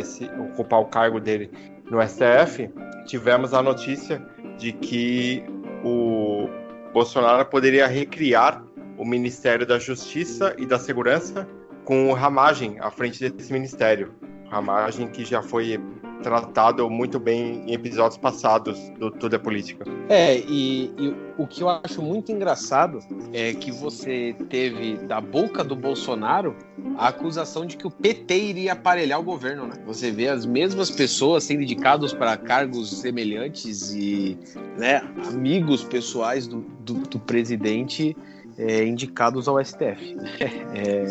ocupar 0.51 0.80
o 0.80 0.87
cargo 0.87 1.20
dele 1.20 1.51
no 1.93 2.01
STF, 2.01 2.70
tivemos 3.05 3.53
a 3.53 3.62
notícia 3.62 4.26
de 4.57 4.72
que 4.72 5.45
o 5.84 6.49
Bolsonaro 6.90 7.45
poderia 7.45 7.86
recriar 7.86 8.64
o 8.97 9.05
Ministério 9.05 9.66
da 9.66 9.78
Justiça 9.78 10.57
e 10.57 10.64
da 10.64 10.78
Segurança 10.78 11.47
com 11.84 12.09
o 12.09 12.14
Ramagem 12.14 12.78
à 12.80 12.90
frente 12.90 13.28
desse 13.28 13.53
ministério. 13.53 14.14
Ramagem 14.53 15.09
que 15.09 15.25
já 15.25 15.43
foi 15.43 15.81
tratado 16.23 16.89
muito 16.91 17.19
bem 17.19 17.65
em 17.67 17.73
episódios 17.73 18.19
passados 18.19 18.79
do 18.99 19.11
Tudo 19.11 19.35
é 19.35 19.39
Política. 19.39 19.85
É, 20.11 20.39
e, 20.41 20.93
e, 20.99 21.17
o 21.39 21.47
que 21.47 21.63
eu 21.63 21.71
acho 21.71 22.03
muito 22.03 22.31
engraçado 22.31 23.01
é 23.33 23.55
que 23.55 23.73
você 23.73 24.37
teve 24.51 24.99
da 24.99 25.23
boca 25.23 25.65
do 25.65 25.75
Bolsonaro 25.75 26.55
a 26.99 27.09
acusação 27.09 27.65
de 27.65 27.79
que 27.79 27.87
o 27.87 27.91
PT 27.91 28.39
iria 28.39 28.75
aparelhar 28.75 29.19
o 29.19 29.23
governo, 29.23 29.67
né? 29.67 29.75
Você 29.87 30.11
vê 30.11 30.29
as 30.29 30.45
mesmas 30.45 30.91
pessoas 30.91 31.45
sendo 31.45 31.63
indicados 31.63 32.13
para 32.13 32.37
cargos 32.37 33.01
semelhantes 33.01 33.93
e 33.93 34.39
né, 34.77 35.03
amigos 35.29 35.83
pessoais 35.83 36.47
do, 36.47 36.61
do, 36.81 36.95
do 36.95 37.19
presidente 37.19 38.15
é, 38.63 38.85
indicados 38.85 39.49
ao 39.49 39.63
STF. 39.63 40.17
É, 40.75 41.05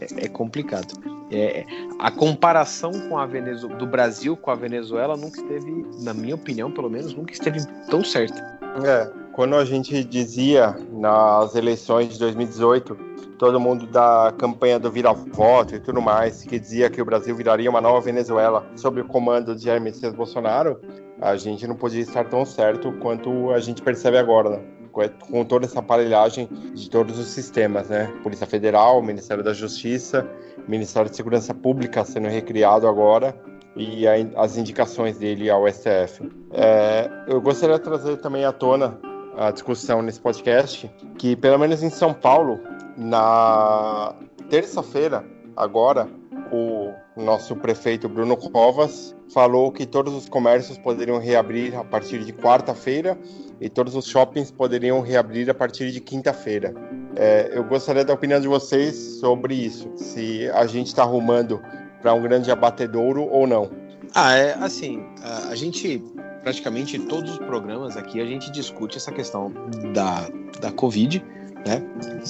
é, 0.00 0.24
é 0.24 0.28
complicado. 0.28 0.94
É, 1.30 1.64
a 1.98 2.10
comparação 2.10 2.90
com 3.08 3.18
a 3.18 3.26
Venezuela, 3.26 3.76
do 3.76 3.86
Brasil 3.86 4.36
com 4.36 4.50
a 4.50 4.54
Venezuela 4.54 5.16
nunca 5.16 5.40
esteve, 5.40 5.86
na 6.02 6.12
minha 6.12 6.34
opinião, 6.34 6.70
pelo 6.70 6.90
menos, 6.90 7.14
nunca 7.14 7.32
esteve 7.32 7.60
tão 7.88 8.02
certa. 8.02 8.40
É, 8.84 9.10
quando 9.32 9.54
a 9.54 9.64
gente 9.64 10.02
dizia 10.04 10.76
nas 10.92 11.54
eleições 11.54 12.14
de 12.14 12.18
2018, 12.18 12.94
todo 13.38 13.60
mundo 13.60 13.86
da 13.86 14.32
campanha 14.38 14.78
do 14.78 14.90
vira-voto 14.90 15.74
e 15.74 15.80
tudo 15.80 16.00
mais, 16.00 16.42
que 16.42 16.58
dizia 16.58 16.90
que 16.90 17.00
o 17.00 17.04
Brasil 17.04 17.34
viraria 17.36 17.68
uma 17.68 17.80
nova 17.80 18.00
Venezuela 18.00 18.66
sob 18.76 19.00
o 19.00 19.04
comando 19.04 19.54
de 19.54 19.64
Jair 19.64 19.80
Messias 19.80 20.14
Bolsonaro, 20.14 20.80
a 21.20 21.36
gente 21.36 21.66
não 21.66 21.76
podia 21.76 22.00
estar 22.00 22.24
tão 22.24 22.44
certo 22.44 22.92
quanto 23.00 23.50
a 23.52 23.60
gente 23.60 23.80
percebe 23.82 24.18
agora, 24.18 24.50
né? 24.50 24.60
Com 25.30 25.44
toda 25.44 25.66
essa 25.66 25.80
aparelhagem 25.80 26.48
de 26.74 26.88
todos 26.90 27.18
os 27.18 27.28
sistemas, 27.28 27.88
né? 27.88 28.12
Polícia 28.22 28.46
Federal, 28.46 29.02
Ministério 29.02 29.42
da 29.42 29.52
Justiça, 29.52 30.28
Ministério 30.68 31.10
de 31.10 31.16
Segurança 31.16 31.54
Pública 31.54 32.04
sendo 32.04 32.28
recriado 32.28 32.86
agora 32.86 33.34
e 33.74 34.06
as 34.36 34.56
indicações 34.56 35.18
dele 35.18 35.48
ao 35.48 35.66
STF. 35.66 36.30
É, 36.52 37.10
eu 37.26 37.40
gostaria 37.40 37.76
de 37.76 37.82
trazer 37.82 38.18
também 38.18 38.44
à 38.44 38.52
tona 38.52 38.98
a 39.36 39.50
discussão 39.50 40.02
nesse 40.02 40.20
podcast 40.20 40.90
que, 41.18 41.34
pelo 41.34 41.58
menos 41.58 41.82
em 41.82 41.88
São 41.88 42.12
Paulo, 42.12 42.60
na 42.96 44.14
terça-feira, 44.50 45.24
agora, 45.56 46.06
o 46.52 46.92
nosso 47.16 47.56
prefeito 47.56 48.08
Bruno 48.08 48.36
Covas 48.36 49.16
falou 49.32 49.72
que 49.72 49.86
todos 49.86 50.14
os 50.14 50.28
comércios 50.28 50.76
poderiam 50.76 51.18
reabrir 51.18 51.74
a 51.74 51.82
partir 51.82 52.22
de 52.22 52.32
quarta-feira 52.32 53.18
e 53.62 53.68
todos 53.68 53.94
os 53.94 54.06
shoppings 54.06 54.50
poderiam 54.50 55.00
reabrir 55.00 55.48
a 55.48 55.54
partir 55.54 55.92
de 55.92 56.00
quinta-feira. 56.00 56.74
É, 57.14 57.52
eu 57.54 57.62
gostaria 57.62 58.04
da 58.04 58.12
opinião 58.12 58.40
de 58.40 58.48
vocês 58.48 58.96
sobre 59.20 59.54
isso. 59.54 59.88
Se 59.94 60.50
a 60.50 60.66
gente 60.66 60.88
está 60.88 61.02
arrumando 61.02 61.62
para 62.02 62.12
um 62.12 62.20
grande 62.20 62.50
abatedouro 62.50 63.22
ou 63.22 63.46
não? 63.46 63.70
Ah, 64.14 64.34
é 64.36 64.54
assim, 64.54 65.04
a, 65.22 65.54
gente 65.54 66.02
praticamente 66.42 66.98
todos 66.98 67.30
os 67.30 67.38
programas 67.38 67.96
aqui 67.96 68.20
a 68.20 68.26
gente 68.26 68.50
discute 68.50 68.96
essa 68.96 69.12
questão 69.12 69.52
da, 69.94 70.28
da 70.60 70.72
Covid, 70.72 71.24
né? 71.64 71.80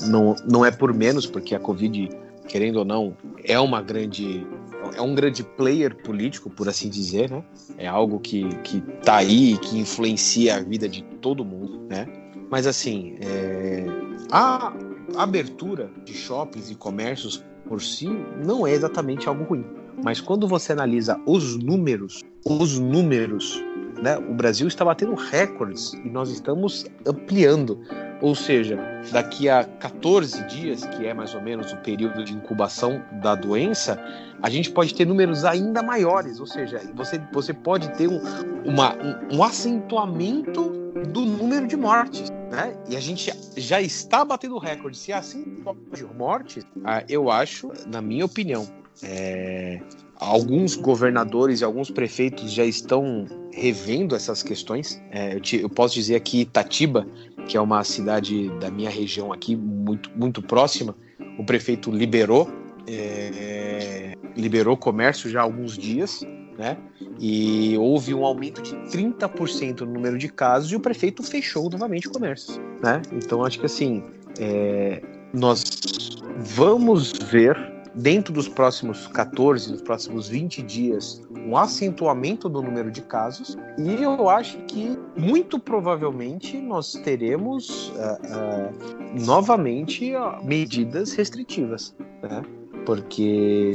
Não, 0.09 0.37
não 0.47 0.67
é 0.67 0.71
por 0.71 0.93
menos, 0.93 1.25
porque 1.25 1.55
a 1.55 1.59
Covid, 1.59 2.11
querendo 2.47 2.77
ou 2.77 2.85
não, 2.85 3.17
é 3.43 3.59
uma 3.59 3.81
grande 3.81 4.47
é 4.95 5.01
um 5.01 5.15
grande 5.15 5.43
player 5.43 5.97
político, 6.03 6.51
por 6.51 6.69
assim 6.69 6.89
dizer, 6.89 7.31
né? 7.31 7.43
É 7.79 7.87
algo 7.87 8.19
que, 8.21 8.49
que 8.59 8.81
tá 9.05 9.17
aí, 9.17 9.59
que 9.59 9.79
influencia 9.79 10.57
a 10.57 10.61
vida 10.61 10.89
de 10.89 11.03
todo 11.21 11.45
mundo, 11.45 11.87
né? 11.89 12.07
Mas 12.51 12.67
assim, 12.67 13.17
é... 13.21 13.87
a 14.31 14.73
abertura 15.17 15.91
de 16.05 16.13
shoppings 16.13 16.71
e 16.71 16.75
comércios 16.75 17.45
por 17.67 17.81
si 17.81 18.09
não 18.45 18.67
é 18.67 18.73
exatamente 18.73 19.29
algo 19.29 19.45
ruim. 19.45 19.65
Mas 20.03 20.21
quando 20.21 20.49
você 20.49 20.73
analisa 20.73 21.21
os 21.27 21.57
números, 21.57 22.23
os 22.45 22.79
números, 22.79 23.63
né? 24.03 24.19
O 24.19 24.35
Brasil 24.35 24.67
está 24.67 24.85
batendo 24.85 25.15
recordes 25.15 25.93
e 25.95 26.11
nós 26.11 26.31
estamos 26.31 26.85
ampliando. 27.07 27.81
Ou 28.23 28.37
seja, 28.37 28.79
daqui 29.11 29.49
a 29.49 29.65
14 29.65 30.45
dias, 30.45 30.85
que 30.87 31.05
é 31.05 31.13
mais 31.13 31.35
ou 31.35 31.43
menos 31.43 31.73
o 31.73 31.77
período 31.79 32.25
de 32.25 32.33
incubação 32.33 33.03
da 33.21 33.35
doença, 33.35 33.99
a 34.41 34.49
gente 34.49 34.71
pode 34.71 34.95
ter 34.95 35.05
números 35.05 35.45
ainda 35.45 35.83
maiores. 35.83 36.39
Ou 36.39 36.47
seja, 36.47 36.81
você, 36.95 37.21
você 37.33 37.53
pode 37.53 37.93
ter 37.97 38.09
um, 38.09 38.21
uma, 38.65 38.95
um, 38.95 39.39
um 39.39 39.43
acentuamento 39.43 40.71
do 41.09 41.25
número 41.25 41.67
de 41.67 41.77
mortes. 41.77 42.31
Né? 42.49 42.77
E 42.89 42.97
a 42.97 43.01
gente 43.01 43.33
já 43.57 43.81
está 43.81 44.25
batendo 44.25 44.57
recorde. 44.57 44.97
Se 44.97 45.11
é 45.11 45.17
assim 45.17 45.65
de 45.93 46.05
mortes, 46.05 46.65
ah, 46.85 47.03
eu 47.09 47.29
acho, 47.29 47.73
na 47.89 48.01
minha 48.01 48.25
opinião, 48.25 48.69
é, 49.03 49.81
alguns 50.23 50.77
governadores 50.77 51.61
e 51.61 51.65
alguns 51.65 51.91
prefeitos 51.91 52.53
já 52.53 52.65
estão 52.65 53.27
revendo 53.53 54.15
essas 54.15 54.43
questões. 54.43 55.03
É, 55.11 55.35
eu, 55.35 55.41
te, 55.41 55.61
eu, 55.61 55.69
posso 55.69 55.95
dizer 55.95 56.15
aqui 56.15 56.43
Itatiba, 56.43 57.07
que 57.47 57.57
é 57.57 57.61
uma 57.61 57.83
cidade 57.83 58.49
da 58.61 58.71
minha 58.71 58.89
região 58.89 59.33
aqui, 59.33 59.57
muito, 59.57 60.11
muito 60.15 60.41
próxima, 60.41 60.95
o 61.39 61.45
prefeito 61.45 61.91
liberou, 61.91 62.49
é, 62.87 64.15
liberou 64.37 64.77
comércio 64.77 65.29
já 65.29 65.41
há 65.41 65.43
alguns 65.43 65.77
dias, 65.77 66.25
né? 66.57 66.77
E 67.19 67.77
houve 67.79 68.15
um 68.15 68.25
aumento 68.25 68.63
de 68.63 68.75
30% 68.97 69.81
no 69.81 69.93
número 69.93 70.19
de 70.19 70.29
casos 70.29 70.71
e 70.71 70.77
o 70.77 70.81
prefeito 70.81 71.23
fechou 71.23 71.69
novamente 71.69 72.09
o 72.09 72.11
comércio, 72.13 72.61
né? 72.83 73.03
Então 73.13 73.45
acho 73.45 73.59
que 73.59 73.67
assim, 73.67 74.05
é, 74.39 75.03
nós 75.33 75.65
vamos 76.39 77.13
ver 77.31 77.72
dentro 77.95 78.33
dos 78.33 78.49
próximos 78.49 79.07
14, 79.09 79.73
dos 79.73 79.83
próximos 79.83 80.29
20 80.29 80.63
dias, 80.63 81.23
um 81.47 81.57
acentuamento 81.57 82.49
do 82.49 82.63
número 82.63 82.91
de 82.91 83.03
casos 83.03 83.57
e 83.79 84.03
eu 84.03 84.29
acho 84.29 84.59
que 84.67 84.99
muito 85.17 85.59
provavelmente 85.59 86.57
nós 86.59 86.93
teremos 87.05 87.89
uh, 87.91 87.93
uh, 87.93 89.25
novamente 89.25 90.15
uh, 90.15 90.43
medidas 90.45 91.13
restritivas, 91.13 91.95
né? 92.23 92.43
porque 92.87 93.73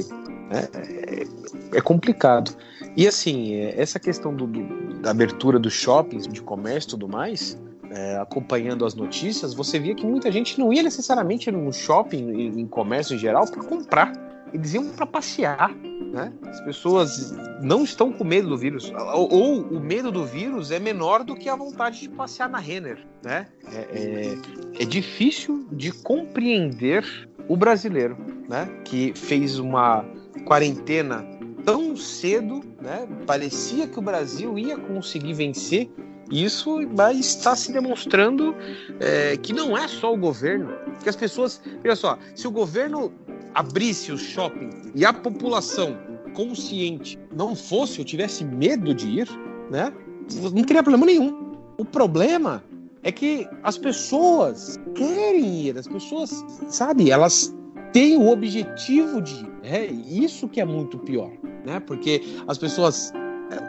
né, 0.49 0.67
é, 0.73 1.77
é, 1.77 1.81
complicado. 1.81 2.55
E 2.95 3.07
assim, 3.07 3.53
é, 3.53 3.79
essa 3.79 3.99
questão 3.99 4.35
do, 4.35 4.47
do, 4.47 4.99
da 5.01 5.11
abertura 5.11 5.59
dos 5.59 5.73
shoppings, 5.73 6.27
de 6.27 6.41
comércio 6.41 6.87
e 6.87 6.91
tudo 6.91 7.07
mais, 7.07 7.57
é, 7.91 8.17
acompanhando 8.17 8.85
as 8.85 8.93
notícias, 8.95 9.53
você 9.53 9.79
via 9.79 9.95
que 9.95 10.05
muita 10.05 10.31
gente 10.31 10.59
não 10.59 10.73
ia 10.73 10.83
necessariamente 10.83 11.51
no 11.51 11.71
shopping, 11.71 12.29
em, 12.31 12.61
em 12.61 12.67
comércio 12.67 13.15
em 13.15 13.19
geral, 13.19 13.45
para 13.49 13.63
comprar. 13.63 14.13
Eles 14.53 14.73
iam 14.73 14.89
para 14.89 15.05
passear. 15.05 15.73
Né? 15.73 16.31
As 16.45 16.61
pessoas 16.61 17.35
não 17.61 17.83
estão 17.83 18.11
com 18.11 18.23
medo 18.23 18.47
do 18.47 18.57
vírus. 18.57 18.91
Ou, 19.13 19.33
ou, 19.33 19.61
o 19.61 19.79
medo 19.79 20.11
do 20.11 20.25
vírus 20.25 20.71
é 20.71 20.79
menor 20.79 21.23
do 21.23 21.35
que 21.35 21.49
a 21.49 21.55
vontade 21.55 21.99
de 21.99 22.09
passear 22.09 22.49
na 22.49 22.59
Renner. 22.59 23.05
Né? 23.23 23.47
É, 23.71 23.77
é, 23.77 24.83
é 24.83 24.85
difícil 24.85 25.67
de 25.71 25.91
compreender 25.91 27.05
o 27.47 27.57
brasileiro 27.57 28.17
né? 28.47 28.69
que 28.85 29.13
fez 29.15 29.59
uma 29.59 30.05
quarentena 30.45 31.25
tão 31.65 31.97
cedo, 31.97 32.61
né? 32.81 33.07
parecia 33.25 33.87
que 33.87 33.99
o 33.99 34.01
Brasil 34.01 34.57
ia 34.57 34.77
conseguir 34.77 35.33
vencer 35.33 35.89
isso 36.31 36.87
vai 36.93 37.15
estar 37.15 37.55
se 37.55 37.71
demonstrando 37.71 38.55
é, 38.99 39.37
que 39.37 39.53
não 39.53 39.77
é 39.77 39.87
só 39.87 40.13
o 40.13 40.17
governo, 40.17 40.73
que 41.01 41.09
as 41.09 41.15
pessoas, 41.15 41.61
olha 41.83 41.95
só, 41.95 42.17
se 42.35 42.47
o 42.47 42.51
governo 42.51 43.11
abrisse 43.53 44.11
os 44.11 44.21
shoppings 44.21 44.91
e 44.93 45.05
a 45.05 45.13
população 45.13 45.97
consciente 46.33 47.17
não 47.35 47.55
fosse 47.55 47.99
ou 47.99 48.05
tivesse 48.05 48.43
medo 48.43 48.93
de 48.93 49.07
ir, 49.07 49.29
né, 49.71 49.91
não 50.53 50.63
teria 50.63 50.83
problema 50.83 51.05
nenhum. 51.05 51.55
O 51.77 51.85
problema 51.85 52.63
é 53.03 53.11
que 53.11 53.47
as 53.63 53.77
pessoas 53.77 54.79
querem 54.95 55.67
ir, 55.67 55.77
as 55.77 55.87
pessoas, 55.87 56.43
sabe, 56.67 57.09
elas 57.09 57.55
têm 57.93 58.17
o 58.17 58.29
objetivo 58.29 59.21
de 59.21 59.33
ir. 59.33 59.47
É 59.63 59.85
isso 59.85 60.47
que 60.47 60.61
é 60.61 60.65
muito 60.65 60.97
pior, 60.99 61.31
né? 61.65 61.79
Porque 61.79 62.21
as 62.47 62.57
pessoas 62.57 63.11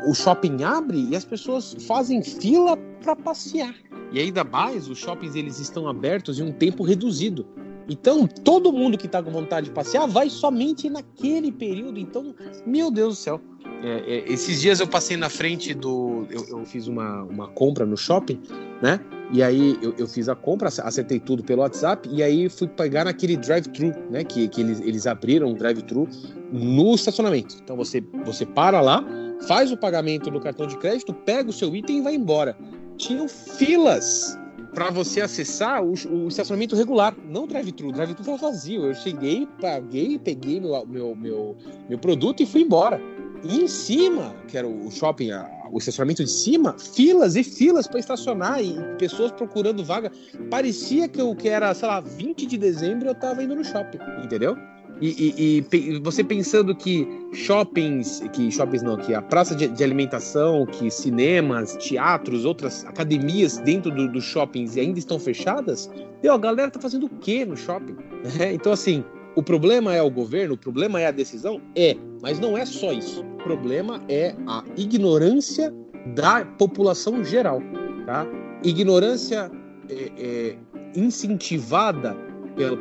o 0.06 0.14
shopping 0.14 0.62
abre 0.62 1.08
e 1.10 1.16
as 1.16 1.24
pessoas 1.24 1.76
fazem 1.86 2.22
fila 2.22 2.76
para 3.02 3.14
passear. 3.14 3.74
E 4.12 4.18
ainda 4.18 4.42
mais, 4.42 4.88
os 4.88 4.98
shoppings 4.98 5.34
eles 5.34 5.58
estão 5.58 5.86
abertos 5.88 6.38
em 6.38 6.42
um 6.42 6.52
tempo 6.52 6.82
reduzido. 6.82 7.46
Então, 7.88 8.26
todo 8.26 8.70
mundo 8.70 8.98
que 8.98 9.06
está 9.06 9.22
com 9.22 9.30
vontade 9.30 9.68
de 9.68 9.72
passear 9.72 10.06
vai 10.06 10.28
somente 10.28 10.90
naquele 10.90 11.50
período. 11.50 11.98
Então, 11.98 12.34
meu 12.66 12.90
Deus 12.90 13.16
do 13.16 13.20
céu. 13.20 13.40
É, 13.82 14.00
é, 14.06 14.32
esses 14.32 14.60
dias 14.60 14.80
eu 14.80 14.86
passei 14.86 15.16
na 15.16 15.30
frente 15.30 15.72
do. 15.72 16.26
Eu, 16.30 16.58
eu, 16.58 16.64
fiz 16.66 16.86
uma, 16.86 17.22
uma 17.22 17.48
compra 17.48 17.86
no 17.86 17.96
shopping, 17.96 18.40
né? 18.82 19.00
E 19.30 19.42
aí 19.42 19.78
eu, 19.80 19.94
eu, 19.96 20.06
fiz 20.06 20.28
a 20.28 20.34
compra, 20.34 20.68
acertei 20.68 21.20
tudo 21.20 21.44
pelo 21.44 21.60
WhatsApp, 21.60 22.08
e 22.10 22.22
aí 22.22 22.48
fui 22.48 22.66
pegar 22.66 23.04
naquele 23.04 23.36
drive-thru, 23.36 23.92
né? 24.10 24.24
Que, 24.24 24.48
que 24.48 24.60
eles, 24.60 24.80
eles 24.80 25.06
abriram 25.06 25.48
um 25.48 25.54
drive-thru 25.54 26.08
no 26.52 26.94
estacionamento. 26.94 27.56
Então 27.62 27.76
você, 27.76 28.02
você 28.24 28.44
para 28.44 28.80
lá, 28.80 29.04
faz 29.46 29.70
o 29.70 29.76
pagamento 29.76 30.30
no 30.30 30.40
cartão 30.40 30.66
de 30.66 30.76
crédito, 30.78 31.12
pega 31.12 31.50
o 31.50 31.52
seu 31.52 31.74
item 31.74 31.98
e 31.98 32.02
vai 32.02 32.14
embora. 32.14 32.56
Tinham 32.96 33.28
filas 33.28 34.38
para 34.74 34.90
você 34.90 35.20
acessar 35.20 35.82
o, 35.82 35.94
o, 36.10 36.28
estacionamento 36.28 36.76
regular, 36.76 37.14
não 37.28 37.46
drive-thru. 37.46 37.92
Drive-thru 37.92 38.20
estava 38.20 38.38
vazio. 38.38 38.86
Eu 38.86 38.94
cheguei, 38.94 39.46
paguei, 39.60 40.18
peguei 40.18 40.60
meu, 40.60 40.86
meu, 40.86 41.16
meu, 41.16 41.56
meu 41.88 41.98
produto 41.98 42.42
e 42.42 42.46
fui 42.46 42.62
embora. 42.62 43.00
E 43.44 43.60
em 43.60 43.68
cima, 43.68 44.34
que 44.48 44.58
era 44.58 44.66
o 44.66 44.90
shopping, 44.90 45.30
o 45.70 45.78
estacionamento 45.78 46.24
de 46.24 46.30
cima, 46.30 46.76
filas 46.78 47.36
e 47.36 47.44
filas 47.44 47.86
para 47.86 48.00
estacionar 48.00 48.62
e 48.62 48.74
pessoas 48.98 49.30
procurando 49.32 49.84
vaga. 49.84 50.10
Parecia 50.50 51.08
que 51.08 51.20
eu 51.20 51.34
que 51.36 51.48
era, 51.48 51.72
sei 51.72 51.88
lá, 51.88 52.00
20 52.00 52.46
de 52.46 52.58
dezembro 52.58 53.08
eu 53.08 53.12
estava 53.12 53.42
indo 53.42 53.54
no 53.54 53.64
shopping, 53.64 53.98
entendeu? 54.24 54.56
E, 55.00 55.62
e, 55.70 55.76
e, 55.76 55.98
você 56.00 56.24
pensando 56.24 56.74
que 56.74 57.06
shoppings, 57.32 58.22
que 58.32 58.50
shoppings 58.50 58.82
não, 58.82 58.96
que 58.96 59.14
a 59.14 59.22
praça 59.22 59.54
de, 59.54 59.68
de 59.68 59.84
alimentação, 59.84 60.66
que 60.66 60.90
cinemas, 60.90 61.76
teatros, 61.76 62.44
outras 62.44 62.84
academias 62.84 63.58
dentro 63.58 63.90
dos 63.90 64.12
do 64.12 64.20
shoppings 64.20 64.76
ainda 64.76 64.98
estão 64.98 65.18
fechadas, 65.18 65.90
deu, 66.20 66.34
a 66.34 66.38
galera 66.38 66.70
tá 66.70 66.80
fazendo 66.80 67.06
o 67.06 67.08
quê 67.08 67.44
no 67.44 67.56
shopping? 67.56 67.96
É, 68.40 68.52
então, 68.52 68.72
assim, 68.72 69.04
o 69.34 69.42
problema 69.42 69.94
é 69.94 70.02
o 70.02 70.10
governo, 70.10 70.54
o 70.54 70.58
problema 70.58 71.00
é 71.00 71.06
a 71.06 71.10
decisão? 71.10 71.60
É, 71.76 71.96
mas 72.20 72.40
não 72.40 72.58
é 72.58 72.66
só 72.66 72.92
isso. 72.92 73.22
O 73.22 73.36
problema 73.44 74.02
é 74.08 74.34
a 74.46 74.64
ignorância 74.76 75.72
da 76.14 76.44
população 76.44 77.24
geral, 77.24 77.62
tá? 78.04 78.26
Ignorância 78.64 79.50
é, 79.88 80.12
é, 80.18 80.56
incentivada 80.94 82.16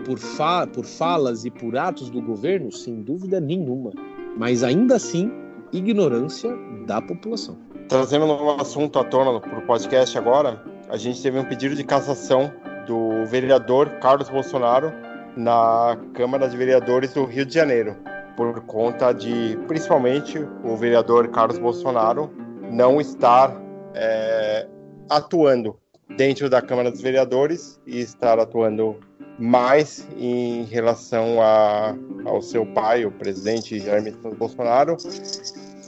por, 0.05 0.17
fa 0.17 0.67
por 0.67 0.86
falas 0.86 1.45
e 1.45 1.51
por 1.51 1.78
atos 1.78 2.09
do 2.09 2.21
governo, 2.21 2.71
sem 2.71 3.01
dúvida 3.01 3.39
nenhuma. 3.39 3.91
Mas 4.38 4.63
ainda 4.63 4.95
assim, 4.95 5.32
ignorância 5.71 6.51
da 6.86 7.01
população. 7.01 7.57
Trazendo 7.88 8.25
um 8.25 8.59
assunto 8.59 8.99
à 8.99 9.03
tona 9.03 9.39
para 9.39 9.59
o 9.59 9.65
podcast 9.65 10.17
agora, 10.17 10.63
a 10.89 10.97
gente 10.97 11.21
teve 11.21 11.39
um 11.39 11.45
pedido 11.45 11.75
de 11.75 11.84
cassação 11.84 12.51
do 12.86 13.25
vereador 13.25 13.89
Carlos 14.01 14.30
Bolsonaro 14.30 14.91
na 15.36 15.97
Câmara 16.13 16.47
de 16.49 16.57
Vereadores 16.57 17.13
do 17.13 17.25
Rio 17.25 17.45
de 17.45 17.53
Janeiro, 17.53 17.95
por 18.36 18.61
conta 18.61 19.11
de, 19.11 19.57
principalmente, 19.67 20.39
o 20.63 20.75
vereador 20.75 21.28
Carlos 21.30 21.59
Bolsonaro 21.59 22.32
não 22.71 22.99
estar 22.99 23.55
é, 23.93 24.67
atuando 25.09 25.78
dentro 26.15 26.49
da 26.49 26.61
Câmara 26.61 26.91
dos 26.91 27.01
Vereadores 27.01 27.80
e 27.86 27.99
estar 27.99 28.39
atuando 28.39 28.97
mais 29.38 30.08
em 30.18 30.64
relação 30.64 31.42
a, 31.42 31.96
ao 32.26 32.42
seu 32.42 32.66
pai, 32.66 33.06
o 33.06 33.12
presidente 33.12 33.80
Jair 33.80 34.16
Bolsonaro, 34.38 34.98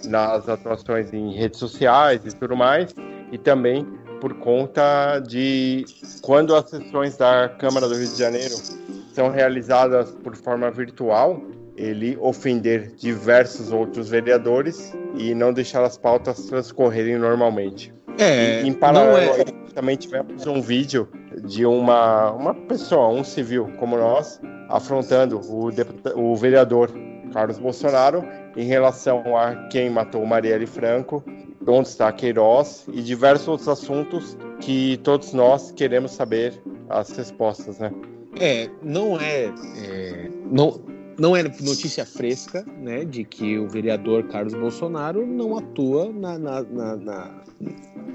nas 0.06 0.48
atuações 0.48 1.12
em 1.14 1.34
redes 1.34 1.60
sociais 1.60 2.22
e 2.26 2.36
tudo 2.36 2.56
mais, 2.56 2.94
e 3.32 3.38
também 3.38 3.86
por 4.22 4.34
conta 4.36 5.20
de 5.20 5.86
quando 6.22 6.56
as 6.56 6.70
sessões 6.70 7.18
da 7.18 7.50
Câmara 7.50 7.88
do 7.88 7.96
Rio 7.96 8.08
de 8.08 8.18
Janeiro 8.18 8.56
são 9.14 9.30
realizadas 9.30 10.12
por 10.12 10.36
forma 10.36 10.70
virtual, 10.70 11.42
ele 11.76 12.18
ofender 12.20 12.94
diversos 12.96 13.72
outros 13.72 14.10
vereadores 14.10 14.94
e 15.16 15.34
não 15.34 15.54
deixar 15.54 15.84
as 15.84 15.98
pautas 15.98 16.46
transcorrerem 16.46 17.18
normalmente. 17.18 17.94
É, 18.20 18.62
e, 18.62 18.68
em 18.68 18.74
paralelo, 18.74 19.42
é... 19.42 19.46
também 19.74 19.96
tivemos 19.96 20.46
um 20.46 20.62
vídeo 20.62 21.08
de 21.46 21.66
uma, 21.66 22.32
uma 22.32 22.54
pessoa, 22.54 23.08
um 23.08 23.24
civil 23.24 23.72
como 23.78 23.98
nós, 23.98 24.42
afrontando 24.68 25.40
o, 25.40 25.70
o 26.16 26.36
vereador 26.36 26.92
Carlos 27.32 27.58
Bolsonaro 27.58 28.24
em 28.58 28.66
relação 28.66 29.38
a 29.38 29.56
quem 29.68 29.90
matou 29.90 30.26
Marielle 30.26 30.66
Franco, 30.66 31.24
onde 31.66 31.88
está 31.88 32.12
Queiroz 32.12 32.86
e 32.92 33.02
diversos 33.02 33.48
outros 33.48 33.68
assuntos 33.68 34.38
que 34.60 34.98
todos 34.98 35.34
nós 35.34 35.72
queremos 35.72 36.12
saber 36.12 36.62
as 36.90 37.10
respostas, 37.12 37.80
né? 37.80 37.92
É, 38.40 38.70
não 38.82 39.20
é, 39.20 39.46
é 39.78 40.30
não, 40.52 40.82
não 41.20 41.36
é 41.36 41.44
notícia 41.44 42.06
fresca, 42.06 42.66
né, 42.82 43.04
de 43.04 43.24
que 43.24 43.58
o 43.58 43.68
vereador 43.68 44.24
Carlos 44.28 44.54
Bolsonaro 44.54 45.26
não 45.26 45.58
atua 45.58 46.12
na, 46.12 46.38
na, 46.38 46.64
na, 46.64 46.96
na 46.96 47.42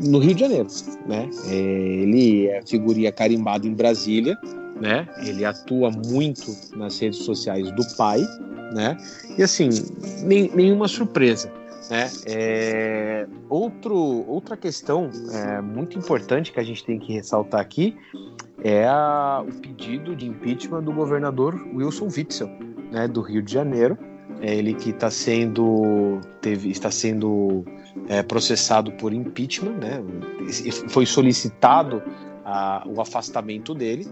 no 0.01 0.19
Rio 0.19 0.35
de 0.35 0.41
Janeiro, 0.41 0.67
né? 1.07 1.29
É, 1.47 1.55
ele 1.55 2.49
é 2.49 2.63
figurinha 2.67 3.13
carimbado 3.13 3.67
em 3.69 3.75
Brasília, 3.75 4.37
né? 4.81 5.07
Ele 5.25 5.45
atua 5.45 5.91
muito 5.91 6.45
nas 6.77 6.99
redes 6.99 7.21
sociais 7.21 7.71
do 7.73 7.83
pai, 7.97 8.21
né? 8.75 8.97
E 9.39 9.43
assim, 9.43 9.69
nem, 10.23 10.51
nenhuma 10.55 10.89
surpresa. 10.89 11.53
Né? 11.91 12.11
É, 12.27 13.27
outro, 13.49 13.97
outra 14.27 14.57
questão 14.57 15.11
é, 15.33 15.61
muito 15.61 15.99
importante 15.99 16.53
que 16.53 16.61
a 16.61 16.63
gente 16.63 16.85
tem 16.85 16.99
que 16.99 17.13
ressaltar 17.13 17.61
aqui 17.61 17.97
é 18.63 18.87
a, 18.87 19.45
o 19.47 19.53
pedido 19.61 20.17
de 20.17 20.27
impeachment 20.27 20.83
do 20.83 20.93
governador 20.93 21.55
Wilson 21.75 22.07
Witzel, 22.07 22.49
né, 22.91 23.07
do 23.07 23.21
Rio 23.21 23.43
de 23.43 23.53
Janeiro. 23.53 23.99
É 24.41 24.55
ele 24.55 24.75
que 24.75 24.91
está 24.91 25.11
sendo, 25.11 26.21
teve, 26.41 26.71
está 26.71 26.91
sendo 26.91 27.65
é, 28.09 28.23
processado 28.23 28.93
por 28.93 29.13
impeachment, 29.13 29.75
né? 29.75 30.03
foi 30.89 31.07
solicitado 31.07 32.03
a, 32.45 32.85
o 32.87 33.01
afastamento 33.01 33.75
dele. 33.75 34.07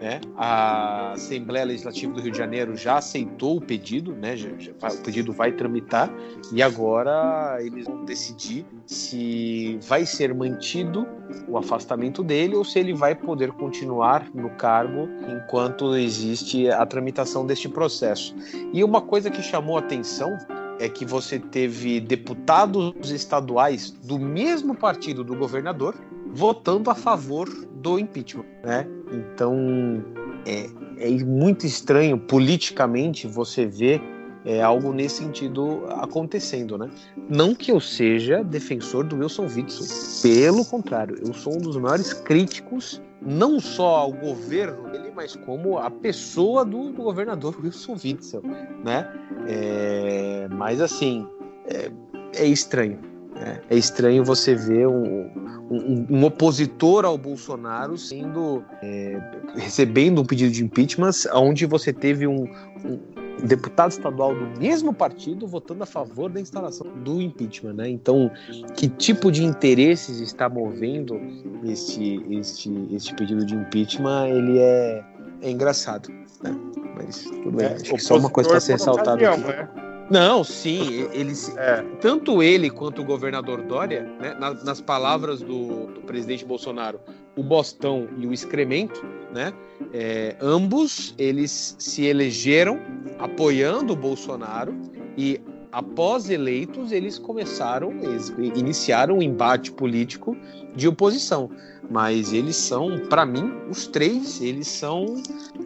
Né? 0.00 0.20
A 0.36 1.12
Assembleia 1.12 1.64
Legislativa 1.64 2.12
do 2.12 2.20
Rio 2.20 2.30
de 2.30 2.36
Janeiro 2.36 2.76
já 2.76 2.98
aceitou 2.98 3.56
o 3.56 3.60
pedido, 3.60 4.14
né? 4.14 4.36
Já, 4.36 4.50
já, 4.58 4.72
o 4.72 5.02
pedido 5.02 5.32
vai 5.32 5.52
tramitar 5.52 6.12
e 6.52 6.62
agora 6.62 7.56
eles 7.60 7.86
vão 7.86 8.04
decidir 8.04 8.66
se 8.84 9.78
vai 9.88 10.04
ser 10.04 10.34
mantido 10.34 11.06
o 11.48 11.56
afastamento 11.56 12.22
dele 12.22 12.56
ou 12.56 12.64
se 12.64 12.78
ele 12.78 12.92
vai 12.92 13.14
poder 13.14 13.52
continuar 13.52 14.28
no 14.34 14.50
cargo 14.50 15.08
enquanto 15.28 15.96
existe 15.96 16.68
a 16.68 16.84
tramitação 16.84 17.46
deste 17.46 17.68
processo. 17.68 18.34
E 18.74 18.84
uma 18.84 19.00
coisa 19.00 19.30
que 19.30 19.40
chamou 19.40 19.78
atenção 19.78 20.36
é 20.78 20.88
que 20.88 21.04
você 21.04 21.38
teve 21.38 22.00
deputados 22.00 23.10
estaduais 23.10 23.90
do 23.90 24.18
mesmo 24.18 24.74
partido 24.74 25.24
do 25.24 25.34
governador 25.34 25.94
votando 26.32 26.90
a 26.90 26.94
favor 26.94 27.48
do 27.74 27.98
impeachment, 27.98 28.44
né? 28.64 28.86
Então 29.12 30.04
é, 30.46 30.68
é 30.98 31.10
muito 31.24 31.66
estranho 31.66 32.18
politicamente 32.18 33.26
você 33.26 33.66
ver 33.66 34.00
é, 34.44 34.62
algo 34.62 34.92
nesse 34.92 35.16
sentido 35.16 35.84
acontecendo, 35.88 36.78
né? 36.78 36.88
Não 37.28 37.54
que 37.54 37.72
eu 37.72 37.80
seja 37.80 38.44
defensor 38.44 39.04
do 39.04 39.16
Wilson 39.16 39.46
Witzel, 39.46 40.22
pelo 40.22 40.64
contrário, 40.64 41.16
eu 41.26 41.34
sou 41.34 41.54
um 41.54 41.58
dos 41.58 41.76
maiores 41.76 42.12
críticos 42.12 43.02
não 43.20 43.58
só 43.58 43.96
ao 43.96 44.12
governo 44.12 44.88
dele, 44.90 45.10
mas 45.14 45.34
como 45.34 45.78
a 45.78 45.90
pessoa 45.90 46.64
do, 46.64 46.92
do 46.92 47.02
governador 47.02 47.58
Wilson 47.60 47.96
Witzel, 48.02 48.42
né? 48.84 49.12
É, 49.48 50.46
mas 50.50 50.80
assim, 50.80 51.26
é, 51.66 51.90
é 52.36 52.46
estranho. 52.46 52.98
Né? 53.38 53.60
É 53.68 53.76
estranho 53.76 54.24
você 54.24 54.54
ver 54.54 54.86
um, 54.88 55.30
um, 55.70 56.06
um, 56.10 56.24
opositor 56.24 57.04
ao 57.04 57.18
Bolsonaro 57.18 57.98
sendo 57.98 58.64
é, 58.82 59.20
recebendo 59.54 60.22
um 60.22 60.24
pedido 60.24 60.52
de 60.52 60.64
impeachment, 60.64 61.10
onde 61.34 61.66
você 61.66 61.92
teve 61.92 62.26
um, 62.26 62.44
um, 62.84 62.98
deputado 63.44 63.90
estadual 63.90 64.34
do 64.34 64.58
mesmo 64.58 64.94
partido 64.94 65.46
votando 65.46 65.82
a 65.82 65.86
favor 65.86 66.30
da 66.30 66.40
instalação 66.40 66.86
do 67.04 67.20
impeachment, 67.20 67.74
né? 67.74 67.88
Então, 67.88 68.30
que 68.74 68.88
tipo 68.88 69.30
de 69.30 69.44
interesses 69.44 70.20
está 70.20 70.48
movendo 70.48 71.20
este, 71.64 72.24
este, 72.30 72.88
este 72.92 73.14
pedido 73.14 73.44
de 73.44 73.54
impeachment? 73.54 74.28
Ele 74.28 74.58
é, 74.58 75.04
é 75.42 75.50
engraçado, 75.50 76.08
né? 76.42 76.56
Mas 76.96 77.24
tudo 77.24 77.52
bem, 77.52 77.66
é, 77.66 77.74
acho 77.74 77.92
que 77.92 77.98
só 77.98 78.16
uma 78.16 78.30
coisa 78.30 78.48
para 78.48 78.60
ser 78.60 78.72
ressaltada 78.72 79.28
aqui. 79.28 79.40
Né? 79.40 79.85
Não, 80.08 80.44
sim, 80.44 81.08
eles, 81.12 81.54
é. 81.56 81.82
tanto 82.00 82.42
ele 82.42 82.70
quanto 82.70 83.02
o 83.02 83.04
governador 83.04 83.62
Dória, 83.62 84.02
né, 84.20 84.34
nas, 84.38 84.62
nas 84.62 84.80
palavras 84.80 85.40
do, 85.40 85.86
do, 85.86 86.00
presidente 86.02 86.44
Bolsonaro, 86.44 87.00
o 87.36 87.42
Bostão 87.42 88.08
e 88.16 88.26
o 88.26 88.32
excremento, 88.32 89.04
né, 89.34 89.52
é, 89.92 90.36
ambos 90.40 91.12
eles 91.18 91.74
se 91.78 92.04
elegeram 92.04 92.80
apoiando 93.18 93.94
o 93.94 93.96
Bolsonaro 93.96 94.74
e 95.16 95.40
após 95.72 96.30
eleitos 96.30 96.92
eles 96.92 97.18
começaram, 97.18 97.90
eles 98.00 98.28
iniciaram 98.38 99.18
um 99.18 99.22
embate 99.22 99.72
político 99.72 100.36
de 100.76 100.86
oposição 100.86 101.50
mas 101.90 102.32
eles 102.32 102.56
são, 102.56 102.98
para 103.08 103.24
mim, 103.24 103.52
os 103.70 103.86
três, 103.86 104.40
eles 104.40 104.66
são 104.66 105.06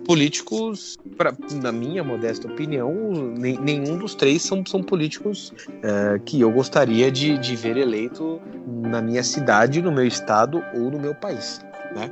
políticos, 0.06 0.96
pra, 1.16 1.32
na 1.62 1.72
minha 1.72 2.02
modesta 2.04 2.46
opinião, 2.46 2.92
nem, 3.38 3.58
nenhum 3.58 3.98
dos 3.98 4.14
três 4.14 4.42
são, 4.42 4.64
são 4.66 4.82
políticos 4.82 5.52
é, 5.82 6.18
que 6.24 6.40
eu 6.40 6.50
gostaria 6.50 7.10
de, 7.10 7.38
de 7.38 7.56
ver 7.56 7.76
eleito 7.76 8.40
na 8.66 9.00
minha 9.00 9.22
cidade, 9.22 9.80
no 9.80 9.92
meu 9.92 10.06
estado 10.06 10.62
ou 10.74 10.90
no 10.90 10.98
meu 10.98 11.14
país, 11.14 11.60
né? 11.94 12.10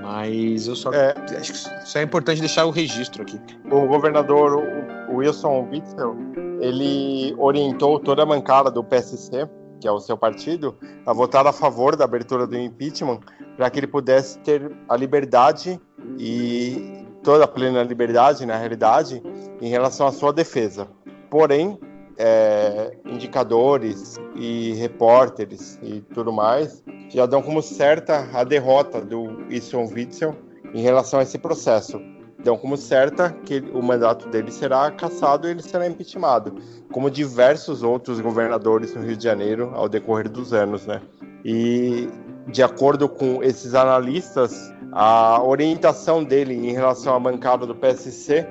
Mas 0.00 0.68
eu 0.68 0.76
só 0.76 0.92
é, 0.92 1.14
acho 1.36 1.52
que 1.52 1.98
é 1.98 2.02
importante 2.02 2.40
deixar 2.40 2.64
o 2.64 2.70
registro 2.70 3.22
aqui. 3.22 3.38
O 3.70 3.86
governador 3.86 4.62
Wilson 5.10 5.68
Witzel, 5.70 6.16
ele 6.60 7.34
orientou 7.36 7.98
toda 7.98 8.22
a 8.22 8.26
bancada 8.26 8.70
do 8.70 8.82
PSC 8.82 9.48
que 9.80 9.86
é 9.86 9.92
o 9.92 10.00
seu 10.00 10.16
partido, 10.16 10.76
a 11.06 11.12
votar 11.12 11.46
a 11.46 11.52
favor 11.52 11.96
da 11.96 12.04
abertura 12.04 12.46
do 12.46 12.56
impeachment 12.56 13.20
para 13.56 13.68
que 13.70 13.78
ele 13.78 13.86
pudesse 13.86 14.38
ter 14.40 14.70
a 14.88 14.96
liberdade 14.96 15.80
e 16.18 17.04
toda 17.22 17.44
a 17.44 17.48
plena 17.48 17.82
liberdade, 17.82 18.46
na 18.46 18.56
realidade, 18.56 19.22
em 19.60 19.68
relação 19.68 20.06
à 20.06 20.12
sua 20.12 20.32
defesa. 20.32 20.88
Porém, 21.30 21.78
é, 22.16 22.96
indicadores 23.06 24.16
e 24.34 24.72
repórteres 24.74 25.78
e 25.82 26.00
tudo 26.00 26.32
mais 26.32 26.82
já 27.08 27.26
dão 27.26 27.40
como 27.40 27.62
certa 27.62 28.28
a 28.32 28.42
derrota 28.42 29.00
do 29.00 29.22
Wilson 29.48 29.88
Witzel 29.94 30.34
em 30.74 30.82
relação 30.82 31.20
a 31.20 31.22
esse 31.22 31.38
processo 31.38 32.00
dão 32.48 32.56
como 32.56 32.78
certa 32.78 33.30
que 33.44 33.62
o 33.74 33.82
mandato 33.82 34.26
dele 34.30 34.50
será 34.50 34.90
cassado 34.90 35.46
e 35.46 35.50
ele 35.50 35.60
será 35.60 35.86
impeachmentado, 35.86 36.54
como 36.90 37.10
diversos 37.10 37.82
outros 37.82 38.20
governadores 38.20 38.94
no 38.94 39.02
Rio 39.02 39.18
de 39.18 39.24
Janeiro 39.24 39.70
ao 39.74 39.86
decorrer 39.86 40.30
dos 40.30 40.54
anos, 40.54 40.86
né? 40.86 41.02
E 41.44 42.08
de 42.46 42.62
acordo 42.62 43.06
com 43.06 43.42
esses 43.42 43.74
analistas, 43.74 44.72
a 44.92 45.42
orientação 45.42 46.24
dele 46.24 46.54
em 46.54 46.72
relação 46.72 47.14
à 47.14 47.20
bancada 47.20 47.66
do 47.66 47.74
PSC 47.74 48.46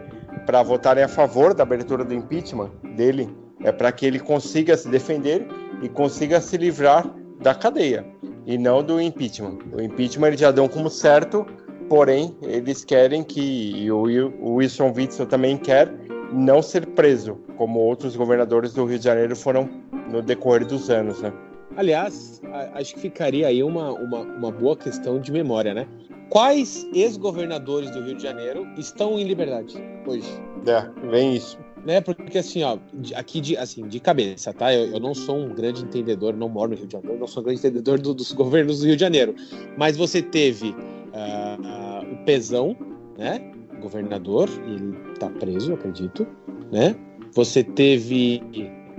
para 0.45 0.62
votarem 0.62 1.04
a 1.04 1.08
favor 1.08 1.56
da 1.56 1.64
abertura 1.64 2.06
do 2.06 2.14
impeachment 2.14 2.70
dele 2.95 3.36
é 3.64 3.72
para 3.72 3.91
que 3.91 4.06
ele 4.06 4.20
consiga 4.20 4.78
se 4.78 4.88
defender 4.88 5.48
e 5.82 5.89
consiga 5.89 6.39
se 6.39 6.56
livrar 6.56 7.04
da 7.41 7.56
cadeia 7.56 8.06
e 8.45 8.60
não 8.60 8.84
do 8.84 9.02
impeachment. 9.02 9.58
O 9.74 9.82
impeachment 9.82 10.28
eles 10.28 10.39
já 10.39 10.52
dão 10.52 10.68
como 10.68 10.88
certo 10.88 11.48
porém 11.89 12.35
eles 12.41 12.83
querem 12.85 13.23
que, 13.23 13.41
e 13.41 13.91
o 13.91 14.53
Wilson 14.55 14.93
Witzel 14.95 15.25
também 15.25 15.57
quer, 15.57 15.91
não 16.31 16.61
ser 16.61 16.85
preso, 16.88 17.38
como 17.57 17.79
outros 17.79 18.15
governadores 18.15 18.73
do 18.73 18.85
Rio 18.85 18.99
de 18.99 19.05
Janeiro 19.05 19.35
foram 19.35 19.69
no 20.11 20.21
decorrer 20.21 20.65
dos 20.65 20.89
anos, 20.89 21.21
né? 21.21 21.31
Aliás, 21.75 22.41
acho 22.73 22.95
que 22.95 23.01
ficaria 23.01 23.47
aí 23.47 23.61
uma, 23.61 23.91
uma, 23.91 24.19
uma 24.21 24.51
boa 24.51 24.75
questão 24.75 25.19
de 25.19 25.31
memória, 25.31 25.73
né? 25.73 25.88
Quais 26.29 26.85
ex-governadores 26.93 27.89
do 27.91 28.01
Rio 28.01 28.15
de 28.15 28.23
Janeiro 28.23 28.67
estão 28.77 29.17
em 29.17 29.23
liberdade 29.23 29.75
hoje? 30.05 30.27
É, 30.65 31.07
vem 31.09 31.35
isso. 31.35 31.57
Né, 31.85 32.01
porque 32.01 32.38
assim, 32.38 32.63
ó, 32.63 32.77
aqui 33.15 33.39
de, 33.39 33.55
assim, 33.55 33.88
de 33.88 33.99
cabeça, 33.99 34.51
tá? 34.51 34.73
Eu, 34.73 34.91
eu 34.91 34.99
não 34.99 35.13
sou 35.13 35.38
um 35.38 35.53
grande 35.53 35.83
entendedor, 35.83 36.35
não 36.35 36.49
moro 36.49 36.71
no 36.71 36.75
Rio 36.75 36.88
de 36.88 36.91
Janeiro, 36.91 37.17
não 37.17 37.27
sou 37.27 37.41
um 37.41 37.45
grande 37.45 37.59
entendedor 37.59 37.97
do, 37.97 38.13
dos 38.13 38.33
governos 38.33 38.81
do 38.81 38.88
Rio 38.88 38.95
de 38.95 39.01
Janeiro. 39.01 39.35
Mas 39.77 39.95
você 39.95 40.21
teve 40.21 40.75
uh, 41.18 42.13
o 42.13 42.18
Pezão, 42.26 42.76
né? 43.18 43.51
Governador, 43.82 44.49
ele 44.65 44.93
tá 45.20 45.30
preso, 45.30 45.74
acredito, 45.74 46.28
né? 46.72 46.95
Você 47.34 47.63
teve 47.63 48.41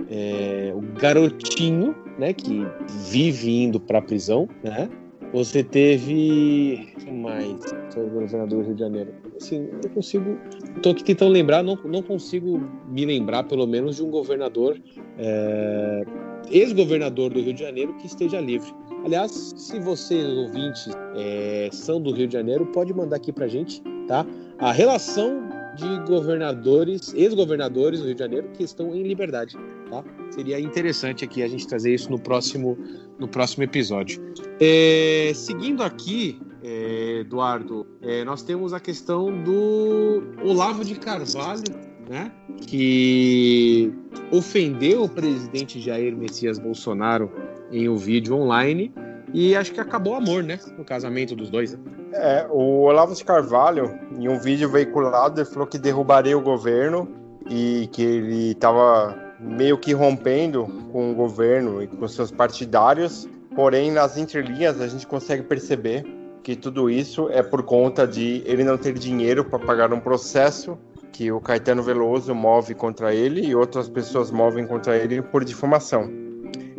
é, 0.09 0.73
o 0.75 0.81
garotinho, 0.99 1.95
né? 2.17 2.33
Que 2.33 2.65
vive 3.09 3.63
indo 3.63 3.79
para 3.79 4.01
prisão, 4.01 4.47
né? 4.63 4.89
Você 5.33 5.63
teve. 5.63 6.89
O 6.95 6.99
que 6.99 7.11
mais? 7.11 7.63
Sobre 7.89 8.09
o 8.09 8.13
governador 8.21 8.59
do 8.59 8.65
Rio 8.65 8.73
de 8.73 8.79
Janeiro. 8.79 9.13
Assim, 9.37 9.69
eu 9.83 9.89
consigo. 9.91 10.37
Estou 10.75 10.91
aqui 10.91 11.03
tentando 11.03 11.31
lembrar, 11.31 11.61
não, 11.61 11.77
não 11.85 12.01
consigo 12.01 12.59
me 12.87 13.05
lembrar, 13.05 13.43
pelo 13.43 13.67
menos, 13.67 13.97
de 13.97 14.03
um 14.03 14.09
governador, 14.09 14.81
é, 15.17 16.03
ex-governador 16.49 17.31
do 17.31 17.41
Rio 17.41 17.53
de 17.53 17.61
Janeiro, 17.61 17.93
que 17.97 18.07
esteja 18.07 18.41
livre. 18.41 18.73
Aliás, 19.03 19.53
se 19.55 19.79
vocês, 19.79 20.25
ouvintes, 20.37 20.89
é, 21.15 21.69
são 21.71 22.01
do 22.01 22.11
Rio 22.11 22.27
de 22.27 22.33
Janeiro, 22.33 22.65
pode 22.67 22.93
mandar 22.93 23.15
aqui 23.15 23.31
pra 23.31 23.47
gente, 23.47 23.81
tá? 24.07 24.25
A 24.57 24.71
relação 24.71 25.47
de 25.75 25.99
governadores, 26.05 27.13
ex-governadores 27.13 27.99
do 27.99 28.07
Rio 28.07 28.15
de 28.15 28.19
Janeiro 28.19 28.49
que 28.53 28.63
estão 28.63 28.93
em 28.93 29.03
liberdade, 29.03 29.55
tá? 29.89 30.03
Seria 30.31 30.59
interessante 30.59 31.23
aqui 31.23 31.41
a 31.41 31.47
gente 31.47 31.65
trazer 31.65 31.93
isso 31.93 32.11
no 32.11 32.19
próximo, 32.19 32.77
no 33.17 33.27
próximo 33.27 33.63
episódio. 33.63 34.21
É, 34.59 35.31
seguindo 35.33 35.81
aqui, 35.81 36.39
é, 36.61 37.19
Eduardo, 37.21 37.87
é, 38.01 38.25
nós 38.25 38.43
temos 38.43 38.73
a 38.73 38.79
questão 38.79 39.31
do 39.43 40.23
Olavo 40.43 40.83
de 40.83 40.95
Carvalho, 40.95 41.63
né? 42.09 42.31
Que 42.65 43.93
ofendeu 44.31 45.03
o 45.03 45.09
presidente 45.09 45.79
Jair 45.79 46.17
Messias 46.17 46.57
Bolsonaro 46.57 47.31
em 47.71 47.87
um 47.87 47.95
vídeo 47.95 48.35
online 48.35 48.91
e 49.31 49.55
acho 49.55 49.71
que 49.71 49.79
acabou 49.79 50.13
o 50.13 50.15
amor, 50.17 50.43
né? 50.43 50.59
No 50.75 50.83
casamento 50.83 51.35
dos 51.35 51.51
dois. 51.51 51.73
Né? 51.73 51.79
É, 52.13 52.47
o 52.49 52.81
Olavo 52.81 53.13
de 53.13 53.23
Carvalho, 53.23 53.97
em 54.17 54.27
um 54.27 54.39
vídeo 54.39 54.67
veiculado, 54.67 55.39
ele 55.39 55.49
falou 55.49 55.67
que 55.67 55.77
derrubaria 55.77 56.35
o 56.35 56.41
governo 56.41 57.07
e 57.47 57.87
que 57.91 58.01
ele 58.01 58.51
estava 58.51 59.15
meio 59.39 59.77
que 59.77 59.93
rompendo 59.93 60.67
com 60.91 61.11
o 61.11 61.15
governo 61.15 61.83
e 61.83 61.87
com 61.87 62.07
seus 62.07 62.31
partidários. 62.31 63.29
Porém, 63.55 63.91
nas 63.91 64.17
entrelinhas, 64.17 64.81
a 64.81 64.87
gente 64.87 65.05
consegue 65.05 65.43
perceber 65.43 66.03
que 66.41 66.55
tudo 66.55 66.89
isso 66.89 67.29
é 67.29 67.43
por 67.43 67.61
conta 67.61 68.07
de 68.07 68.41
ele 68.45 68.63
não 68.63 68.77
ter 68.77 68.93
dinheiro 68.93 69.45
para 69.45 69.59
pagar 69.59 69.93
um 69.93 69.99
processo 69.99 70.77
que 71.11 71.31
o 71.31 71.39
Caetano 71.39 71.83
Veloso 71.83 72.33
move 72.33 72.73
contra 72.75 73.13
ele 73.13 73.45
e 73.45 73.55
outras 73.55 73.89
pessoas 73.89 74.31
movem 74.31 74.65
contra 74.65 74.97
ele 74.97 75.21
por 75.21 75.43
difamação. 75.43 76.09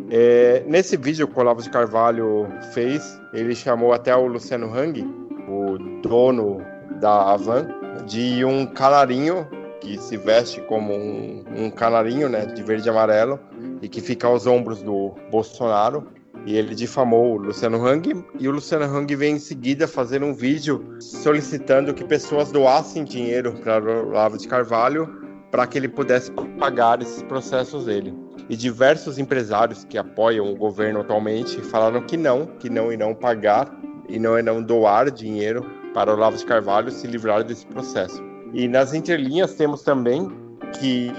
É, 0.09 0.63
nesse 0.67 0.97
vídeo 0.97 1.27
que 1.27 1.37
o 1.37 1.39
Olavo 1.39 1.61
de 1.61 1.69
Carvalho 1.69 2.47
fez, 2.73 3.19
ele 3.33 3.55
chamou 3.55 3.93
até 3.93 4.15
o 4.15 4.27
Luciano 4.27 4.67
Hang, 4.73 5.01
o 5.47 5.77
dono 6.01 6.61
da 6.99 7.31
Avan, 7.31 7.67
de 8.05 8.43
um 8.43 8.65
canarinho 8.65 9.47
que 9.79 9.97
se 9.97 10.17
veste 10.17 10.61
como 10.61 10.93
um, 10.93 11.43
um 11.55 11.71
canarinho, 11.71 12.29
né, 12.29 12.45
de 12.45 12.61
verde 12.61 12.87
e 12.87 12.89
amarelo, 12.89 13.39
e 13.81 13.89
que 13.89 13.99
fica 13.99 14.27
aos 14.27 14.45
ombros 14.45 14.81
do 14.81 15.15
Bolsonaro. 15.31 16.07
E 16.45 16.57
ele 16.57 16.73
difamou 16.73 17.35
o 17.35 17.37
Luciano 17.37 17.85
Hang, 17.85 18.25
e 18.39 18.47
o 18.47 18.51
Luciano 18.51 18.85
Hang 18.85 19.15
vem 19.15 19.35
em 19.35 19.39
seguida 19.39 19.87
fazer 19.87 20.23
um 20.23 20.33
vídeo 20.33 20.83
solicitando 20.99 21.93
que 21.93 22.03
pessoas 22.03 22.51
doassem 22.51 23.03
dinheiro 23.03 23.53
para 23.63 23.83
o 23.83 24.09
Olavo 24.09 24.37
de 24.37 24.47
Carvalho 24.47 25.07
para 25.51 25.67
que 25.67 25.77
ele 25.77 25.87
pudesse 25.87 26.31
pagar 26.57 27.01
esses 27.01 27.21
processos 27.23 27.85
dele 27.85 28.13
e 28.49 28.55
diversos 28.55 29.17
empresários 29.17 29.85
que 29.85 29.97
apoiam 29.97 30.51
o 30.51 30.55
governo 30.55 31.01
atualmente 31.01 31.61
falaram 31.61 32.01
que 32.01 32.17
não, 32.17 32.45
que 32.45 32.69
não 32.69 32.91
irão 32.91 33.13
pagar 33.13 33.73
e 34.09 34.19
não 34.19 34.37
irão 34.37 34.61
doar 34.61 35.09
dinheiro 35.09 35.65
para 35.93 36.11
o 36.11 36.15
Olavo 36.15 36.37
de 36.37 36.45
Carvalho 36.45 36.91
se 36.91 37.07
livrar 37.07 37.43
desse 37.43 37.65
processo. 37.65 38.21
E 38.53 38.67
nas 38.67 38.93
entrelinhas 38.93 39.53
temos 39.53 39.83
também 39.83 40.29
que 40.79 41.11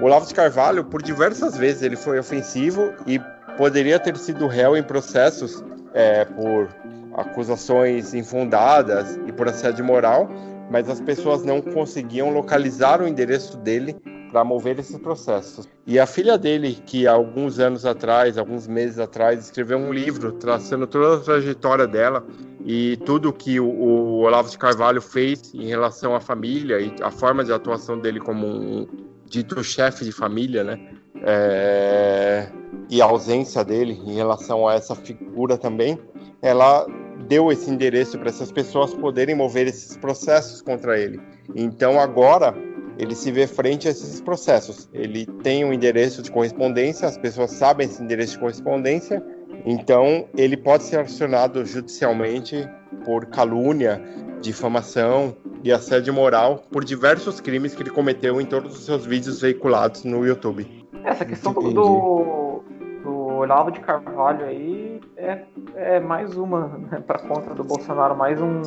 o 0.00 0.04
Olavo 0.04 0.26
de 0.26 0.34
Carvalho, 0.34 0.84
por 0.84 1.02
diversas 1.02 1.56
vezes, 1.56 1.82
ele 1.82 1.96
foi 1.96 2.18
ofensivo 2.18 2.92
e 3.06 3.20
poderia 3.56 3.98
ter 3.98 4.16
sido 4.16 4.46
réu 4.46 4.76
em 4.76 4.82
processos 4.82 5.62
é, 5.94 6.24
por 6.24 6.68
acusações 7.14 8.14
infundadas 8.14 9.18
e 9.26 9.32
por 9.32 9.48
assédio 9.48 9.84
moral, 9.84 10.28
mas 10.70 10.88
as 10.88 11.00
pessoas 11.00 11.44
não 11.44 11.60
conseguiam 11.60 12.30
localizar 12.30 13.02
o 13.02 13.08
endereço 13.08 13.56
dele 13.56 13.96
para 14.30 14.44
mover 14.44 14.78
esses 14.78 14.96
processos. 14.98 15.68
E 15.84 15.98
a 15.98 16.06
filha 16.06 16.38
dele, 16.38 16.78
que 16.86 17.06
alguns 17.06 17.58
anos 17.58 17.84
atrás, 17.84 18.38
alguns 18.38 18.68
meses 18.68 18.98
atrás, 18.98 19.44
escreveu 19.44 19.76
um 19.76 19.92
livro 19.92 20.32
traçando 20.32 20.86
toda 20.86 21.16
a 21.16 21.20
trajetória 21.20 21.86
dela 21.86 22.24
e 22.64 22.96
tudo 22.98 23.32
que 23.32 23.58
o, 23.58 23.66
o 23.66 24.20
Olavo 24.20 24.48
de 24.48 24.56
Carvalho 24.56 25.02
fez 25.02 25.52
em 25.52 25.66
relação 25.66 26.14
à 26.14 26.20
família 26.20 26.80
e 26.80 26.94
a 27.02 27.10
forma 27.10 27.44
de 27.44 27.52
atuação 27.52 27.98
dele 27.98 28.20
como 28.20 28.46
um 28.46 28.86
dito 29.30 29.62
chefe 29.62 30.04
de 30.04 30.12
família, 30.12 30.64
né? 30.64 30.78
É... 31.22 32.48
e 32.88 33.00
a 33.00 33.04
ausência 33.04 33.64
dele 33.64 33.92
em 33.92 34.14
relação 34.14 34.66
a 34.66 34.74
essa 34.74 34.94
figura 34.94 35.56
também, 35.56 35.98
ela 36.42 36.86
deu 37.28 37.52
esse 37.52 37.70
endereço 37.70 38.18
para 38.18 38.28
essas 38.28 38.50
pessoas 38.50 38.92
poderem 38.92 39.34
mover 39.34 39.68
esses 39.68 39.96
processos 39.96 40.60
contra 40.60 40.98
ele. 40.98 41.20
Então 41.54 42.00
agora 42.00 42.54
ele 42.98 43.14
se 43.14 43.30
vê 43.30 43.46
frente 43.46 43.86
a 43.86 43.92
esses 43.92 44.20
processos. 44.20 44.88
Ele 44.92 45.26
tem 45.42 45.64
um 45.64 45.72
endereço 45.72 46.22
de 46.22 46.30
correspondência, 46.30 47.06
as 47.06 47.16
pessoas 47.16 47.52
sabem 47.52 47.86
esse 47.86 48.02
endereço 48.02 48.32
de 48.34 48.40
correspondência, 48.40 49.24
então 49.64 50.26
ele 50.36 50.56
pode 50.56 50.84
ser 50.84 51.00
acionado 51.00 51.64
judicialmente 51.64 52.68
por 53.04 53.26
calúnia, 53.26 54.00
difamação 54.40 55.36
e 55.62 55.72
assédio 55.72 56.12
moral 56.12 56.62
por 56.70 56.84
diversos 56.84 57.40
crimes 57.40 57.74
que 57.74 57.82
ele 57.82 57.90
cometeu 57.90 58.40
em 58.40 58.46
todos 58.46 58.78
os 58.78 58.84
seus 58.84 59.04
vídeos 59.04 59.40
veiculados 59.40 60.04
no 60.04 60.26
YouTube. 60.26 60.66
Essa 61.04 61.24
questão 61.24 61.52
do, 61.52 61.70
do, 61.70 62.62
do 63.02 63.16
Olavo 63.38 63.70
de 63.70 63.80
Carvalho 63.80 64.44
aí 64.44 65.00
é, 65.16 65.44
é 65.74 66.00
mais 66.00 66.36
uma 66.36 66.68
né, 66.90 67.02
para 67.06 67.18
contra 67.20 67.54
do 67.54 67.64
Bolsonaro, 67.64 68.16
mais 68.16 68.40
um 68.40 68.62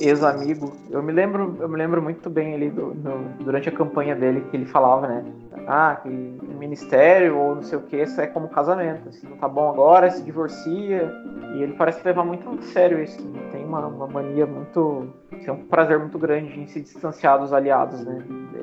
ex-amigo. 0.00 0.72
Eu 0.90 1.02
me 1.02 1.12
lembro, 1.12 1.56
eu 1.60 1.68
me 1.68 1.76
lembro 1.76 2.02
muito 2.02 2.30
bem 2.30 2.54
ali 2.54 2.70
do, 2.70 2.94
no, 2.94 3.44
durante 3.44 3.68
a 3.68 3.72
campanha 3.72 4.14
dele 4.14 4.44
que 4.50 4.56
ele 4.56 4.66
falava, 4.66 5.06
né? 5.06 5.24
Ah, 5.66 5.98
que 6.02 6.08
ministério 6.08 7.36
ou 7.38 7.54
não 7.56 7.62
sei 7.62 7.78
o 7.78 7.82
que, 7.82 7.96
isso 7.96 8.20
é 8.20 8.26
como 8.26 8.48
casamento. 8.48 9.12
Se 9.12 9.26
não 9.26 9.36
tá 9.36 9.48
bom 9.48 9.68
agora, 9.68 10.10
se 10.10 10.22
divorcia. 10.22 11.12
E 11.54 11.62
ele 11.62 11.74
parece 11.74 12.04
levar 12.04 12.24
muito 12.24 12.48
a 12.48 12.62
sério 12.62 13.02
isso. 13.02 13.22
Tem 13.52 13.64
uma, 13.64 13.86
uma 13.86 14.06
mania 14.06 14.46
muito. 14.46 15.08
Tem 15.30 15.52
um 15.52 15.64
prazer 15.66 15.98
muito 15.98 16.18
grande 16.18 16.58
em 16.58 16.66
se 16.66 16.80
distanciar 16.80 17.38
dos 17.38 17.52
aliados, 17.52 18.04
né? 18.04 18.22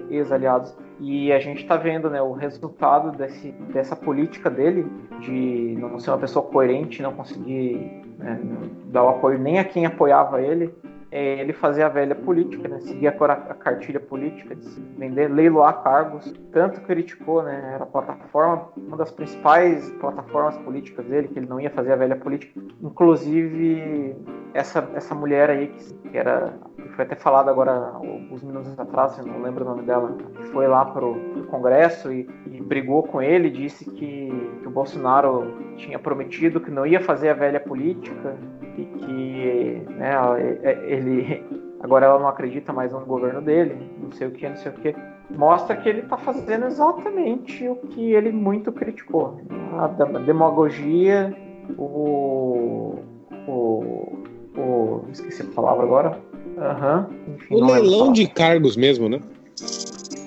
Ex-aliados. 0.10 0.76
E 1.00 1.32
a 1.34 1.40
gente 1.40 1.64
está 1.64 1.76
vendo 1.76 2.10
né, 2.10 2.22
o 2.22 2.34
resultado 2.34 3.12
desse, 3.18 3.52
dessa 3.74 3.96
política 3.96 4.50
dele 4.50 4.90
de 5.20 5.76
não 5.80 6.00
ser 6.00 6.12
uma 6.12 6.20
pessoa 6.20 6.46
coerente, 6.46 7.02
não 7.02 7.14
conseguir 7.14 8.04
né, 8.18 8.40
dar 8.86 9.04
o 9.04 9.10
apoio 9.10 9.40
nem 9.40 9.60
a 9.60 9.64
quem 9.64 9.86
apoiava 9.86 10.42
ele, 10.42 10.74
é 11.14 11.40
ele 11.40 11.54
fazer 11.54 11.84
a 11.84 11.90
velha 11.90 12.16
política, 12.16 12.68
né, 12.68 12.80
seguir 12.80 13.08
a, 13.08 13.14
cartilha 13.54 14.00
política, 14.00 14.56
de 14.56 14.68
vender, 14.98 15.28
leiloar 15.28 15.84
cargos. 15.84 16.34
Tanto 16.52 16.82
criticou, 16.82 17.44
né, 17.44 17.74
era 17.76 17.84
a 17.84 17.86
plataforma, 17.86 18.70
uma 18.76 18.98
das 18.98 19.12
principais 19.12 19.92
plataformas 20.00 20.58
políticas 20.58 21.06
dele, 21.06 21.28
que 21.28 21.38
ele 21.38 21.46
não 21.46 21.60
ia 21.60 21.70
fazer 21.70 21.94
a 21.94 21.98
velha 21.98 22.16
política. 22.16 22.60
Inclusive, 22.82 24.16
essa, 24.56 24.90
essa 24.96 25.14
mulher 25.14 25.52
aí, 25.52 25.68
que, 25.68 26.18
era 26.18 26.52
foi 26.96 27.06
até 27.06 27.16
falado 27.16 27.50
agora 27.50 27.72
alguns 27.94 28.44
minutos 28.44 28.78
atrás, 28.80 29.18
eu 29.18 29.26
não 29.26 29.42
lembro 29.42 29.66
o 29.66 29.68
nome 29.68 29.84
dela, 29.84 30.16
que 30.36 30.44
foi 30.50 30.68
lá 30.68 30.86
pro, 30.86 31.16
pro 31.16 31.44
Congresso 31.46 32.12
e, 32.12 32.30
e, 32.52 32.62
brigou 32.62 33.04
com 33.04 33.22
ele, 33.22 33.50
disse 33.50 33.86
que, 33.86 34.30
o 34.32 34.53
Bolsonaro 34.74 35.54
tinha 35.78 36.00
prometido 36.00 36.60
que 36.60 36.72
não 36.72 36.86
ia 36.86 37.00
fazer 37.00 37.30
a 37.30 37.34
velha 37.34 37.60
política 37.60 38.36
e 38.78 38.86
que 38.86 39.92
né, 39.92 40.14
ele 40.88 41.44
agora 41.80 42.06
ela 42.06 42.20
não 42.20 42.28
acredita 42.28 42.74
mais 42.74 42.92
no 42.92 43.02
governo 43.02 43.42
dele, 43.42 43.78
não 44.02 44.12
sei 44.12 44.28
o 44.28 44.32
que, 44.32 44.48
não 44.48 44.56
sei 44.56 44.72
o 44.72 44.76
que. 44.76 44.96
Mostra 45.30 45.76
que 45.76 45.88
ele 45.88 46.00
está 46.00 46.18
fazendo 46.18 46.66
exatamente 46.66 47.68
o 47.68 47.76
que 47.76 48.14
ele 48.14 48.32
muito 48.32 48.72
criticou. 48.72 49.40
A 49.78 49.88
demagogia, 50.20 51.36
o, 51.78 53.00
o, 53.48 54.24
o 54.58 55.06
esqueci 55.12 55.44
a 55.44 55.56
palavra 55.56 55.84
agora 55.84 56.20
Uhum. 56.58 57.34
Enfim, 57.36 57.56
o 57.56 57.66
leilão 57.66 58.12
de 58.12 58.28
cargos 58.28 58.76
mesmo, 58.76 59.10
né? 59.10 59.20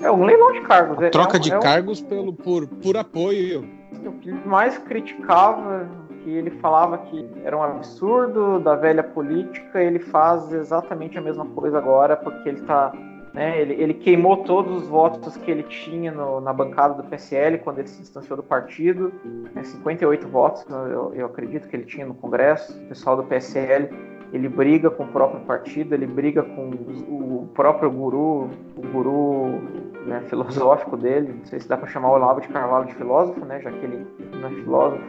É 0.01 0.11
um 0.11 0.23
leilão 0.23 0.51
de 0.51 0.61
cargos. 0.61 1.03
A 1.03 1.09
troca 1.09 1.37
é, 1.37 1.39
de 1.39 1.53
é 1.53 1.59
cargos 1.59 2.01
pelo, 2.01 2.33
por, 2.33 2.67
por 2.67 2.97
apoio. 2.97 3.67
O 4.05 4.11
que 4.13 4.31
mais 4.31 4.77
criticava, 4.77 5.87
que 6.23 6.29
ele 6.29 6.51
falava 6.51 6.97
que 6.99 7.27
era 7.43 7.57
um 7.57 7.63
absurdo 7.63 8.59
da 8.59 8.75
velha 8.75 9.03
política, 9.03 9.81
ele 9.81 9.99
faz 9.99 10.51
exatamente 10.51 11.17
a 11.17 11.21
mesma 11.21 11.45
coisa 11.45 11.77
agora, 11.77 12.15
porque 12.15 12.49
ele 12.49 12.59
está 12.59 12.93
né, 13.33 13.61
ele, 13.61 13.75
ele, 13.75 13.93
queimou 13.93 14.37
todos 14.37 14.81
os 14.81 14.87
votos 14.87 15.37
que 15.37 15.51
ele 15.51 15.61
tinha 15.61 16.11
no, 16.11 16.41
na 16.41 16.51
bancada 16.51 16.95
do 16.95 17.03
PSL 17.03 17.59
quando 17.59 17.77
ele 17.77 17.87
se 17.87 18.01
distanciou 18.01 18.35
do 18.35 18.41
partido. 18.41 19.13
Né, 19.53 19.63
58 19.63 20.27
votos, 20.27 20.65
eu, 20.67 21.13
eu, 21.13 21.25
acredito 21.27 21.67
que 21.67 21.75
ele 21.75 21.85
tinha 21.85 22.03
no 22.03 22.15
Congresso. 22.15 22.75
O 22.75 22.87
pessoal 22.87 23.15
do 23.15 23.23
PSL 23.23 23.89
ele 24.33 24.49
briga 24.49 24.89
com 24.89 25.03
o 25.03 25.07
próprio 25.07 25.41
partido, 25.41 25.93
ele 25.93 26.05
briga 26.05 26.43
com 26.43 26.69
o 26.69 27.49
próprio 27.53 27.89
guru, 27.89 28.49
o 28.75 28.87
guru 28.91 29.61
né, 30.05 30.21
filosófico 30.27 30.97
dele. 30.97 31.33
Não 31.37 31.45
sei 31.45 31.59
se 31.59 31.67
dá 31.67 31.77
para 31.77 31.87
chamar 31.87 32.09
o 32.09 32.13
Olavo 32.13 32.41
de 32.41 32.47
Carvalho 32.47 32.87
de 32.87 32.95
filósofo, 32.95 33.45
né, 33.45 33.61
já 33.61 33.71
que 33.71 33.85
ele 33.85 34.05
não 34.39 34.47
é 34.47 34.51
filósofo 34.51 35.03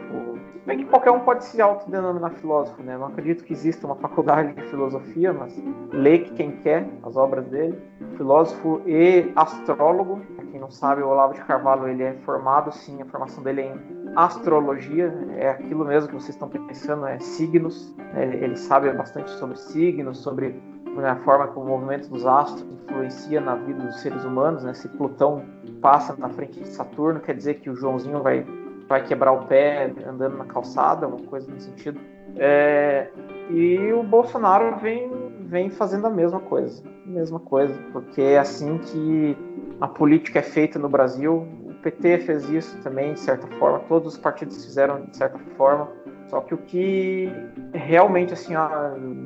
Bem 0.65 0.77
que 0.77 0.85
qualquer 0.85 1.11
um 1.11 1.21
pode 1.21 1.45
se 1.45 1.61
autodenominar 1.61 2.31
filósofo, 2.33 2.83
né? 2.83 2.97
Não 2.97 3.07
acredito 3.07 3.43
que 3.43 3.53
exista 3.53 3.87
uma 3.87 3.95
faculdade 3.95 4.53
de 4.53 4.61
filosofia, 4.63 5.33
mas 5.33 5.53
lê 5.91 6.19
quem 6.19 6.51
quer 6.57 6.87
as 7.03 7.15
obras 7.15 7.47
dele. 7.47 7.77
Filósofo 8.17 8.81
e 8.85 9.31
astrólogo. 9.35 10.21
Pra 10.35 10.45
quem 10.45 10.59
não 10.59 10.69
sabe, 10.69 11.01
o 11.01 11.07
Olavo 11.07 11.33
de 11.33 11.41
Carvalho 11.41 11.87
ele 11.87 12.03
é 12.03 12.13
formado, 12.25 12.71
sim, 12.71 13.01
a 13.01 13.05
formação 13.05 13.43
dele 13.43 13.61
é 13.61 13.65
em 13.73 13.99
astrologia, 14.15 15.13
é 15.37 15.49
aquilo 15.49 15.85
mesmo 15.85 16.09
que 16.09 16.15
vocês 16.15 16.35
estão 16.35 16.49
pensando, 16.49 17.07
é 17.07 17.19
signos. 17.19 17.95
Ele 18.15 18.55
sabe 18.55 18.91
bastante 18.91 19.31
sobre 19.31 19.57
signos, 19.57 20.19
sobre 20.19 20.59
né, 20.95 21.09
a 21.09 21.15
forma 21.17 21.47
como 21.47 21.65
o 21.65 21.69
movimento 21.69 22.09
dos 22.09 22.25
astros 22.25 22.67
influencia 22.83 23.39
na 23.39 23.55
vida 23.55 23.83
dos 23.83 23.99
seres 24.01 24.23
humanos. 24.25 24.63
Né? 24.63 24.73
Se 24.73 24.87
Plutão 24.89 25.43
passa 25.81 26.15
na 26.17 26.29
frente 26.29 26.59
de 26.59 26.67
Saturno, 26.67 27.19
quer 27.19 27.35
dizer 27.35 27.55
que 27.55 27.69
o 27.69 27.75
Joãozinho 27.75 28.21
vai 28.21 28.45
vai 28.89 29.03
quebrar 29.03 29.31
o 29.31 29.45
pé 29.45 29.93
andando 30.05 30.35
na 30.35 30.45
calçada, 30.45 31.07
uma 31.07 31.21
coisa 31.27 31.49
nesse 31.49 31.67
sentido. 31.67 31.99
É, 32.35 33.07
e 33.51 33.93
o 33.93 34.01
Bolsonaro 34.01 34.77
vem, 34.77 35.11
vem 35.41 35.69
fazendo 35.69 36.07
a 36.07 36.09
mesma 36.09 36.39
coisa, 36.39 36.83
mesma 37.05 37.39
coisa, 37.39 37.73
porque 37.93 38.21
é 38.21 38.39
assim 38.39 38.79
que 38.79 39.37
a 39.79 39.87
política 39.87 40.39
é 40.39 40.41
feita 40.41 40.79
no 40.79 40.89
Brasil. 40.89 41.47
O 41.65 41.73
PT 41.75 42.19
fez 42.19 42.49
isso 42.49 42.81
também, 42.81 43.13
de 43.13 43.19
certa 43.19 43.47
forma, 43.57 43.79
todos 43.87 44.13
os 44.13 44.19
partidos 44.19 44.65
fizeram 44.65 45.05
de 45.05 45.15
certa 45.15 45.37
forma. 45.55 45.87
Só 46.27 46.41
que 46.41 46.53
o 46.53 46.57
que 46.57 47.31
realmente 47.73 48.33
assim 48.33 48.55
ó, 48.55 48.69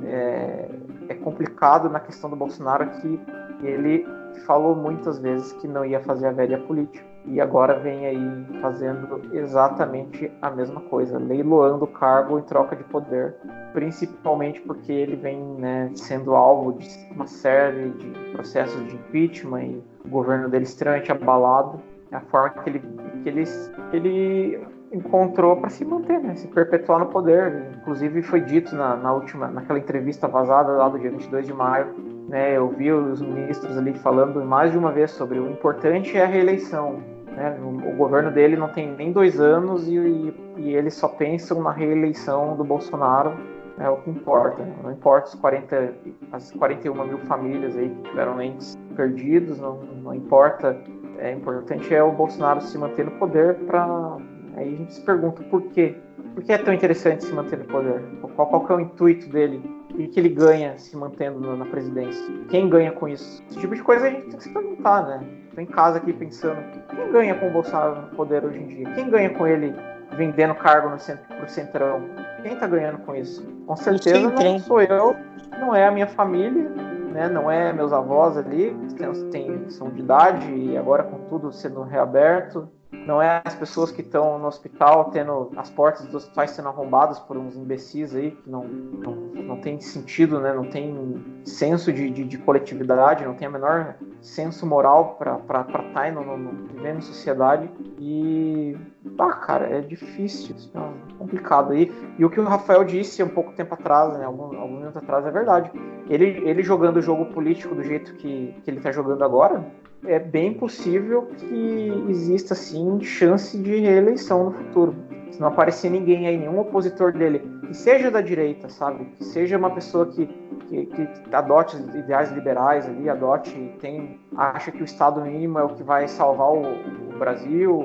é, 0.05 0.69
é 1.09 1.13
complicado 1.15 1.89
na 1.89 1.99
questão 1.99 2.29
do 2.29 2.35
Bolsonaro 2.35 2.83
é 2.83 2.87
que 2.87 3.19
ele 3.63 4.05
falou 4.41 4.75
muitas 4.75 5.19
vezes 5.19 5.53
que 5.53 5.67
não 5.67 5.85
ia 5.85 5.99
fazer 6.01 6.27
a 6.27 6.31
velha 6.31 6.59
política 6.59 7.13
e 7.25 7.39
agora 7.39 7.79
vem 7.79 8.05
aí 8.05 8.45
fazendo 8.61 9.21
exatamente 9.31 10.31
a 10.41 10.49
mesma 10.51 10.81
coisa, 10.81 11.17
leiloando 11.17 11.87
cargo 11.87 12.37
em 12.37 12.43
troca 12.43 12.75
de 12.75 12.83
poder, 12.83 13.35
principalmente 13.71 14.61
porque 14.61 14.91
ele 14.91 15.15
vem 15.15 15.39
né, 15.57 15.89
sendo 15.95 16.35
alvo 16.35 16.73
de 16.73 16.87
uma 17.11 17.25
série 17.25 17.91
de 17.91 18.09
processos 18.31 18.85
de 18.87 18.95
impeachment 18.95 19.63
e 19.63 19.83
o 20.05 20.09
governo 20.09 20.49
dele 20.49 20.65
extremamente 20.65 21.11
abalado, 21.11 21.79
a 22.11 22.19
forma 22.19 22.49
que 22.49 22.69
ele, 22.69 22.79
que 23.23 23.29
ele, 23.29 23.43
que 23.89 23.95
ele 23.95 24.67
encontrou 24.91 25.55
para 25.57 25.69
se 25.69 25.83
manter, 25.83 26.19
né, 26.19 26.35
se 26.35 26.47
perpetuar 26.47 26.99
no 26.99 27.07
poder. 27.07 27.71
Inclusive 27.77 28.21
foi 28.21 28.41
dito 28.41 28.75
na, 28.75 28.95
na 28.95 29.13
última, 29.13 29.47
naquela 29.47 29.79
entrevista 29.79 30.27
vazada 30.27 30.73
lá 30.73 30.87
do 30.89 30.99
dia 30.99 31.09
22 31.09 31.47
de 31.47 31.53
maio, 31.53 32.12
né, 32.33 32.57
eu 32.57 32.67
vi 32.69 32.91
os 32.91 33.21
ministros 33.21 33.77
ali 33.77 33.93
falando 33.93 34.43
mais 34.43 34.71
de 34.71 34.77
uma 34.77 34.91
vez 34.91 35.11
sobre 35.11 35.37
o 35.37 35.51
importante 35.51 36.17
é 36.17 36.23
a 36.23 36.25
reeleição. 36.25 36.99
Né? 37.27 37.55
O 37.61 37.95
governo 37.95 38.31
dele 38.31 38.57
não 38.57 38.69
tem 38.69 38.91
nem 38.91 39.11
dois 39.11 39.39
anos 39.39 39.87
e, 39.87 39.95
e, 39.95 40.33
e 40.57 40.75
eles 40.75 40.95
só 40.95 41.07
pensam 41.07 41.61
na 41.61 41.71
reeleição 41.71 42.55
do 42.57 42.63
Bolsonaro. 42.63 43.35
É 43.77 43.87
o 43.87 43.97
que 43.97 44.09
importa. 44.09 44.67
Não 44.81 44.91
importa 44.91 45.27
os 45.27 45.35
40, 45.35 45.93
as 46.31 46.51
41 46.53 47.05
mil 47.05 47.19
famílias 47.19 47.77
aí 47.77 47.89
que 47.89 48.09
tiveram 48.09 48.41
entes 48.41 48.75
perdidos, 48.95 49.59
não, 49.59 49.83
não 50.01 50.15
importa. 50.15 50.75
É 51.19 51.31
importante 51.33 51.93
é 51.93 52.01
o 52.01 52.11
Bolsonaro 52.11 52.61
se 52.61 52.75
manter 52.79 53.05
no 53.05 53.11
poder 53.11 53.57
para 53.67 54.17
aí 54.55 54.73
a 54.73 54.77
gente 54.77 54.95
se 54.95 55.01
pergunta 55.01 55.43
por 55.43 55.61
quê? 55.69 55.95
Por 56.33 56.43
que 56.43 56.51
é 56.51 56.57
tão 56.57 56.73
interessante 56.73 57.25
se 57.25 57.31
manter 57.31 57.59
no 57.59 57.65
poder? 57.65 58.01
Qual, 58.35 58.47
qual 58.47 58.65
é 58.69 58.73
o 58.73 58.79
intuito 58.79 59.29
dele? 59.29 59.61
O 59.93 60.07
que 60.07 60.19
ele 60.19 60.29
ganha 60.29 60.77
se 60.77 60.97
mantendo 60.97 61.39
na 61.55 61.65
presidência? 61.65 62.23
Quem 62.49 62.67
ganha 62.67 62.91
com 62.91 63.07
isso? 63.07 63.43
Esse 63.47 63.59
tipo 63.59 63.75
de 63.75 63.83
coisa 63.83 64.07
a 64.07 64.09
gente 64.09 64.27
tem 64.27 64.37
que 64.37 64.43
se 64.43 64.53
perguntar, 64.53 65.03
né? 65.05 65.23
Tô 65.53 65.61
em 65.61 65.67
casa 65.67 65.97
aqui 65.97 66.11
pensando, 66.11 66.57
quem 66.89 67.11
ganha 67.11 67.35
com 67.35 67.47
o 67.47 67.51
Bolsonaro 67.51 68.01
no 68.01 68.07
poder 68.15 68.43
hoje 68.43 68.59
em 68.59 68.67
dia? 68.67 68.91
Quem 68.95 69.07
ganha 69.07 69.29
com 69.29 69.45
ele 69.45 69.73
vendendo 70.17 70.55
cargo 70.55 70.89
no 70.89 70.99
centro, 70.99 71.23
pro 71.35 71.47
centrão? 71.47 72.01
Quem 72.41 72.55
tá 72.55 72.65
ganhando 72.65 72.97
com 72.99 73.15
isso? 73.15 73.45
Com 73.67 73.75
certeza 73.75 74.31
não 74.31 74.59
sou 74.59 74.81
eu, 74.81 75.15
não 75.59 75.75
é 75.75 75.87
a 75.87 75.91
minha 75.91 76.07
família, 76.07 76.69
né? 77.13 77.29
Não 77.29 77.49
é 77.51 77.71
meus 77.71 77.93
avós 77.93 78.35
ali, 78.35 78.75
que 78.97 79.23
têm, 79.29 79.69
são 79.69 79.91
de 79.91 79.99
idade 79.99 80.51
e 80.51 80.75
agora 80.75 81.03
com 81.03 81.19
tudo 81.29 81.51
sendo 81.51 81.83
reaberto 81.83 82.67
não 83.05 83.21
é 83.21 83.41
as 83.43 83.55
pessoas 83.55 83.91
que 83.91 84.01
estão 84.01 84.39
no 84.39 84.47
hospital 84.47 85.11
tendo 85.11 85.51
as 85.57 85.69
portas 85.69 86.05
dos 86.05 86.15
hospitais 86.15 86.51
sendo 86.51 86.69
arrombadas 86.69 87.19
por 87.19 87.37
uns 87.37 87.55
imbecis 87.55 88.15
aí 88.15 88.31
que 88.31 88.49
não, 88.49 88.63
não, 88.63 89.15
não 89.43 89.57
tem 89.57 89.79
sentido, 89.79 90.39
né? 90.39 90.53
não 90.53 90.65
tem 90.65 91.23
senso 91.43 91.91
de, 91.91 92.09
de, 92.09 92.23
de 92.23 92.37
coletividade, 92.37 93.25
não 93.25 93.35
tem 93.35 93.47
a 93.47 93.51
menor 93.51 93.95
senso 94.21 94.65
moral 94.65 95.15
para 95.17 95.35
estar 95.35 95.65
tá 95.65 96.11
no, 96.11 96.23
no, 96.23 96.37
no, 96.37 96.67
vivendo 96.67 96.99
em 96.99 97.01
sociedade. 97.01 97.69
E, 97.99 98.77
ah, 99.19 99.33
cara, 99.33 99.67
é 99.67 99.81
difícil, 99.81 100.55
é 100.73 101.17
complicado 101.17 101.73
aí. 101.73 101.91
E 102.17 102.23
o 102.23 102.29
que 102.29 102.39
o 102.39 102.43
Rafael 102.43 102.83
disse 102.83 103.21
um 103.21 103.29
pouco 103.29 103.53
tempo 103.53 103.73
atrás, 103.73 104.13
né, 104.17 104.25
algum, 104.25 104.57
algum 104.57 104.77
minuto 104.77 104.97
atrás, 104.97 105.25
é 105.25 105.31
verdade. 105.31 105.71
Ele, 106.09 106.25
ele 106.47 106.63
jogando 106.63 106.97
o 106.97 107.01
jogo 107.01 107.25
político 107.25 107.75
do 107.75 107.83
jeito 107.83 108.13
que, 108.15 108.55
que 108.63 108.69
ele 108.69 108.77
está 108.77 108.91
jogando 108.91 109.23
agora, 109.23 109.65
é 110.05 110.19
bem 110.19 110.53
possível 110.53 111.27
que 111.37 112.05
exista 112.09 112.55
sim 112.55 113.01
chance 113.01 113.57
de 113.57 113.77
reeleição 113.77 114.45
no 114.45 114.51
futuro. 114.51 114.95
Se 115.31 115.41
não 115.41 115.47
aparecer 115.47 115.89
ninguém 115.89 116.27
aí, 116.27 116.37
nenhum 116.37 116.59
opositor 116.59 117.11
dele, 117.11 117.39
que 117.65 117.73
seja 117.73 118.11
da 118.11 118.21
direita, 118.21 118.69
sabe? 118.69 119.05
Que 119.17 119.23
seja 119.23 119.57
uma 119.57 119.71
pessoa 119.71 120.05
que, 120.05 120.27
que, 120.67 120.85
que 120.85 121.09
adote 121.35 121.75
ideais 121.75 122.31
liberais 122.31 122.85
ali, 122.85 123.09
adote, 123.09 123.51
tem, 123.79 124.19
acha 124.37 124.71
que 124.71 124.81
o 124.81 124.85
Estado 124.85 125.21
mínimo 125.21 125.57
é 125.57 125.63
o 125.63 125.69
que 125.69 125.81
vai 125.81 126.07
salvar 126.07 126.51
o, 126.51 126.61
o 126.61 127.17
Brasil, 127.17 127.83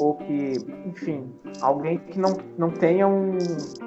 ou 0.00 0.14
que, 0.14 0.54
enfim, 0.86 1.32
alguém 1.60 1.98
que 1.98 2.18
não, 2.18 2.36
não 2.56 2.70
tenha 2.70 3.06
um, 3.06 3.38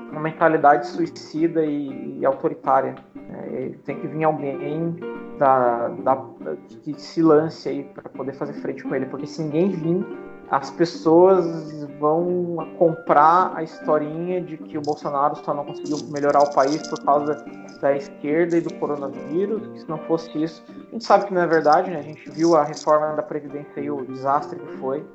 uma 0.10 0.22
mentalidade 0.22 0.88
suicida 0.88 1.66
e, 1.66 2.18
e 2.20 2.26
autoritária. 2.26 2.96
É, 3.34 3.72
tem 3.86 3.98
que 4.00 4.08
vir 4.08 4.24
alguém 4.26 4.96
da, 5.38 5.88
da, 5.88 6.26
que 6.84 6.94
se 7.00 7.22
lance 7.22 7.70
aí 7.70 7.84
para 7.84 8.10
poder 8.10 8.34
fazer 8.34 8.54
frente 8.54 8.84
com 8.84 8.94
ele, 8.94 9.06
porque 9.06 9.26
se 9.26 9.42
ninguém 9.42 9.70
vir, 9.70 10.06
as 10.52 10.70
pessoas 10.70 11.82
vão 11.98 12.76
comprar 12.78 13.54
a 13.56 13.64
historinha 13.64 14.42
de 14.42 14.58
que 14.58 14.78
o 14.78 14.82
Bolsonaro 14.82 15.38
só 15.38 15.54
não 15.54 15.64
conseguiu 15.64 15.98
melhorar 16.10 16.44
o 16.44 16.54
país 16.54 16.86
por 16.90 17.02
causa 17.06 17.42
da 17.80 17.96
esquerda 17.96 18.58
e 18.58 18.62
do 18.62 18.74
coronavírus, 18.76 19.66
que 19.68 19.80
se 19.80 19.90
não 19.90 19.98
fosse 20.00 20.44
isso, 20.44 20.62
a 20.92 20.94
gente 20.94 21.06
sabe 21.06 21.26
que 21.26 21.34
não 21.34 21.42
é 21.42 21.48
verdade, 21.48 21.90
né? 21.90 22.00
A 22.00 22.04
gente 22.04 22.30
viu 22.30 22.56
a 22.56 22.64
reforma 22.64 23.16
da 23.16 23.24
Previdência 23.24 23.80
e 23.80 23.90
o 23.90 24.06
desastre 24.06 24.60
que 24.60 24.78
foi. 24.78 25.06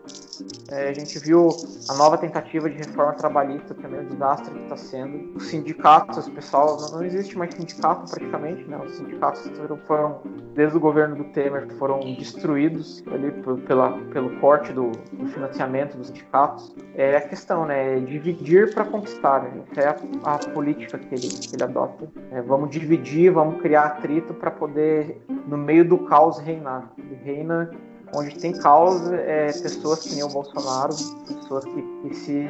É, 0.71 0.89
a 0.89 0.93
gente 0.93 1.19
viu 1.19 1.49
a 1.89 1.95
nova 1.95 2.17
tentativa 2.17 2.69
de 2.69 2.77
reforma 2.79 3.13
trabalhista 3.13 3.75
também, 3.75 4.01
o 4.01 4.05
desastre 4.09 4.53
que 4.53 4.63
está 4.63 4.77
sendo. 4.77 5.37
Os 5.37 5.47
sindicatos, 5.47 6.29
pessoal, 6.31 6.77
não, 6.91 7.05
existe 7.05 7.37
mais 7.37 7.55
sindicato 7.55 8.11
praticamente, 8.11 8.65
né? 8.65 8.79
Os 8.85 8.97
sindicatos 8.97 9.51
foram, 9.87 10.21
desde 10.55 10.77
o 10.77 10.81
governo 10.81 11.15
do 11.15 11.25
Temer, 11.25 11.69
foram 11.79 12.01
destruídos 12.15 13.05
ali 13.13 13.31
pela, 13.67 13.93
pelo 14.13 14.41
corte 14.41 14.73
do, 14.73 14.91
do, 15.27 15.33
financiamento 15.33 15.97
dos 15.97 16.09
sindicatos. 16.09 16.75
É 16.95 17.17
a 17.17 17.21
questão, 17.21 17.67
né? 17.67 17.97
É 17.97 18.01
dividir 18.01 18.73
para 18.75 18.85
conquistar. 18.85 19.43
Né? 19.43 19.63
É 19.77 19.87
a, 19.87 20.35
a, 20.35 20.39
política 20.39 20.99
que 20.99 21.15
ele, 21.15 21.29
que 21.29 21.55
ele 21.55 21.63
adota. 21.63 22.09
É, 22.31 22.41
vamos 22.43 22.71
dividir, 22.71 23.31
vamos 23.33 23.61
criar 23.61 23.85
atrito 23.85 24.33
para 24.35 24.51
poder, 24.51 25.21
no 25.47 25.57
meio 25.57 25.87
do 25.87 25.99
caos, 25.99 26.39
reinar. 26.39 26.91
Ele 26.99 27.17
reina 27.23 27.71
onde 28.15 28.39
tem 28.39 28.53
caos 28.53 29.11
é, 29.13 29.47
pessoas 29.47 30.01
que 30.01 30.15
nem 30.15 30.25
o 30.25 30.29
Bolsonaro, 30.29 30.95
pessoas 31.27 31.65
que, 31.65 31.83
que 32.03 32.15
se, 32.15 32.49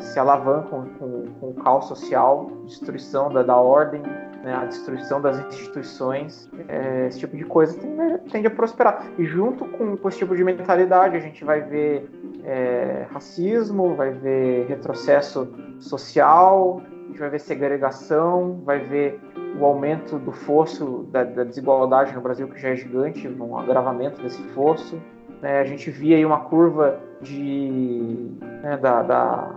se 0.00 0.18
alavancam 0.18 0.86
com, 0.98 1.24
com 1.40 1.50
o 1.50 1.54
caos 1.54 1.86
social, 1.86 2.50
destruição 2.66 3.32
da, 3.32 3.42
da 3.42 3.56
ordem, 3.56 4.02
né, 4.46 4.54
a 4.54 4.64
destruição 4.64 5.20
das 5.20 5.40
instituições, 5.40 6.48
é, 6.68 7.08
esse 7.08 7.18
tipo 7.18 7.36
de 7.36 7.44
coisa 7.44 7.76
tende, 7.76 8.18
tende, 8.30 8.46
a 8.46 8.50
prosperar. 8.50 9.04
E 9.18 9.24
junto 9.24 9.64
com, 9.64 9.96
com, 9.96 10.08
esse 10.08 10.18
tipo 10.18 10.36
de 10.36 10.44
mentalidade, 10.44 11.16
a 11.16 11.18
gente 11.20 11.44
vai 11.44 11.62
ver 11.62 12.08
é, 12.44 13.06
racismo, 13.10 13.96
vai 13.96 14.12
ver 14.12 14.66
retrocesso 14.68 15.52
social, 15.80 16.80
a 16.80 17.06
gente 17.08 17.18
vai 17.18 17.28
ver 17.28 17.40
segregação, 17.40 18.60
vai 18.64 18.78
ver 18.78 19.20
o 19.58 19.64
aumento 19.64 20.16
do 20.16 20.30
fosso 20.30 21.08
da, 21.10 21.24
da, 21.24 21.42
desigualdade 21.42 22.14
no 22.14 22.20
Brasil, 22.20 22.46
que 22.46 22.60
já 22.60 22.68
é 22.68 22.76
gigante, 22.76 23.26
um 23.26 23.58
agravamento 23.58 24.22
desse 24.22 24.42
fosso. 24.54 25.02
É, 25.42 25.58
a 25.58 25.64
gente 25.64 25.90
via 25.90 26.16
aí 26.16 26.24
uma 26.24 26.40
curva 26.42 27.00
de, 27.20 28.30
né, 28.62 28.76
da, 28.80 29.02
da 29.02 29.56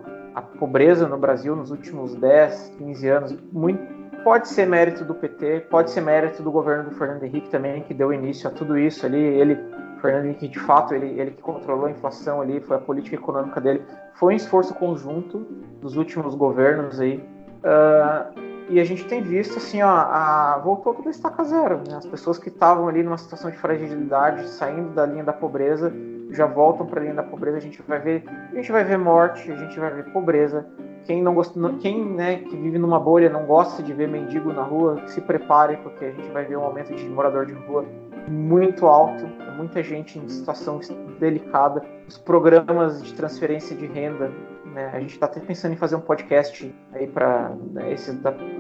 pobreza 0.58 1.08
no 1.08 1.18
Brasil 1.18 1.56
nos 1.56 1.70
últimos 1.70 2.16
10, 2.16 2.74
15 2.80 3.08
anos. 3.08 3.38
Muito, 3.52 3.99
pode 4.24 4.48
ser 4.48 4.66
mérito 4.66 5.04
do 5.04 5.14
PT, 5.14 5.68
pode 5.70 5.92
ser 5.92 6.02
mérito 6.02 6.42
do 6.44 6.52
governo 6.52 6.90
do 6.90 6.96
Fernando 6.96 7.24
Henrique 7.24 7.50
também, 7.50 7.82
que 7.84 7.94
deu 7.94 8.14
início 8.14 8.50
a 8.50 8.52
tudo 8.52 8.78
isso 8.78 9.06
ali. 9.06 9.18
Ele, 9.18 9.58
Fernando 10.02 10.26
Henrique, 10.26 10.48
de 10.48 10.60
fato, 10.60 10.94
ele, 10.94 11.20
ele 11.20 11.32
que 11.32 11.42
controlou 11.42 11.86
a 11.86 11.92
inflação 11.92 12.42
ali, 12.42 12.60
foi 12.60 12.78
a 12.78 12.80
política 12.80 13.16
econômica 13.16 13.60
dele. 13.60 13.84
Foi 14.14 14.34
um 14.34 14.38
esforço 14.38 14.74
conjunto 14.74 15.40
dos 15.82 15.96
últimos 15.98 16.36
governos 16.36 17.00
aí. 17.00 17.24
Uh, 17.64 18.50
e 18.70 18.80
a 18.80 18.84
gente 18.84 19.06
tem 19.06 19.22
visto, 19.22 19.58
assim, 19.58 19.82
ó, 19.82 19.90
a, 19.90 20.62
voltou 20.64 20.94
tudo 20.94 21.08
a 21.08 21.12
estaca 21.12 21.44
zero. 21.44 21.82
Né? 21.88 21.96
As 21.98 22.06
pessoas 22.06 22.38
que 22.38 22.50
estavam 22.50 22.88
ali 22.88 23.02
numa 23.02 23.18
situação 23.18 23.50
de 23.50 23.58
fragilidade, 23.58 24.48
saindo 24.48 24.90
da 24.92 25.06
linha 25.06 25.24
da 25.24 25.34
pobreza, 25.34 25.92
já 26.30 26.46
voltam 26.46 26.86
para 26.86 27.02
linha 27.02 27.14
da 27.14 27.24
pobreza. 27.24 27.58
A 27.58 27.62
gente 27.62 27.82
vai 27.82 28.00
ver, 28.00 28.24
a 28.52 28.56
gente 28.56 28.72
vai 28.72 28.84
ver 28.84 28.98
morte, 28.98 29.52
a 29.52 29.56
gente 29.56 29.80
vai 29.80 29.94
ver 29.94 30.06
pobreza, 30.12 30.66
quem 31.06 31.24
não 31.24 31.34
gosta, 31.34 31.60
quem 31.80 32.06
né, 32.06 32.38
que 32.38 32.56
vive 32.56 32.78
numa 32.78 33.00
bolha 33.00 33.30
não 33.30 33.46
gosta 33.46 33.82
de 33.82 33.94
ver 33.94 34.08
mendigo 34.08 34.54
na 34.54 34.64
rua, 34.64 35.02
se 35.08 35.22
prepare 35.22 35.78
porque 35.78 36.06
a 36.06 36.12
gente 36.12 36.30
vai 36.30 36.46
ver 36.46 36.58
um 36.58 36.64
aumento 36.64 36.94
de 36.94 37.08
morador 37.10 37.46
de 37.46 37.54
rua 37.54 37.86
muito 38.28 38.86
alto, 38.86 39.26
muita 39.58 39.82
gente 39.82 40.20
em 40.20 40.30
situação 40.30 40.80
delicada. 41.20 41.84
Os 42.08 42.18
programas 42.18 43.02
de 43.04 43.14
transferência 43.14 43.76
de 43.76 43.86
renda, 43.88 44.32
né, 44.74 44.92
a 44.94 45.00
gente 45.00 45.14
está 45.14 45.26
até 45.26 45.40
pensando 45.40 45.74
em 45.74 45.78
fazer 45.78 45.96
um 45.96 46.02
podcast 46.02 46.74
aí 46.94 47.08
para 47.08 47.50
né, 47.72 47.94
esse 47.94 48.12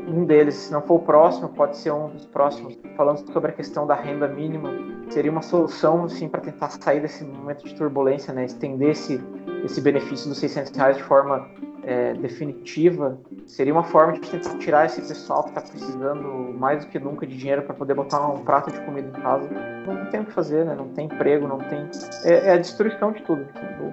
um 0.07 0.25
deles, 0.25 0.55
se 0.55 0.71
não 0.71 0.81
for 0.81 0.95
o 0.95 0.99
próximo, 0.99 1.49
pode 1.49 1.77
ser 1.77 1.91
um 1.91 2.09
dos 2.09 2.25
próximos, 2.25 2.77
falando 2.95 3.31
sobre 3.31 3.51
a 3.51 3.53
questão 3.53 3.85
da 3.85 3.95
renda 3.95 4.27
mínima. 4.27 4.69
Seria 5.09 5.31
uma 5.31 5.41
solução 5.41 6.05
assim 6.05 6.27
para 6.27 6.41
tentar 6.41 6.69
sair 6.69 7.01
desse 7.01 7.23
momento 7.23 7.65
de 7.65 7.75
turbulência, 7.75 8.33
né, 8.33 8.45
estender 8.45 8.91
esse 8.91 9.21
esse 9.63 9.81
benefício 9.81 10.29
dos 10.29 10.37
600 10.39 10.71
reais 10.71 10.97
de 10.97 11.03
forma 11.03 11.49
é, 11.83 12.13
definitiva, 12.13 13.19
seria 13.45 13.73
uma 13.73 13.83
forma 13.83 14.13
de 14.13 14.19
tentar 14.19 14.57
tirar 14.57 14.85
esse 14.85 15.01
pessoal 15.01 15.43
que 15.43 15.49
está 15.49 15.61
precisando 15.61 16.53
mais 16.57 16.85
do 16.85 16.91
que 16.91 16.99
nunca 16.99 17.25
de 17.25 17.37
dinheiro 17.37 17.63
para 17.63 17.73
poder 17.73 17.93
botar 17.93 18.27
um 18.27 18.43
prato 18.43 18.71
de 18.71 18.79
comida 18.81 19.07
em 19.07 19.21
casa. 19.21 19.49
Não 19.87 20.05
tem 20.07 20.19
o 20.19 20.25
que 20.25 20.31
fazer, 20.31 20.65
né? 20.65 20.75
Não 20.75 20.89
tem 20.89 21.05
emprego, 21.05 21.47
não 21.47 21.57
tem. 21.57 21.89
É, 22.23 22.49
é 22.49 22.53
a 22.53 22.57
destruição 22.57 23.11
de 23.11 23.23
tudo. 23.23 23.47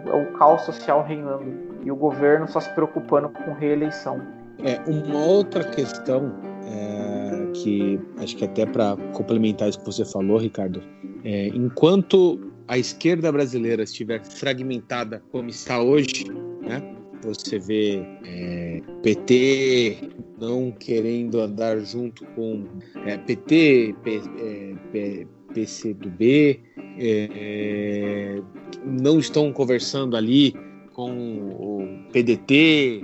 É 0.07 0.15
o 0.15 0.33
caos 0.39 0.63
social 0.63 1.03
reinando 1.03 1.66
e 1.87 1.91
o 1.91 1.95
governo 1.95 2.49
só 2.49 2.59
se 2.59 2.69
preocupando 2.71 3.29
com 3.29 3.53
reeleição. 3.53 4.21
É 4.59 4.81
uma 4.91 5.25
outra 5.25 5.63
questão 5.63 6.35
é, 6.65 7.53
que 7.55 8.01
acho 8.19 8.37
que 8.37 8.45
até 8.45 8.67
para 8.67 8.97
complementar 9.13 9.69
isso 9.69 9.79
que 9.79 9.87
você 9.87 10.05
falou, 10.05 10.39
Ricardo, 10.39 10.83
é, 11.25 11.47
enquanto 11.49 12.53
a 12.67 12.77
esquerda 12.77 13.31
brasileira 13.31 13.85
estiver 13.85 14.21
fragmentada 14.25 15.23
como 15.31 15.49
está 15.49 15.81
hoje, 15.81 16.27
né? 16.63 16.83
Você 17.23 17.59
vê 17.59 18.05
é, 18.25 18.83
PT 19.03 20.11
não 20.41 20.73
querendo 20.73 21.41
andar 21.41 21.79
junto 21.79 22.25
com 22.35 22.65
é, 23.07 23.17
PT, 23.17 23.95
P, 24.03 24.21
é, 24.39 24.75
P, 24.91 25.27
PCdoB, 25.55 26.61
é, 26.99 28.43
não 28.85 29.19
estão 29.19 29.53
conversando 29.53 30.17
ali 30.17 30.55
com 30.97 31.11
o 31.11 32.11
PDT, 32.11 33.03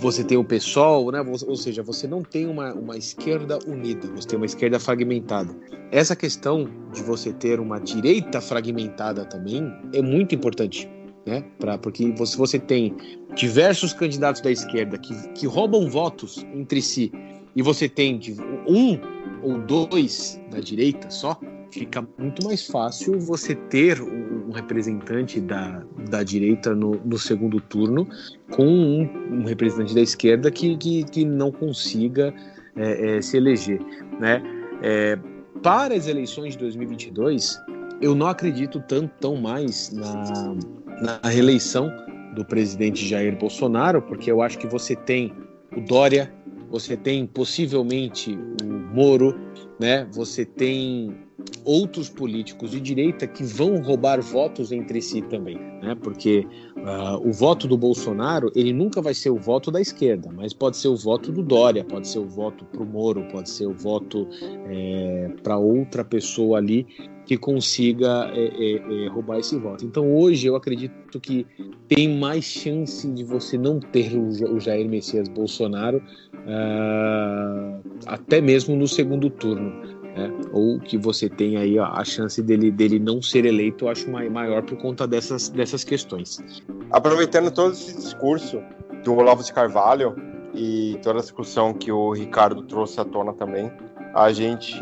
você 0.00 0.24
tem 0.24 0.38
o 0.38 0.44
PSOL, 0.44 1.12
né? 1.12 1.20
ou 1.20 1.54
seja, 1.54 1.82
você 1.82 2.08
não 2.08 2.22
tem 2.22 2.46
uma, 2.46 2.72
uma 2.72 2.96
esquerda 2.96 3.58
unida, 3.66 4.08
você 4.16 4.26
tem 4.26 4.38
uma 4.38 4.46
esquerda 4.46 4.80
fragmentada. 4.80 5.54
Essa 5.92 6.16
questão 6.16 6.66
de 6.94 7.02
você 7.02 7.30
ter 7.34 7.60
uma 7.60 7.78
direita 7.78 8.40
fragmentada 8.40 9.26
também 9.26 9.70
é 9.92 10.00
muito 10.00 10.34
importante 10.34 10.90
né? 11.26 11.44
Pra, 11.58 11.76
porque 11.76 12.10
você, 12.12 12.38
você 12.38 12.58
tem 12.58 12.96
diversos 13.34 13.92
candidatos 13.92 14.40
da 14.40 14.50
esquerda 14.50 14.96
que, 14.96 15.14
que 15.34 15.46
roubam 15.46 15.90
votos 15.90 16.42
entre 16.54 16.80
si 16.80 17.12
e 17.54 17.60
você 17.60 17.86
tem 17.86 18.18
um 18.66 18.98
ou 19.42 19.58
dois 19.58 20.40
da 20.50 20.58
direita 20.58 21.10
só, 21.10 21.38
fica 21.70 22.06
muito 22.18 22.44
mais 22.44 22.66
fácil 22.66 23.18
você 23.18 23.54
ter 23.54 24.00
um 24.00 24.50
representante 24.50 25.40
da, 25.40 25.82
da 26.08 26.22
direita 26.22 26.74
no, 26.74 26.92
no 27.04 27.18
segundo 27.18 27.60
turno 27.60 28.08
com 28.50 28.66
um, 28.66 29.40
um 29.40 29.44
representante 29.44 29.94
da 29.94 30.00
esquerda 30.00 30.50
que, 30.50 30.76
que, 30.76 31.04
que 31.04 31.24
não 31.24 31.52
consiga 31.52 32.32
é, 32.76 33.16
é, 33.16 33.22
se 33.22 33.36
eleger, 33.36 33.80
né? 34.20 34.42
É, 34.82 35.18
para 35.62 35.94
as 35.94 36.06
eleições 36.06 36.52
de 36.54 36.60
2022, 36.60 37.60
eu 38.00 38.14
não 38.14 38.28
acredito 38.28 38.82
tanto 38.86 39.12
tão 39.20 39.36
mais 39.36 39.92
na, 39.92 40.54
na 41.02 41.28
reeleição 41.28 41.90
do 42.34 42.44
presidente 42.44 43.04
Jair 43.04 43.36
Bolsonaro, 43.36 44.00
porque 44.00 44.30
eu 44.30 44.40
acho 44.40 44.58
que 44.58 44.66
você 44.68 44.94
tem 44.94 45.32
o 45.76 45.80
Dória, 45.80 46.32
você 46.70 46.96
tem 46.96 47.26
possivelmente 47.26 48.38
o 48.62 48.94
Moro, 48.94 49.34
né? 49.80 50.06
Você 50.12 50.44
tem 50.44 51.16
outros 51.64 52.08
políticos 52.08 52.70
de 52.70 52.80
direita 52.80 53.26
que 53.26 53.44
vão 53.44 53.80
roubar 53.82 54.20
votos 54.20 54.72
entre 54.72 55.00
si 55.02 55.22
também, 55.22 55.56
né? 55.82 55.94
Porque 56.02 56.46
uh, 56.76 57.28
o 57.28 57.32
voto 57.32 57.68
do 57.68 57.76
Bolsonaro 57.76 58.50
ele 58.54 58.72
nunca 58.72 59.02
vai 59.02 59.14
ser 59.14 59.30
o 59.30 59.36
voto 59.36 59.70
da 59.70 59.80
esquerda, 59.80 60.30
mas 60.34 60.52
pode 60.52 60.76
ser 60.76 60.88
o 60.88 60.96
voto 60.96 61.30
do 61.30 61.42
Dória, 61.42 61.84
pode 61.84 62.08
ser 62.08 62.18
o 62.18 62.26
voto 62.26 62.64
para 62.64 62.82
o 62.82 62.86
Moro, 62.86 63.26
pode 63.30 63.50
ser 63.50 63.66
o 63.66 63.74
voto 63.74 64.28
é, 64.66 65.30
para 65.42 65.58
outra 65.58 66.04
pessoa 66.04 66.58
ali 66.58 66.86
que 67.28 67.36
consiga 67.36 68.30
é, 68.32 68.46
é, 68.46 69.04
é, 69.04 69.08
roubar 69.08 69.38
esse 69.38 69.54
voto. 69.58 69.84
Então 69.84 70.16
hoje 70.16 70.46
eu 70.46 70.56
acredito 70.56 71.20
que 71.20 71.46
tem 71.86 72.18
mais 72.18 72.42
chance 72.44 73.06
de 73.06 73.22
você 73.22 73.58
não 73.58 73.78
ter 73.78 74.16
o 74.16 74.58
Jair 74.58 74.88
Messias 74.88 75.28
Bolsonaro 75.28 75.98
uh, 75.98 77.82
até 78.06 78.40
mesmo 78.40 78.74
no 78.74 78.88
segundo 78.88 79.28
turno. 79.28 79.97
Né? 80.18 80.32
Ou 80.52 80.80
que 80.80 80.98
você 80.98 81.28
tem 81.28 81.56
aí 81.56 81.78
a, 81.78 82.04
chance 82.04 82.42
dele, 82.42 82.72
dele 82.72 82.98
não 82.98 83.22
ser 83.22 83.44
eleito, 83.44 83.84
eu 83.84 83.88
acho 83.88 84.10
maior 84.10 84.62
por 84.62 84.76
conta 84.78 85.06
dessas, 85.06 85.48
dessas 85.48 85.84
questões. 85.84 86.42
Aproveitando 86.90 87.52
todo 87.52 87.72
esse 87.72 87.94
discurso 87.94 88.60
do 89.04 89.14
Olavo 89.14 89.44
de 89.44 89.52
Carvalho 89.52 90.16
e 90.52 90.98
toda 91.04 91.20
a 91.20 91.22
discussão 91.22 91.72
que 91.72 91.92
o 91.92 92.12
Ricardo 92.12 92.62
trouxe 92.62 93.00
à 93.00 93.04
tona 93.04 93.32
também, 93.32 93.70
a 94.12 94.32
gente 94.32 94.76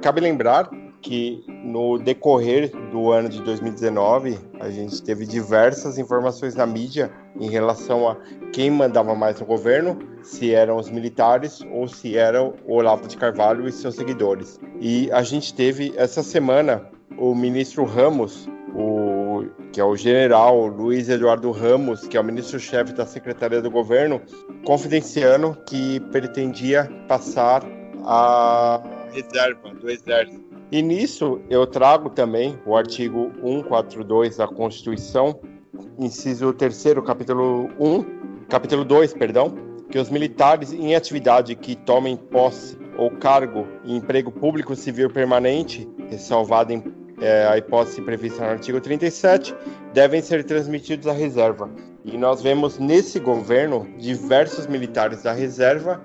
cabe 0.00 0.20
lembrar 0.20 0.70
que 1.00 1.44
no 1.46 1.98
decorrer 1.98 2.70
do 2.90 3.10
ano 3.10 3.28
de 3.28 3.42
2019 3.42 4.38
a 4.60 4.70
gente 4.70 5.02
teve 5.02 5.26
diversas 5.26 5.98
informações 5.98 6.54
na 6.54 6.66
mídia 6.66 7.10
em 7.38 7.48
relação 7.48 8.08
a 8.08 8.16
quem 8.52 8.70
mandava 8.70 9.14
mais 9.14 9.38
no 9.40 9.46
governo, 9.46 9.98
se 10.22 10.52
eram 10.52 10.76
os 10.76 10.90
militares 10.90 11.60
ou 11.72 11.86
se 11.86 12.16
era 12.16 12.42
o 12.42 12.54
Olavo 12.66 13.06
de 13.06 13.16
Carvalho 13.16 13.68
e 13.68 13.72
seus 13.72 13.94
seguidores. 13.94 14.58
E 14.80 15.10
a 15.12 15.22
gente 15.22 15.54
teve 15.54 15.92
essa 15.96 16.22
semana 16.22 16.90
o 17.16 17.34
ministro 17.34 17.84
Ramos, 17.84 18.48
o, 18.74 19.44
que 19.72 19.80
é 19.80 19.84
o 19.84 19.96
general 19.96 20.66
Luiz 20.66 21.08
Eduardo 21.08 21.50
Ramos, 21.50 22.06
que 22.06 22.16
é 22.16 22.20
o 22.20 22.24
ministro-chefe 22.24 22.92
da 22.92 23.06
Secretaria 23.06 23.60
do 23.60 23.70
Governo, 23.70 24.20
confidenciando 24.64 25.56
que 25.66 26.00
pretendia 26.12 26.88
passar 27.06 27.62
a 28.04 28.80
reserva 29.12 29.70
do 29.74 29.90
Exército 29.90 30.47
e 30.70 30.82
nisso 30.82 31.40
eu 31.48 31.66
trago 31.66 32.10
também 32.10 32.58
o 32.66 32.76
artigo 32.76 33.32
142 33.42 34.36
da 34.36 34.46
Constituição, 34.46 35.40
inciso 35.98 36.52
3 36.52 36.94
capítulo 37.06 37.70
1, 37.78 38.46
capítulo 38.48 38.84
2, 38.84 39.14
perdão, 39.14 39.54
que 39.90 39.98
os 39.98 40.10
militares 40.10 40.72
em 40.72 40.94
atividade 40.94 41.54
que 41.54 41.74
tomem 41.74 42.16
posse 42.16 42.76
ou 42.96 43.10
cargo 43.10 43.66
em 43.84 43.96
emprego 43.96 44.30
público 44.30 44.74
civil 44.76 45.08
permanente, 45.08 45.88
ressalvado 46.10 46.72
em 46.72 46.82
é, 47.20 47.46
a 47.46 47.58
hipótese 47.58 48.00
prevista 48.02 48.44
no 48.44 48.50
artigo 48.50 48.80
37, 48.80 49.54
devem 49.92 50.20
ser 50.20 50.44
transmitidos 50.44 51.06
à 51.06 51.12
reserva. 51.12 51.68
E 52.04 52.16
nós 52.16 52.42
vemos 52.42 52.78
nesse 52.78 53.18
governo 53.18 53.88
diversos 53.98 54.66
militares 54.66 55.22
da 55.22 55.32
reserva, 55.32 56.00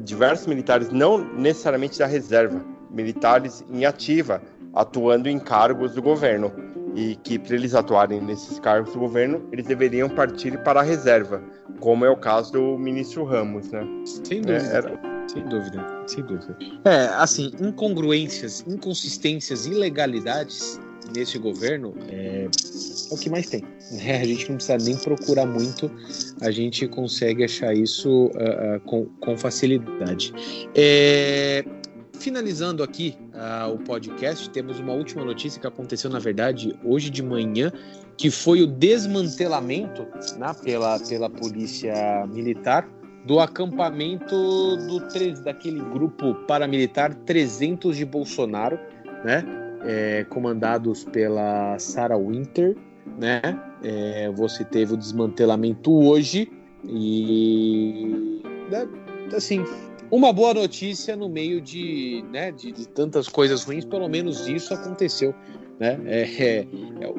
diversos 0.00 0.46
militares 0.46 0.90
não 0.90 1.18
necessariamente 1.18 1.98
da 1.98 2.06
reserva, 2.06 2.62
militares 2.90 3.64
em 3.70 3.84
ativa, 3.84 4.42
atuando 4.74 5.28
em 5.28 5.38
cargos 5.38 5.94
do 5.94 6.02
governo. 6.02 6.52
E 6.94 7.16
que, 7.16 7.38
para 7.38 7.54
eles 7.54 7.74
atuarem 7.74 8.20
nesses 8.20 8.58
cargos 8.58 8.92
do 8.92 8.98
governo, 8.98 9.46
eles 9.52 9.66
deveriam 9.66 10.08
partir 10.08 10.58
para 10.64 10.80
a 10.80 10.82
reserva, 10.82 11.42
como 11.80 12.04
é 12.04 12.10
o 12.10 12.16
caso 12.16 12.52
do 12.52 12.78
ministro 12.78 13.24
Ramos, 13.24 13.70
né? 13.70 13.86
Sem 14.04 14.40
dúvida. 14.40 14.64
É, 14.64 14.76
era... 14.76 15.18
Sem 15.28 15.44
dúvida, 15.44 15.86
sem 16.06 16.24
dúvida. 16.24 16.56
É, 16.86 17.04
assim, 17.16 17.52
incongruências, 17.60 18.64
inconsistências, 18.66 19.66
ilegalidades 19.66 20.80
nesse 21.14 21.38
governo 21.38 21.94
é, 22.08 22.44
é, 22.44 22.48
o 23.10 23.16
que 23.16 23.30
mais 23.30 23.48
tem. 23.48 23.62
Né? 23.92 24.20
A 24.20 24.24
gente 24.24 24.48
não 24.48 24.56
precisa 24.56 24.78
nem 24.78 24.96
procurar 24.96 25.46
muito, 25.46 25.90
a 26.40 26.50
gente 26.50 26.86
consegue 26.88 27.44
achar 27.44 27.74
isso 27.74 28.26
uh, 28.26 28.76
uh, 28.76 28.80
com, 28.80 29.06
com 29.20 29.36
facilidade. 29.36 30.32
É, 30.74 31.64
Finalizando 32.18 32.82
aqui 32.82 33.16
uh, 33.32 33.72
o 33.72 33.78
podcast, 33.78 34.50
temos 34.50 34.80
uma 34.80 34.92
última 34.92 35.24
notícia 35.24 35.60
que 35.60 35.66
aconteceu, 35.66 36.10
na 36.10 36.18
verdade, 36.18 36.76
hoje 36.84 37.10
de 37.10 37.22
manhã, 37.22 37.72
que 38.16 38.28
foi 38.28 38.60
o 38.60 38.66
desmantelamento 38.66 40.02
né, 40.36 40.52
pela, 40.64 40.98
pela 40.98 41.30
polícia 41.30 42.26
militar 42.26 42.88
do 43.24 43.38
acampamento 43.38 44.34
do 44.88 44.98
daquele 45.44 45.80
grupo 45.80 46.34
paramilitar 46.46 47.14
300 47.14 47.96
de 47.96 48.04
Bolsonaro, 48.04 48.78
né? 49.24 49.44
É, 49.84 50.24
comandados 50.24 51.04
pela 51.04 51.78
Sarah 51.78 52.18
Winter, 52.18 52.76
né? 53.16 53.40
É, 53.82 54.28
você 54.30 54.64
teve 54.64 54.94
o 54.94 54.96
desmantelamento 54.96 55.92
hoje 55.92 56.50
e 56.84 58.42
né, 58.70 58.88
assim 59.36 59.64
uma 60.10 60.32
boa 60.32 60.54
notícia 60.54 61.16
no 61.16 61.28
meio 61.28 61.60
de, 61.60 62.24
né, 62.30 62.50
de, 62.50 62.72
de, 62.72 62.88
tantas 62.88 63.28
coisas 63.28 63.64
ruins, 63.64 63.84
pelo 63.84 64.08
menos 64.08 64.48
isso 64.48 64.72
aconteceu 64.72 65.34
Né? 65.78 65.98
É, 66.06 66.22
é, 66.44 66.66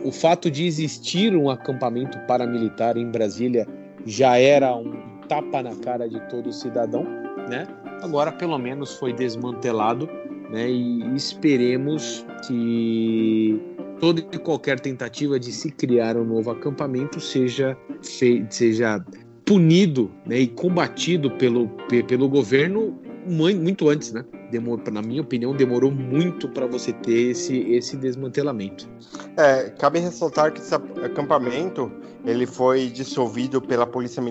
o 0.03 0.11
fato 0.11 0.51
de 0.51 0.65
existir 0.65 1.35
um 1.35 1.49
acampamento 1.49 2.19
paramilitar 2.27 2.97
em 2.97 3.09
Brasília 3.09 3.65
já 4.05 4.37
era 4.37 4.75
um 4.75 5.19
tapa 5.27 5.61
na 5.61 5.75
cara 5.75 6.09
de 6.09 6.19
todo 6.29 6.51
cidadão, 6.51 7.03
né? 7.47 7.67
Agora, 8.01 8.31
pelo 8.31 8.57
menos, 8.57 8.95
foi 8.95 9.13
desmantelado, 9.13 10.09
né? 10.49 10.69
E 10.69 11.15
esperemos 11.15 12.25
que 12.47 13.61
toda 13.99 14.21
e 14.21 14.37
qualquer 14.39 14.79
tentativa 14.79 15.39
de 15.39 15.51
se 15.51 15.71
criar 15.71 16.17
um 16.17 16.25
novo 16.25 16.51
acampamento 16.51 17.19
seja, 17.19 17.77
seja 18.01 19.03
punido 19.49 20.11
né, 20.27 20.37
e 20.41 20.47
combatido 20.47 21.31
pelo, 21.31 21.67
pelo 22.07 22.29
governo 22.29 22.95
muito 23.25 23.89
antes, 23.89 24.13
né? 24.13 24.23
Demorou, 24.51 24.83
na 24.91 25.01
minha 25.01 25.21
opinião, 25.21 25.55
demorou 25.55 25.91
muito 25.91 26.47
para 26.47 26.67
você 26.67 26.93
ter 26.93 27.31
esse, 27.31 27.57
esse 27.71 27.97
desmantelamento. 27.97 28.87
É, 29.35 29.71
cabe 29.71 29.99
ressaltar 29.99 30.53
que 30.53 30.59
esse 30.59 30.73
acampamento 30.75 31.91
ele 32.25 32.45
foi 32.45 32.89
dissolvido 32.89 33.59
pela 33.59 33.87
polícia, 33.87 34.21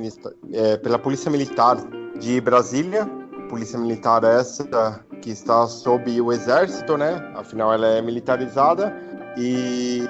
é, 0.52 0.76
pela 0.76 0.98
polícia 1.00 1.30
militar 1.30 1.76
de 2.18 2.40
Brasília, 2.40 3.04
polícia 3.48 3.78
militar 3.78 4.22
essa 4.22 5.04
que 5.20 5.30
está 5.30 5.66
sob 5.66 6.20
o 6.20 6.32
exército, 6.32 6.96
né? 6.96 7.32
Afinal, 7.34 7.72
ela 7.72 7.88
é 7.88 8.02
militarizada 8.02 8.96
e 9.36 10.08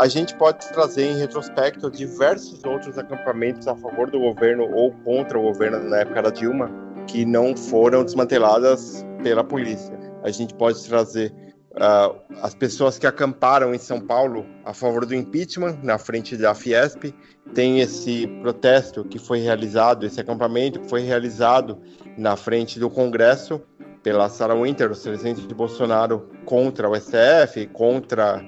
a 0.00 0.08
gente 0.08 0.34
pode 0.34 0.66
trazer 0.70 1.10
em 1.10 1.18
retrospecto 1.18 1.90
diversos 1.90 2.64
outros 2.64 2.96
acampamentos 2.96 3.68
a 3.68 3.76
favor 3.76 4.10
do 4.10 4.18
governo 4.18 4.66
ou 4.72 4.92
contra 5.04 5.38
o 5.38 5.42
governo 5.42 5.78
na 5.90 5.98
época 5.98 6.22
da 6.22 6.30
Dilma 6.30 6.70
que 7.06 7.26
não 7.26 7.54
foram 7.54 8.02
desmanteladas 8.02 9.04
pela 9.22 9.44
polícia. 9.44 9.92
A 10.22 10.30
gente 10.30 10.54
pode 10.54 10.82
trazer 10.88 11.34
uh, 11.72 12.18
as 12.40 12.54
pessoas 12.54 12.98
que 12.98 13.06
acamparam 13.06 13.74
em 13.74 13.78
São 13.78 14.00
Paulo 14.00 14.46
a 14.64 14.72
favor 14.72 15.04
do 15.04 15.14
impeachment 15.14 15.78
na 15.82 15.98
frente 15.98 16.34
da 16.34 16.54
Fiesp. 16.54 17.14
Tem 17.54 17.80
esse 17.80 18.26
protesto 18.40 19.04
que 19.04 19.18
foi 19.18 19.40
realizado, 19.40 20.06
esse 20.06 20.18
acampamento 20.18 20.80
que 20.80 20.88
foi 20.88 21.02
realizado 21.02 21.78
na 22.16 22.36
frente 22.36 22.80
do 22.80 22.88
Congresso 22.88 23.60
pela 24.02 24.30
Sarah 24.30 24.54
Winter, 24.54 24.90
o 24.90 24.96
presidente 24.96 25.46
de 25.46 25.54
Bolsonaro, 25.54 26.30
contra 26.46 26.88
o 26.88 26.96
STF, 26.96 27.66
contra 27.66 28.42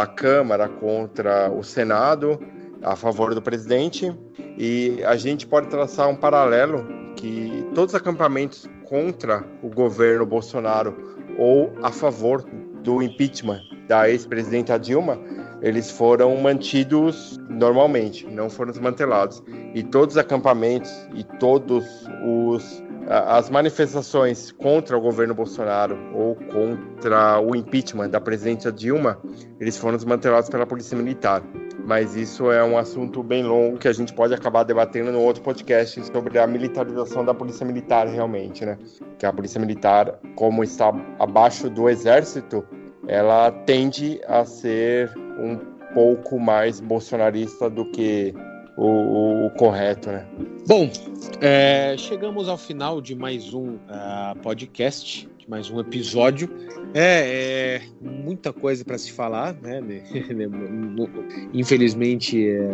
a 0.00 0.06
Câmara, 0.06 0.68
contra 0.68 1.50
o 1.50 1.62
Senado, 1.62 2.40
a 2.82 2.96
favor 2.96 3.34
do 3.34 3.42
presidente. 3.42 4.14
E 4.56 5.02
a 5.04 5.16
gente 5.16 5.46
pode 5.46 5.68
traçar 5.68 6.08
um 6.08 6.16
paralelo 6.16 6.86
que 7.16 7.66
todos 7.74 7.94
os 7.94 8.00
acampamentos 8.00 8.68
contra 8.84 9.44
o 9.62 9.68
governo 9.68 10.24
Bolsonaro 10.24 10.96
ou 11.38 11.72
a 11.82 11.90
favor 11.90 12.42
do 12.82 13.02
impeachment 13.02 13.60
da 13.86 14.08
ex-presidenta 14.08 14.78
Dilma, 14.78 15.18
eles 15.62 15.90
foram 15.90 16.36
mantidos 16.36 17.40
normalmente, 17.48 18.26
não 18.26 18.50
foram 18.50 18.72
desmantelados. 18.72 19.42
E 19.74 19.82
todos 19.82 20.16
os 20.16 20.18
acampamentos 20.18 20.90
e 21.14 21.24
todos 21.38 21.86
os 22.26 22.82
as 23.08 23.50
manifestações 23.50 24.52
contra 24.52 24.96
o 24.96 25.00
governo 25.00 25.34
Bolsonaro 25.34 25.98
ou 26.14 26.36
contra 26.36 27.40
o 27.40 27.54
impeachment 27.56 28.08
da 28.08 28.20
presidenta 28.20 28.70
Dilma, 28.70 29.18
eles 29.58 29.76
foram 29.76 29.96
desmantelados 29.96 30.48
pela 30.48 30.64
polícia 30.64 30.96
militar. 30.96 31.42
Mas 31.84 32.14
isso 32.14 32.50
é 32.52 32.62
um 32.62 32.78
assunto 32.78 33.22
bem 33.22 33.42
longo 33.42 33.76
que 33.76 33.88
a 33.88 33.92
gente 33.92 34.12
pode 34.12 34.32
acabar 34.32 34.62
debatendo 34.62 35.10
no 35.10 35.20
outro 35.20 35.42
podcast 35.42 36.00
sobre 36.06 36.38
a 36.38 36.46
militarização 36.46 37.24
da 37.24 37.34
polícia 37.34 37.66
militar 37.66 38.06
realmente, 38.06 38.64
né? 38.64 38.78
Que 39.18 39.26
a 39.26 39.32
polícia 39.32 39.60
militar, 39.60 40.20
como 40.36 40.62
está 40.62 40.92
abaixo 41.18 41.68
do 41.68 41.88
exército, 41.88 42.64
ela 43.08 43.50
tende 43.50 44.20
a 44.26 44.44
ser 44.44 45.12
um 45.16 45.58
pouco 45.92 46.38
mais 46.38 46.80
bolsonarista 46.80 47.68
do 47.68 47.84
que 47.86 48.34
o, 48.76 48.86
o, 48.86 49.46
o 49.46 49.50
correto, 49.50 50.10
né? 50.10 50.26
Bom, 50.66 50.90
é, 51.40 51.94
chegamos 51.98 52.48
ao 52.48 52.56
final 52.56 53.00
de 53.00 53.14
mais 53.14 53.52
um 53.52 53.74
uh, 53.74 54.38
podcast, 54.42 55.28
de 55.36 55.50
mais 55.50 55.70
um 55.70 55.80
episódio. 55.80 56.48
É, 56.94 57.80
é 57.80 57.82
muita 58.00 58.52
coisa 58.52 58.84
para 58.84 58.96
se 58.96 59.12
falar, 59.12 59.54
né? 59.54 59.80
Infelizmente, 61.52 62.48
é, 62.48 62.68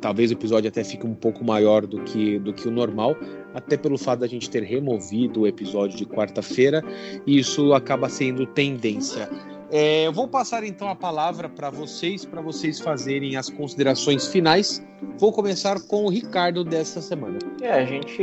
talvez 0.00 0.30
o 0.30 0.34
episódio 0.34 0.68
até 0.68 0.82
fique 0.84 1.06
um 1.06 1.14
pouco 1.14 1.44
maior 1.44 1.86
do 1.86 2.02
que, 2.02 2.38
do 2.38 2.52
que 2.52 2.68
o 2.68 2.70
normal, 2.70 3.16
até 3.54 3.76
pelo 3.76 3.96
fato 3.96 4.20
da 4.20 4.26
gente 4.26 4.50
ter 4.50 4.62
removido 4.62 5.42
o 5.42 5.46
episódio 5.46 5.96
de 5.96 6.04
quarta-feira, 6.04 6.82
e 7.26 7.38
isso 7.38 7.72
acaba 7.72 8.08
sendo 8.08 8.44
tendência. 8.46 9.30
É, 9.70 10.06
eu 10.06 10.12
vou 10.12 10.28
passar 10.28 10.62
então 10.62 10.88
a 10.88 10.94
palavra 10.94 11.48
para 11.48 11.70
vocês, 11.70 12.24
para 12.24 12.40
vocês 12.40 12.78
fazerem 12.78 13.36
as 13.36 13.48
considerações 13.48 14.28
finais. 14.28 14.84
Vou 15.18 15.32
começar 15.32 15.76
com 15.88 16.04
o 16.04 16.08
Ricardo 16.08 16.62
dessa 16.64 17.00
semana. 17.00 17.38
É, 17.60 17.72
a 17.72 17.84
gente. 17.84 18.22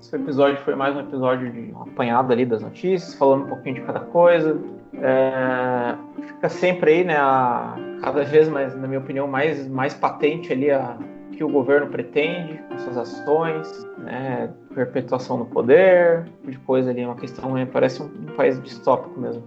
Esse 0.00 0.14
episódio 0.14 0.62
foi 0.62 0.74
mais 0.76 0.94
um 0.94 1.00
episódio 1.00 1.50
de 1.50 1.72
apanhado 1.72 2.32
ali 2.32 2.44
das 2.44 2.62
notícias, 2.62 3.14
falando 3.14 3.46
um 3.46 3.48
pouquinho 3.48 3.76
de 3.76 3.80
cada 3.80 4.00
coisa. 4.00 4.60
É, 5.02 5.96
fica 6.24 6.48
sempre 6.48 6.92
aí, 6.92 7.04
né, 7.04 7.16
a, 7.16 7.76
cada 8.02 8.22
vez 8.22 8.48
mais, 8.48 8.76
na 8.76 8.86
minha 8.86 9.00
opinião, 9.00 9.26
mais, 9.26 9.66
mais 9.66 9.94
patente 9.94 10.52
ali 10.52 10.70
a, 10.70 10.96
que 11.36 11.44
o 11.44 11.48
governo 11.48 11.88
pretende 11.88 12.58
com 12.68 12.78
suas 12.78 12.96
ações, 12.96 13.86
né, 13.98 14.50
perpetuação 14.74 15.36
no 15.36 15.46
poder, 15.46 16.24
de 16.44 16.58
coisa 16.60 16.90
ali, 16.90 17.04
uma 17.04 17.16
questão, 17.16 17.52
né, 17.52 17.66
parece 17.70 18.02
um, 18.02 18.06
um 18.06 18.34
país 18.36 18.60
distópico 18.62 19.20
mesmo 19.20 19.44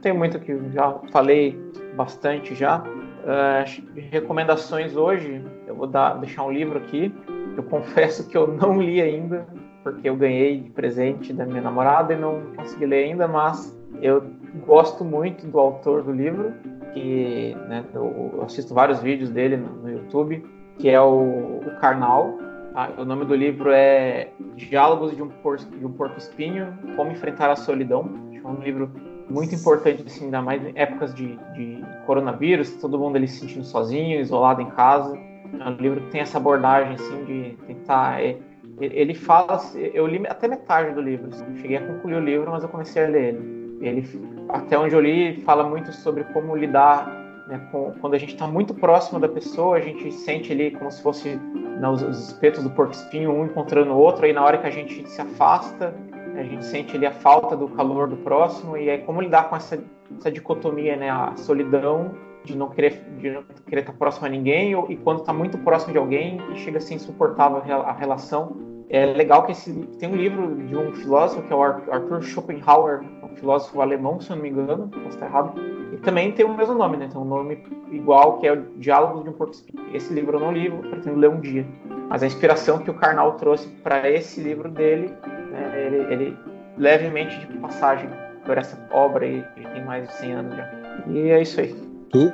tem 0.00 0.12
muito 0.12 0.38
que 0.38 0.58
já 0.72 0.98
falei 1.12 1.58
bastante 1.94 2.54
já. 2.54 2.78
Uh, 2.78 4.00
recomendações 4.10 4.96
hoje, 4.96 5.44
eu 5.66 5.74
vou 5.74 5.86
dar, 5.86 6.14
deixar 6.14 6.44
um 6.44 6.50
livro 6.50 6.78
aqui. 6.78 7.14
Eu 7.56 7.62
confesso 7.64 8.26
que 8.28 8.36
eu 8.36 8.46
não 8.46 8.80
li 8.80 9.00
ainda, 9.00 9.46
porque 9.82 10.08
eu 10.08 10.16
ganhei 10.16 10.60
de 10.60 10.70
presente 10.70 11.32
da 11.32 11.44
minha 11.44 11.60
namorada 11.60 12.14
e 12.14 12.16
não 12.16 12.40
consegui 12.56 12.86
ler 12.86 13.04
ainda, 13.04 13.28
mas 13.28 13.78
eu 14.00 14.22
gosto 14.66 15.04
muito 15.04 15.46
do 15.46 15.58
autor 15.58 16.02
do 16.02 16.12
livro, 16.12 16.52
que 16.94 17.54
né, 17.68 17.84
eu 17.94 18.42
assisto 18.44 18.74
vários 18.74 19.00
vídeos 19.00 19.30
dele 19.30 19.56
no, 19.56 19.68
no 19.82 19.90
YouTube, 19.90 20.44
que 20.78 20.88
é 20.88 21.00
o, 21.00 21.60
o 21.66 21.76
Karnal. 21.80 22.38
Ah, 22.74 22.88
o 22.98 23.04
nome 23.04 23.24
do 23.24 23.34
livro 23.34 23.70
é 23.72 24.28
Diálogos 24.54 25.16
de 25.16 25.22
um, 25.22 25.28
por, 25.28 25.56
de 25.56 25.84
um 25.84 25.92
Porco 25.92 26.16
Espinho, 26.18 26.72
Como 26.96 27.10
Enfrentar 27.10 27.50
a 27.50 27.56
Solidão. 27.56 28.08
É 28.32 28.46
um 28.46 28.62
livro 28.62 28.90
muito 29.28 29.54
importante, 29.54 30.02
assim, 30.06 30.26
ainda 30.26 30.40
mais 30.40 30.64
em 30.64 30.72
épocas 30.74 31.14
de, 31.14 31.36
de 31.54 31.84
coronavírus, 32.06 32.70
todo 32.76 32.98
mundo 32.98 33.16
ali 33.16 33.28
se 33.28 33.40
sentindo 33.40 33.64
sozinho, 33.64 34.20
isolado 34.20 34.62
em 34.62 34.70
casa. 34.70 35.16
É 35.58 35.68
um 35.68 35.74
livro 35.74 36.00
que 36.00 36.10
tem 36.10 36.20
essa 36.20 36.38
abordagem, 36.38 36.94
assim, 36.94 37.24
de 37.24 37.56
tentar... 37.66 38.22
É, 38.22 38.36
ele 38.80 39.14
fala... 39.14 39.60
Eu 39.74 40.06
li 40.06 40.24
até 40.26 40.48
metade 40.48 40.94
do 40.94 41.02
livro, 41.02 41.28
assim, 41.28 41.44
cheguei 41.56 41.76
a 41.76 41.86
concluir 41.86 42.14
o 42.14 42.20
livro, 42.20 42.50
mas 42.50 42.62
eu 42.62 42.68
comecei 42.68 43.04
a 43.04 43.08
ler 43.08 43.34
ele. 43.34 43.60
Ele, 43.82 44.08
até 44.48 44.78
onde 44.78 44.94
eu 44.94 45.00
li, 45.00 45.40
fala 45.42 45.64
muito 45.64 45.92
sobre 45.92 46.24
como 46.24 46.54
lidar 46.54 47.19
né, 47.50 47.60
quando 48.00 48.14
a 48.14 48.18
gente 48.18 48.34
está 48.34 48.46
muito 48.46 48.72
próximo 48.72 49.18
da 49.18 49.28
pessoa, 49.28 49.76
a 49.76 49.80
gente 49.80 50.10
sente 50.12 50.52
ali 50.52 50.70
como 50.70 50.90
se 50.90 51.02
fosse 51.02 51.36
né, 51.36 51.88
os, 51.88 52.02
os 52.02 52.28
espetos 52.28 52.62
do 52.62 52.70
porco 52.70 52.92
espinho, 52.92 53.32
um 53.32 53.44
encontrando 53.44 53.92
o 53.92 53.98
outro, 53.98 54.24
aí 54.24 54.32
na 54.32 54.44
hora 54.44 54.58
que 54.58 54.66
a 54.66 54.70
gente 54.70 55.06
se 55.08 55.20
afasta, 55.20 55.94
a 56.36 56.42
gente 56.42 56.64
sente 56.64 56.96
ali 56.96 57.06
a 57.06 57.12
falta 57.12 57.56
do 57.56 57.68
calor 57.68 58.08
do 58.08 58.16
próximo 58.16 58.76
e 58.76 58.88
aí 58.88 58.98
como 58.98 59.20
lidar 59.20 59.50
com 59.50 59.56
essa, 59.56 59.82
essa 60.16 60.30
dicotomia, 60.30 60.96
né? 60.96 61.10
A 61.10 61.34
solidão 61.36 62.14
de 62.44 62.56
não 62.56 62.68
querer 62.68 63.02
de 63.18 63.30
não 63.30 63.44
querer 63.66 63.80
estar 63.80 63.92
próximo 63.92 64.26
a 64.26 64.28
ninguém 64.28 64.72
e 64.88 64.96
quando 64.96 65.20
está 65.20 65.32
muito 65.32 65.58
próximo 65.58 65.92
de 65.92 65.98
alguém 65.98 66.40
e 66.52 66.56
chega 66.56 66.78
a 66.78 66.80
ser 66.80 66.94
insuportável 66.94 67.58
a 67.82 67.92
relação. 67.92 68.68
É 68.88 69.06
legal 69.06 69.44
que 69.44 69.52
esse 69.52 69.72
tem 70.00 70.08
um 70.08 70.16
livro 70.16 70.56
de 70.66 70.76
um 70.76 70.92
filósofo 70.92 71.42
que 71.42 71.52
é 71.52 71.56
o 71.56 71.62
Arthur 71.62 72.22
Schopenhauer, 72.22 73.02
um 73.22 73.36
filósofo 73.36 73.80
alemão, 73.80 74.20
se 74.20 74.30
eu 74.30 74.36
não 74.36 74.42
me 74.42 74.50
engano, 74.50 74.88
posso 74.88 75.10
estar 75.10 75.26
errado. 75.26 75.54
E 75.92 75.96
também 75.98 76.32
tem 76.32 76.44
o 76.44 76.56
mesmo 76.56 76.74
nome, 76.74 76.96
né? 76.96 77.08
Tem 77.08 77.20
um 77.20 77.24
nome 77.24 77.62
igual 77.92 78.38
que 78.38 78.48
é 78.48 78.52
o 78.52 78.62
Diálogos 78.78 79.22
de 79.22 79.30
um 79.30 79.32
Porco 79.32 79.54
Espinho. 79.54 79.84
Esse 79.94 80.12
livro 80.12 80.36
eu 80.36 80.40
não 80.40 80.52
li, 80.52 80.68
pretendo 80.70 81.16
ler 81.18 81.30
um 81.30 81.40
dia. 81.40 81.64
Mas 82.08 82.24
a 82.24 82.26
inspiração 82.26 82.78
que 82.78 82.90
o 82.90 82.94
Karnal 82.94 83.34
trouxe 83.34 83.68
para 83.84 84.10
esse 84.10 84.40
livro 84.40 84.68
dele 84.68 85.14
né, 85.50 85.86
ele, 85.86 86.12
ele, 86.12 86.38
levemente 86.76 87.38
de 87.46 87.58
passagem 87.58 88.08
por 88.44 88.56
essa 88.56 88.78
obra 88.90 89.26
que 89.54 89.66
tem 89.68 89.84
mais 89.84 90.08
de 90.08 90.14
100 90.14 90.32
anos 90.32 90.56
já. 90.56 90.70
E 91.08 91.30
é 91.30 91.42
isso 91.42 91.60
aí. 91.60 91.89
Tu? 92.10 92.32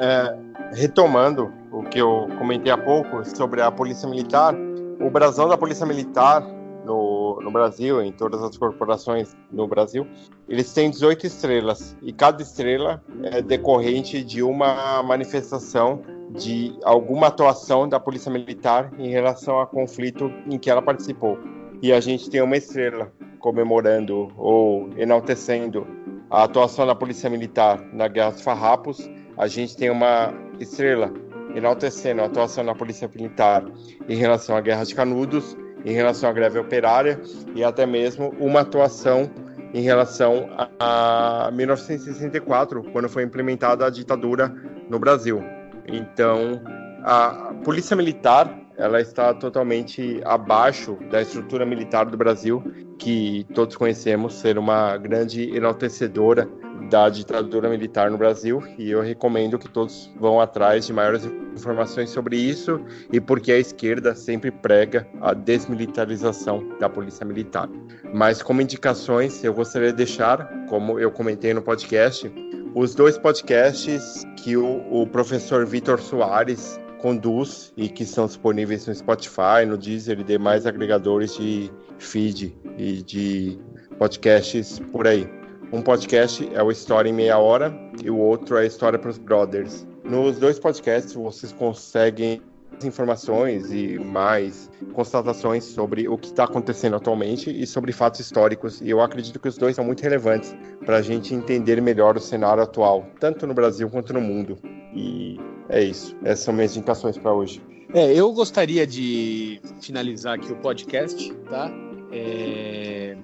É, 0.00 0.36
retomando 0.72 1.52
o 1.70 1.82
que 1.82 2.00
eu 2.00 2.28
comentei 2.38 2.72
há 2.72 2.78
pouco 2.78 3.24
sobre 3.24 3.60
a 3.60 3.70
Polícia 3.70 4.08
Militar, 4.08 4.54
o 5.00 5.10
brasão 5.10 5.48
da 5.48 5.56
Polícia 5.56 5.86
Militar 5.86 6.42
no, 6.84 7.38
no 7.42 7.50
Brasil, 7.50 8.00
em 8.02 8.10
todas 8.10 8.42
as 8.42 8.56
corporações 8.56 9.36
no 9.52 9.66
Brasil, 9.66 10.06
eles 10.48 10.72
têm 10.72 10.90
18 10.90 11.26
estrelas 11.26 11.96
e 12.02 12.12
cada 12.12 12.42
estrela 12.42 13.02
é 13.24 13.42
decorrente 13.42 14.24
de 14.24 14.42
uma 14.42 15.02
manifestação 15.02 16.00
de 16.30 16.78
alguma 16.82 17.26
atuação 17.26 17.88
da 17.88 18.00
Polícia 18.00 18.30
Militar 18.30 18.90
em 18.98 19.08
relação 19.08 19.60
a 19.60 19.66
conflito 19.66 20.32
em 20.46 20.58
que 20.58 20.70
ela 20.70 20.82
participou 20.82 21.38
e 21.82 21.92
a 21.92 22.00
gente 22.00 22.28
tem 22.28 22.42
uma 22.42 22.56
estrela 22.56 23.12
comemorando 23.38 24.32
ou 24.36 24.88
enaltecendo 24.96 25.86
a 26.30 26.44
atuação 26.44 26.86
da 26.86 26.94
Polícia 26.94 27.30
Militar 27.30 27.80
na 27.92 28.08
Guerra 28.08 28.30
dos 28.30 28.42
Farrapos, 28.42 29.10
a 29.36 29.46
gente 29.46 29.76
tem 29.76 29.90
uma 29.90 30.32
estrela 30.60 31.12
enaltecendo 31.54 32.22
a 32.22 32.26
atuação 32.26 32.64
da 32.64 32.74
Polícia 32.74 33.08
Militar 33.14 33.64
em 34.08 34.16
relação 34.16 34.56
à 34.56 34.60
Guerra 34.60 34.84
de 34.84 34.94
Canudos, 34.94 35.56
em 35.84 35.92
relação 35.92 36.28
à 36.28 36.32
greve 36.32 36.58
operária 36.58 37.20
e 37.54 37.64
até 37.64 37.86
mesmo 37.86 38.34
uma 38.38 38.60
atuação 38.60 39.30
em 39.72 39.80
relação 39.80 40.48
a 40.78 41.50
1964, 41.52 42.82
quando 42.92 43.08
foi 43.08 43.22
implementada 43.22 43.86
a 43.86 43.90
ditadura 43.90 44.54
no 44.88 44.98
Brasil. 44.98 45.42
Então, 45.86 46.60
a 47.04 47.54
Polícia 47.64 47.96
Militar 47.96 48.67
ela 48.78 49.00
está 49.00 49.34
totalmente 49.34 50.20
abaixo 50.24 50.96
da 51.10 51.20
estrutura 51.20 51.66
militar 51.66 52.06
do 52.06 52.16
Brasil, 52.16 52.62
que 52.96 53.44
todos 53.52 53.76
conhecemos 53.76 54.34
ser 54.34 54.56
uma 54.56 54.96
grande 54.96 55.54
enaltecedora 55.54 56.48
da 56.88 57.08
ditadura 57.08 57.68
militar 57.68 58.08
no 58.08 58.16
Brasil, 58.16 58.62
e 58.78 58.90
eu 58.90 59.02
recomendo 59.02 59.58
que 59.58 59.68
todos 59.68 60.10
vão 60.16 60.40
atrás 60.40 60.86
de 60.86 60.92
maiores 60.92 61.28
informações 61.52 62.08
sobre 62.10 62.36
isso 62.36 62.80
e 63.12 63.20
porque 63.20 63.50
a 63.50 63.58
esquerda 63.58 64.14
sempre 64.14 64.50
prega 64.50 65.06
a 65.20 65.34
desmilitarização 65.34 66.78
da 66.78 66.88
polícia 66.88 67.26
militar. 67.26 67.68
Mas 68.14 68.40
como 68.40 68.62
indicações, 68.62 69.42
eu 69.42 69.52
gostaria 69.52 69.90
de 69.90 69.96
deixar, 69.96 70.48
como 70.68 71.00
eu 71.00 71.10
comentei 71.10 71.52
no 71.52 71.60
podcast, 71.60 72.32
os 72.74 72.94
dois 72.94 73.18
podcasts 73.18 74.24
que 74.36 74.56
o, 74.56 74.82
o 74.88 75.06
professor 75.06 75.66
Vitor 75.66 76.00
Soares 76.00 76.78
conduz 77.00 77.72
e 77.76 77.88
que 77.88 78.04
são 78.04 78.26
disponíveis 78.26 78.86
no 78.86 78.94
Spotify, 78.94 79.64
no 79.66 79.76
Deezer 79.76 80.20
e 80.20 80.24
demais 80.24 80.66
agregadores 80.66 81.36
de 81.36 81.70
feed 81.98 82.56
e 82.76 83.02
de 83.02 83.58
podcasts 83.98 84.78
por 84.92 85.06
aí. 85.06 85.28
Um 85.72 85.82
podcast 85.82 86.48
é 86.54 86.62
o 86.62 86.70
História 86.70 87.10
em 87.10 87.12
Meia 87.12 87.38
Hora 87.38 87.74
e 88.02 88.10
o 88.10 88.16
outro 88.16 88.56
é 88.56 88.62
a 88.62 88.66
História 88.66 88.98
para 88.98 89.10
os 89.10 89.18
Brothers. 89.18 89.86
Nos 90.02 90.38
dois 90.38 90.58
podcasts 90.58 91.12
vocês 91.12 91.52
conseguem 91.52 92.40
informações 92.86 93.72
e 93.72 93.98
mais 93.98 94.70
constatações 94.92 95.64
sobre 95.64 96.08
o 96.08 96.16
que 96.16 96.28
está 96.28 96.44
acontecendo 96.44 96.96
atualmente 96.96 97.50
e 97.50 97.66
sobre 97.66 97.92
fatos 97.92 98.20
históricos. 98.20 98.80
E 98.80 98.90
eu 98.90 99.00
acredito 99.00 99.38
que 99.38 99.48
os 99.48 99.56
dois 99.56 99.76
são 99.76 99.84
muito 99.84 100.02
relevantes 100.02 100.54
para 100.84 100.96
a 100.98 101.02
gente 101.02 101.34
entender 101.34 101.80
melhor 101.80 102.16
o 102.16 102.20
cenário 102.20 102.62
atual, 102.62 103.06
tanto 103.20 103.46
no 103.46 103.54
Brasil 103.54 103.88
quanto 103.90 104.12
no 104.12 104.20
mundo. 104.20 104.58
E 104.94 105.38
é 105.68 105.82
isso. 105.82 106.16
Essas 106.24 106.44
são 106.44 106.54
minhas 106.54 106.76
indicações 106.76 107.16
para 107.18 107.32
hoje. 107.32 107.62
É, 107.94 108.12
eu 108.12 108.32
gostaria 108.32 108.86
de 108.86 109.60
finalizar 109.80 110.34
aqui 110.34 110.52
o 110.52 110.56
podcast, 110.56 111.32
tá? 111.48 111.70
É... 112.12 113.16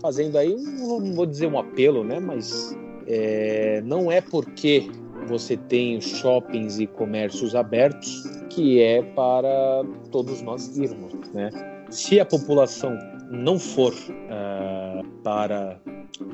Fazendo 0.00 0.36
aí, 0.36 0.54
não 0.54 1.14
vou 1.14 1.26
dizer 1.26 1.46
um 1.46 1.58
apelo, 1.58 2.04
né? 2.04 2.20
Mas 2.20 2.76
é... 3.06 3.80
não 3.82 4.12
é 4.12 4.20
porque 4.20 4.90
você 5.28 5.56
tem 5.56 6.00
shoppings 6.00 6.80
e 6.80 6.86
comércios 6.86 7.54
abertos 7.54 8.24
que 8.50 8.82
é 8.82 9.02
para 9.02 9.84
todos 10.10 10.42
nós 10.42 10.76
irmos, 10.76 11.12
né? 11.32 11.50
Se 11.90 12.18
a 12.18 12.24
população 12.24 12.98
não 13.30 13.58
for 13.58 13.92
uh, 13.92 15.06
para 15.22 15.78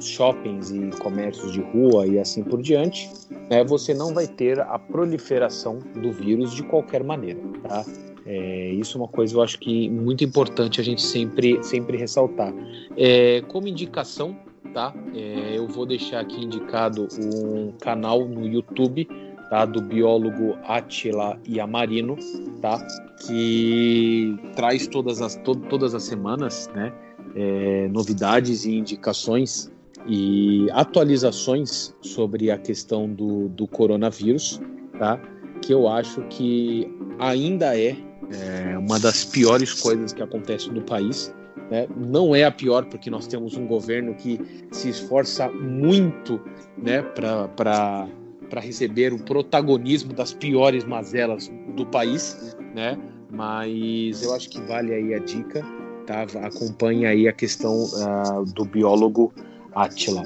shoppings 0.01 0.71
e 0.71 0.91
comércios 1.01 1.53
de 1.53 1.61
rua 1.61 2.07
e 2.07 2.19
assim 2.19 2.43
por 2.43 2.63
diante, 2.63 3.11
né, 3.51 3.65
você 3.65 3.93
não 3.93 4.15
vai 4.15 4.27
ter 4.27 4.61
a 4.61 4.79
proliferação 4.79 5.79
do 5.95 6.13
vírus 6.13 6.55
de 6.55 6.63
qualquer 6.63 7.05
maneira, 7.05 7.41
tá? 7.63 7.85
É, 8.27 8.71
isso 8.71 8.97
é 8.97 9.01
uma 9.03 9.09
coisa 9.09 9.37
eu 9.37 9.43
acho 9.43 9.59
que 9.59 9.91
muito 9.91 10.25
importante 10.25 10.81
a 10.81 10.85
gente 10.85 11.03
sempre, 11.03 11.63
sempre 11.63 11.99
ressaltar. 11.99 12.55
É, 12.97 13.43
como 13.49 13.69
indicação, 13.69 14.35
tá? 14.75 14.93
É, 15.15 15.57
eu 15.57 15.67
vou 15.67 15.87
deixar 15.87 16.21
aqui 16.21 16.45
indicado 16.45 17.09
um 17.19 17.73
canal 17.81 18.29
no 18.29 18.47
YouTube 18.47 19.09
tá? 19.49 19.65
do 19.65 19.81
biólogo 19.81 20.59
Atila 20.65 21.39
Yamarino, 21.49 22.17
tá? 22.61 22.85
que 23.25 24.37
traz 24.57 24.87
todas 24.89 25.23
as, 25.23 25.37
to, 25.37 25.55
todas 25.55 25.95
as 25.95 26.03
semanas 26.03 26.69
né? 26.75 26.93
É, 27.37 27.89
novidades 27.89 28.65
e 28.65 28.77
indicações 28.77 29.73
e 30.07 30.69
atualizações 30.73 31.95
sobre 32.03 32.51
a 32.51 32.59
questão 32.59 33.09
do, 33.09 33.49
do 33.49 33.67
coronavírus, 33.67 34.61
tá? 34.99 35.19
que 35.63 35.73
eu 35.73 35.89
acho 35.89 36.21
que 36.23 36.87
ainda 37.19 37.79
é, 37.79 37.97
é 38.31 38.77
uma 38.79 38.99
das 38.99 39.25
piores 39.25 39.73
coisas 39.81 40.13
que 40.13 40.23
acontece 40.23 40.71
no 40.71 40.83
país. 40.83 41.35
Né? 41.71 41.87
Não 41.97 42.35
é 42.35 42.45
a 42.45 42.51
pior, 42.51 42.85
porque 42.87 43.11
nós 43.11 43.27
temos 43.27 43.57
um 43.57 43.67
governo 43.67 44.15
que 44.15 44.41
se 44.71 44.89
esforça 44.89 45.49
muito 45.49 46.41
né, 46.77 47.03
para 47.03 48.09
receber 48.61 49.13
o 49.13 49.19
protagonismo 49.19 50.13
das 50.13 50.33
piores 50.33 50.85
mazelas 50.85 51.51
do 51.75 51.87
país, 51.87 52.57
né? 52.75 52.99
Mas 53.31 54.23
eu 54.23 54.33
acho 54.35 54.49
que 54.49 54.61
vale 54.61 54.95
aí 54.95 55.15
a 55.15 55.19
dica, 55.19 55.63
tá? 56.07 56.25
Acompanhe 56.45 57.07
aí 57.07 57.27
a 57.27 57.33
questão 57.33 57.85
uh, 57.85 58.45
do 58.55 58.65
biólogo 58.65 59.33
Attila. 59.75 60.23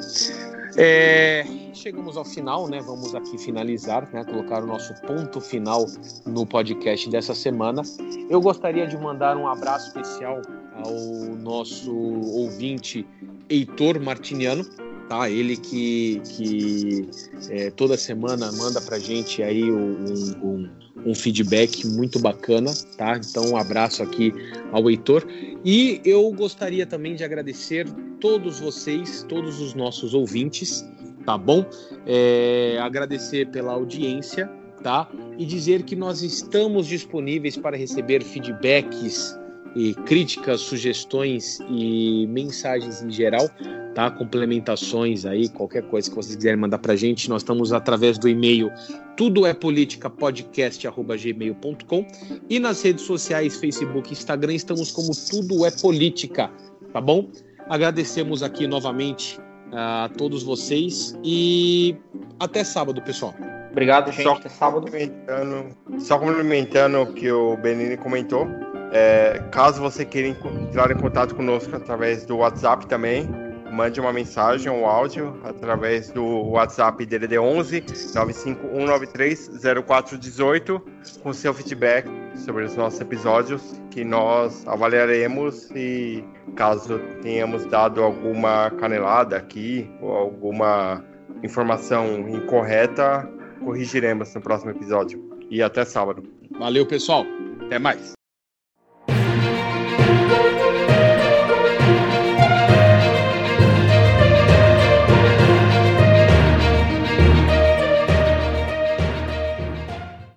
É, 0.81 1.45
chegamos 1.75 2.17
ao 2.17 2.25
final, 2.25 2.69
né? 2.69 2.81
Vamos 2.81 3.13
aqui 3.13 3.37
finalizar, 3.37 4.09
né? 4.13 4.25
Colocar 4.25 4.63
o 4.63 4.67
nosso 4.67 4.95
ponto 5.03 5.41
final 5.41 5.87
no 6.25 6.47
podcast 6.47 7.11
dessa 7.11 7.35
semana. 7.35 7.83
Eu 8.31 8.41
gostaria 8.41 8.87
de 8.87 8.97
mandar 8.97 9.37
um 9.37 9.49
abraço 9.49 9.89
especial 9.89 10.41
ao 10.85 11.35
nosso 11.35 11.93
ouvinte 11.93 13.05
Heitor 13.51 13.99
Martiniano, 14.01 14.65
tá? 15.09 15.29
Ele 15.31 15.57
que, 15.57 16.21
que 16.37 17.09
é, 17.51 17.71
toda 17.71 17.97
semana 17.97 18.53
manda 18.53 18.81
pra 18.81 18.99
gente 18.99 19.43
aí 19.43 19.71
um, 19.71 20.37
um, 20.43 20.71
um, 21.07 21.15
feedback 21.15 21.87
muito 21.87 22.19
bacana, 22.19 22.73
tá? 22.97 23.19
Então 23.19 23.51
um 23.51 23.57
abraço 23.57 24.03
aqui 24.03 24.33
ao 24.71 24.89
Heitor. 24.91 25.27
E 25.65 26.01
eu 26.05 26.31
gostaria 26.33 26.87
também 26.87 27.15
de 27.15 27.25
agradecer 27.25 27.87
todos 28.21 28.61
vocês, 28.61 29.25
todos 29.29 29.61
os 29.61 29.75
nossos 29.75 30.13
ouvintes, 30.15 30.85
tá 31.25 31.39
bom? 31.39 31.65
É, 32.07 32.79
agradecer 32.81 33.49
pela 33.49 33.73
audiência, 33.73 34.47
tá? 34.83 35.09
E 35.39 35.47
dizer 35.47 35.83
que 35.83 35.97
nós 35.97 36.23
estamos 36.23 36.87
disponíveis 36.87 37.57
para 37.57 37.77
receber 37.77 38.23
feedbacks 38.23 39.37
e 39.75 39.95
críticas, 39.95 40.61
sugestões 40.61 41.61
e 41.69 42.27
mensagens 42.29 43.03
em 43.03 43.11
geral, 43.11 43.49
tá? 43.95 44.11
Complementações 44.11 45.25
aí, 45.25 45.49
qualquer 45.49 45.83
coisa 45.85 46.09
que 46.09 46.17
vocês 46.17 46.37
quiserem 46.37 46.59
mandar 46.59 46.79
pra 46.79 46.97
gente, 46.97 47.29
nós 47.29 47.43
estamos 47.43 47.73
através 47.73 48.19
do 48.19 48.29
e-mail 48.29 48.71
tudo 49.17 49.45
é 49.45 49.53
política 49.53 50.09
podcast@gmail.com 50.09 52.07
e 52.49 52.61
nas 52.61 52.81
redes 52.83 53.05
sociais, 53.05 53.57
Facebook, 53.57 54.13
Instagram, 54.13 54.55
estamos 54.55 54.93
como 54.93 55.11
tudo 55.29 55.67
é 55.67 55.73
política, 55.73 56.49
tá 56.93 57.01
bom? 57.01 57.29
Agradecemos 57.69 58.45
aqui 58.45 58.69
novamente 58.69 59.39
a 59.73 60.09
todos 60.17 60.45
vocês 60.45 61.19
e 61.25 61.97
até 62.39 62.63
sábado, 62.63 63.03
pessoal. 63.03 63.35
Obrigado, 63.73 64.11
gente. 64.13 64.23
Só 64.23 64.35
até 64.35 64.49
sábado. 64.49 64.83
Complementando, 64.83 65.77
só 65.99 66.19
complementando 66.19 67.03
o 67.03 67.13
que 67.13 67.31
o 67.31 67.57
Benini 67.57 67.97
comentou, 67.97 68.47
é, 68.93 69.43
caso 69.51 69.81
você 69.81 70.05
queira 70.05 70.29
entrar 70.29 70.91
em 70.91 70.97
contato 70.97 71.35
conosco 71.35 71.75
através 71.75 72.25
do 72.25 72.39
WhatsApp 72.39 72.87
também, 72.87 73.29
mande 73.71 74.01
uma 74.01 74.13
mensagem 74.13 74.71
ou 74.71 74.81
um 74.81 74.87
áudio 74.87 75.39
através 75.45 76.11
do 76.11 76.25
WhatsApp 76.25 77.05
DDD 77.05 77.39
11 77.39 77.85
95193 78.15 79.51
0418 79.87 80.83
com 81.23 81.33
seu 81.33 81.53
feedback 81.53 82.09
sobre 82.35 82.65
os 82.65 82.75
nossos 82.77 83.01
episódios 83.01 83.81
que 83.91 84.05
nós 84.05 84.67
avaliaremos 84.67 85.71
e 85.73 86.25
caso 86.57 86.99
tenhamos 87.23 87.67
dado 87.67 88.03
alguma 88.03 88.71
canelada 88.71 89.37
aqui 89.37 89.91
ou 90.01 90.13
alguma 90.13 91.05
informação 91.43 92.29
incorreta, 92.29 93.29
corrigiremos 93.65 94.35
no 94.35 94.41
próximo 94.41 94.71
episódio. 94.71 95.29
E 95.51 95.63
até 95.63 95.85
sábado. 95.85 96.23
Valeu, 96.59 96.87
pessoal. 96.87 97.25
Até 97.67 97.79
mais. 97.79 98.18